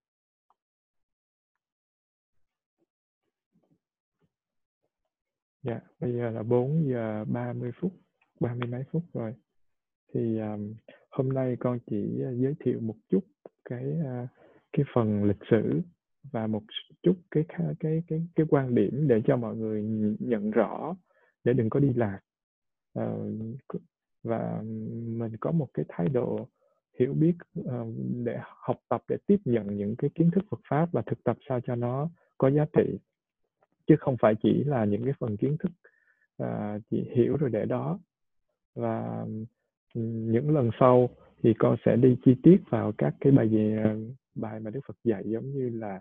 [5.64, 7.92] Dạ, bây giờ là 4 giờ 30 phút,
[8.40, 9.34] 30 mấy phút rồi.
[10.14, 10.74] Thì um,
[11.10, 13.24] hôm nay con chỉ ờ, giới thiệu một chút
[13.66, 14.30] cái uh,
[14.74, 15.82] cái phần lịch sử
[16.32, 16.62] và một
[17.04, 17.44] chút cái
[17.80, 19.84] cái cái cái quan điểm để cho mọi người
[20.20, 20.96] nhận rõ
[21.44, 22.20] để đừng có đi lạc
[23.00, 23.82] uh,
[24.24, 24.62] và
[25.18, 26.48] mình có một cái thái độ
[27.00, 27.88] hiểu biết uh,
[28.24, 31.38] để học tập để tiếp nhận những cái kiến thức Phật pháp và thực tập
[31.50, 33.00] sao cho nó có giá trị
[33.88, 35.72] chứ không phải chỉ là những cái phần kiến thức
[36.38, 38.00] à, chỉ hiểu rồi để đó.
[38.76, 39.26] Và
[39.94, 41.10] những lần sau
[41.44, 43.76] thì con sẽ đi chi tiết vào các cái bài gì
[44.36, 46.00] bài mà Đức Phật dạy giống như là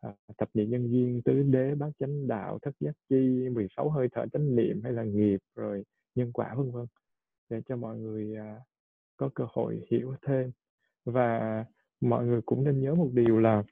[0.00, 4.08] à, thập nhị nhân duyên tứ đế bát chánh đạo thất giác chi 16 hơi
[4.12, 5.84] thở chánh niệm hay là nghiệp rồi
[6.14, 6.86] nhân quả vân vân.
[7.50, 8.56] Để cho mọi người à,
[9.16, 10.50] có cơ hội hiểu thêm.
[11.04, 11.64] Và
[12.00, 13.62] mọi người cũng nên nhớ một điều là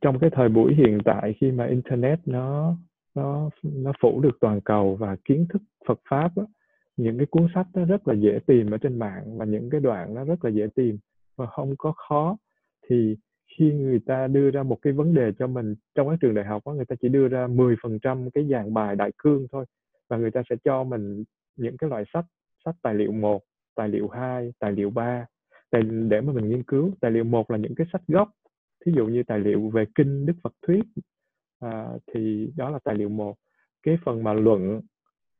[0.00, 2.76] trong cái thời buổi hiện tại khi mà internet nó
[3.14, 6.46] nó nó phủ được toàn cầu và kiến thức Phật pháp đó,
[6.96, 9.80] những cái cuốn sách nó rất là dễ tìm ở trên mạng và những cái
[9.80, 10.98] đoạn nó rất là dễ tìm
[11.36, 12.36] và không có khó
[12.88, 13.16] thì
[13.58, 16.44] khi người ta đưa ra một cái vấn đề cho mình trong các trường đại
[16.44, 19.64] học đó, người ta chỉ đưa ra 10% cái dàn bài đại cương thôi
[20.08, 21.24] và người ta sẽ cho mình
[21.56, 22.24] những cái loại sách
[22.64, 23.42] sách tài liệu một
[23.74, 25.26] tài liệu 2, tài liệu 3
[25.70, 26.90] tài, để mà mình nghiên cứu.
[27.00, 28.28] Tài liệu một là những cái sách gốc
[28.84, 30.84] thí dụ như tài liệu về kinh Đức Phật thuyết
[31.60, 33.36] à, thì đó là tài liệu một.
[33.82, 34.80] Cái phần mà luận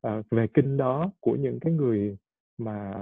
[0.01, 2.17] à, về kinh đó của những cái người
[2.57, 2.93] mà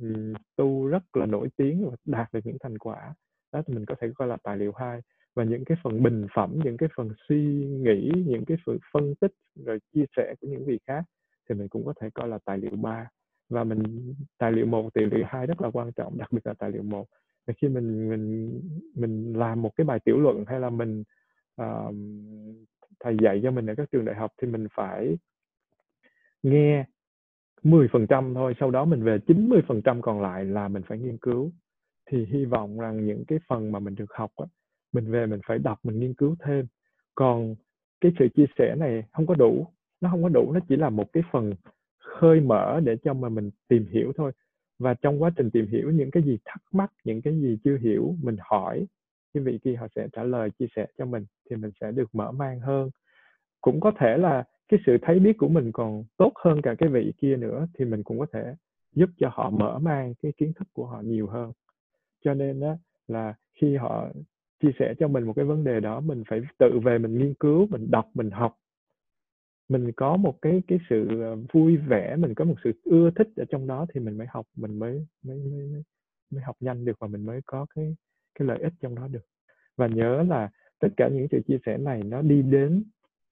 [0.00, 3.14] um, tu rất là nổi tiếng và đạt được những thành quả
[3.52, 5.00] đó thì mình có thể coi là tài liệu hai.
[5.34, 9.14] Và những cái phần bình phẩm những cái phần suy nghĩ những cái phần phân
[9.20, 11.04] tích rồi chia sẻ của những vị khác
[11.48, 13.08] thì mình cũng có thể coi là tài liệu ba.
[13.48, 16.54] Và mình tài liệu một tài liệu hai rất là quan trọng đặc biệt là
[16.58, 17.06] tài liệu một
[17.56, 18.52] khi mình mình
[18.94, 21.04] mình làm một cái bài tiểu luận hay là mình
[21.62, 21.94] uh,
[23.00, 25.18] thầy dạy cho mình ở các trường đại học thì mình phải
[26.42, 26.84] nghe
[27.62, 31.52] 10% thôi sau đó mình về 90% còn lại là mình phải nghiên cứu.
[32.10, 34.46] Thì hy vọng rằng những cái phần mà mình được học á,
[34.92, 36.66] mình về mình phải đọc mình nghiên cứu thêm.
[37.14, 37.54] Còn
[38.00, 39.66] cái sự chia sẻ này không có đủ
[40.00, 41.54] nó không có đủ nó chỉ là một cái phần
[41.98, 44.32] khơi mở để cho mà mình tìm hiểu thôi
[44.78, 47.76] và trong quá trình tìm hiểu những cái gì thắc mắc, những cái gì chưa
[47.78, 48.86] hiểu, mình hỏi,
[49.34, 52.14] cái vị kia họ sẽ trả lời, chia sẻ cho mình, thì mình sẽ được
[52.14, 52.90] mở mang hơn.
[53.60, 56.88] Cũng có thể là cái sự thấy biết của mình còn tốt hơn cả cái
[56.88, 58.54] vị kia nữa, thì mình cũng có thể
[58.92, 61.52] giúp cho họ mở mang cái kiến thức của họ nhiều hơn.
[62.24, 62.76] Cho nên đó
[63.08, 64.08] là khi họ
[64.62, 67.34] chia sẻ cho mình một cái vấn đề đó, mình phải tự về mình nghiên
[67.34, 68.56] cứu, mình đọc, mình học
[69.68, 73.28] mình có một cái cái sự ờ, vui vẻ mình có một sự ưa thích
[73.36, 75.82] ở trong đó thì mình mới học mình mới mới mới
[76.30, 77.96] mới học nhanh được và mình mới có cái
[78.38, 79.26] cái lợi ích trong đó được.
[79.76, 80.50] Và nhớ là
[80.80, 82.84] tất cả những sự chia sẻ này nó đi đến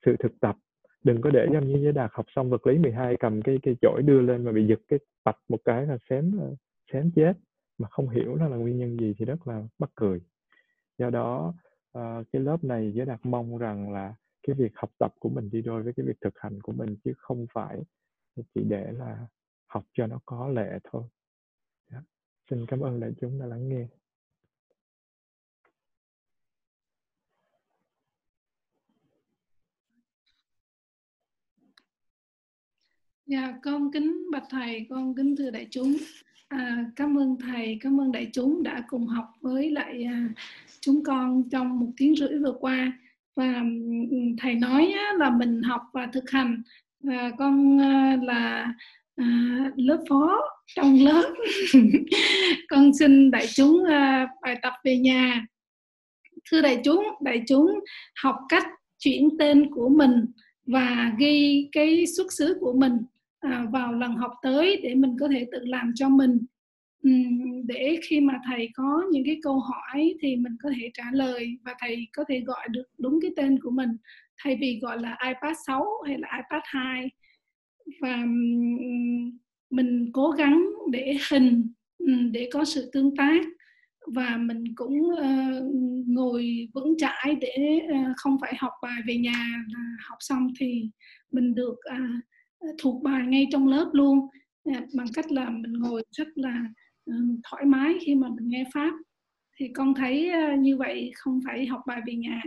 [0.07, 0.57] sự thực tập.
[1.05, 3.77] Đừng có để giống như giới đạt học xong vật lý 12 cầm cái cái
[3.83, 6.55] chổi đưa lên mà bị giật cái bạch một cái là xém ờ,
[6.93, 7.33] xém chết
[7.79, 10.21] mà không hiểu nó là nguyên nhân gì thì rất là mắc cười.
[10.99, 11.55] Do đó
[11.99, 14.15] uh, cái lớp này giới đạt mong rằng là
[14.47, 16.97] cái việc học tập của mình đi đôi với cái việc thực hành của mình
[17.05, 17.82] chứ không phải
[18.55, 19.27] chỉ để là
[19.66, 21.02] học cho nó có lệ thôi
[21.90, 22.05] yeah.
[22.51, 23.86] Xin cảm ơn đại chúng đã lắng nghe
[33.27, 35.97] Dạ, con kính bạch thầy, con kính thưa đại chúng.
[36.48, 40.28] À, cảm ơn thầy, cảm ơn đại chúng đã cùng học với lại à,
[40.81, 42.98] chúng con trong một tiếng rưỡi vừa qua.
[43.37, 43.63] Và
[44.39, 46.63] thầy nói là mình học và thực hành.
[47.01, 47.79] Và con
[48.23, 48.75] là
[49.17, 49.27] à,
[49.77, 50.41] lớp phó
[50.77, 51.35] trong lớp.
[52.69, 55.47] con xin đại chúng à, bài tập về nhà.
[56.51, 57.81] Thưa đại chúng, đại chúng
[58.23, 58.67] học cách
[58.99, 60.27] chuyển tên của mình
[60.67, 62.93] và ghi cái xuất xứ của mình
[63.41, 66.39] à, vào lần học tới để mình có thể tự làm cho mình
[67.65, 71.59] để khi mà thầy có những cái câu hỏi thì mình có thể trả lời
[71.65, 73.91] và thầy có thể gọi được đúng cái tên của mình.
[74.39, 77.11] Thay vì gọi là iPad 6 hay là iPad 2
[78.01, 78.24] và
[79.70, 81.73] mình cố gắng để hình
[82.33, 83.47] để có sự tương tác.
[84.15, 85.74] Và mình cũng uh,
[86.07, 90.91] ngồi vững chãi để uh, không phải học bài về nhà là học xong thì
[91.33, 94.19] mình được uh, thuộc bài ngay trong lớp luôn.
[94.70, 97.15] Uh, bằng cách là mình ngồi rất là uh, Ừ,
[97.51, 98.93] thoải mái khi mà mình nghe pháp.
[99.57, 102.43] Thì con thấy ờ, như vậy không phải học bài về nhà.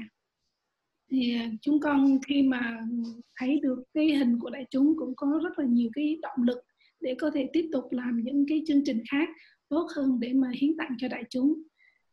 [1.12, 2.88] Thì ờ, chúng con khi mà
[3.36, 6.58] thấy được cái hình của đại chúng cũng có rất là nhiều cái động lực
[7.00, 9.30] để có thể tiếp tục làm những cái chương trình khác
[9.70, 11.62] tốt hơn để mà hiến tặng cho đại chúng.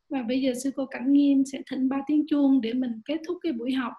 [0.09, 3.20] Và bây giờ sư cô Cảnh Nghiêm sẽ thỉnh ba tiếng chuông để mình kết
[3.27, 3.93] thúc cái buổi học.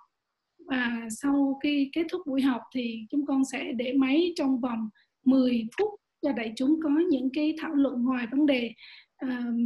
[0.66, 4.90] Và sau khi kết thúc buổi học thì chúng con sẽ để máy trong vòng
[5.26, 5.90] 10 phút.
[6.22, 8.74] Dạ và đại chúng có những cái thảo luận ngoài vấn đề
[9.22, 9.58] um,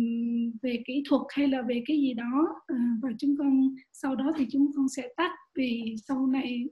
[0.62, 4.34] về kỹ thuật hay là về cái gì đó uh, và chúng con sau đó
[4.38, 6.64] thì chúng con sẽ tắt vì sau này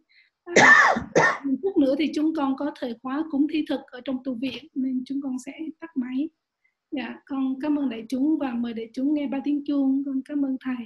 [0.52, 0.58] uh,
[1.46, 4.36] một phút nữa thì chúng con có thời khóa cúng thi thực ở trong tu
[4.36, 6.30] viện nên chúng con sẽ tắt máy.
[6.92, 10.04] Dạ con cảm ơn đại chúng và mời đại chúng nghe ba tiếng chuông.
[10.06, 10.86] Con cảm ơn thầy.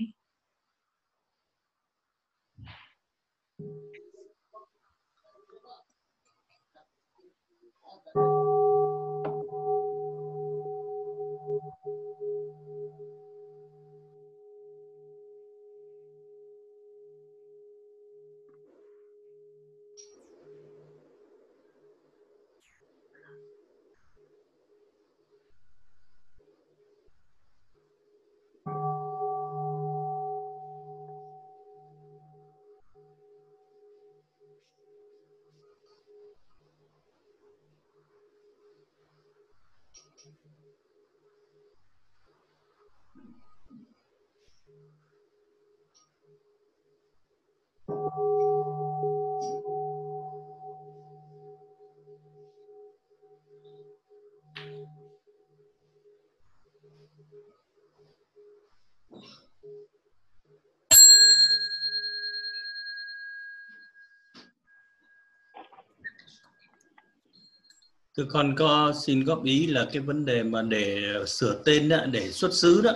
[68.17, 71.97] Thưa con có xin góp ý là cái vấn đề mà để sửa tên đó,
[72.11, 72.91] để xuất xứ đó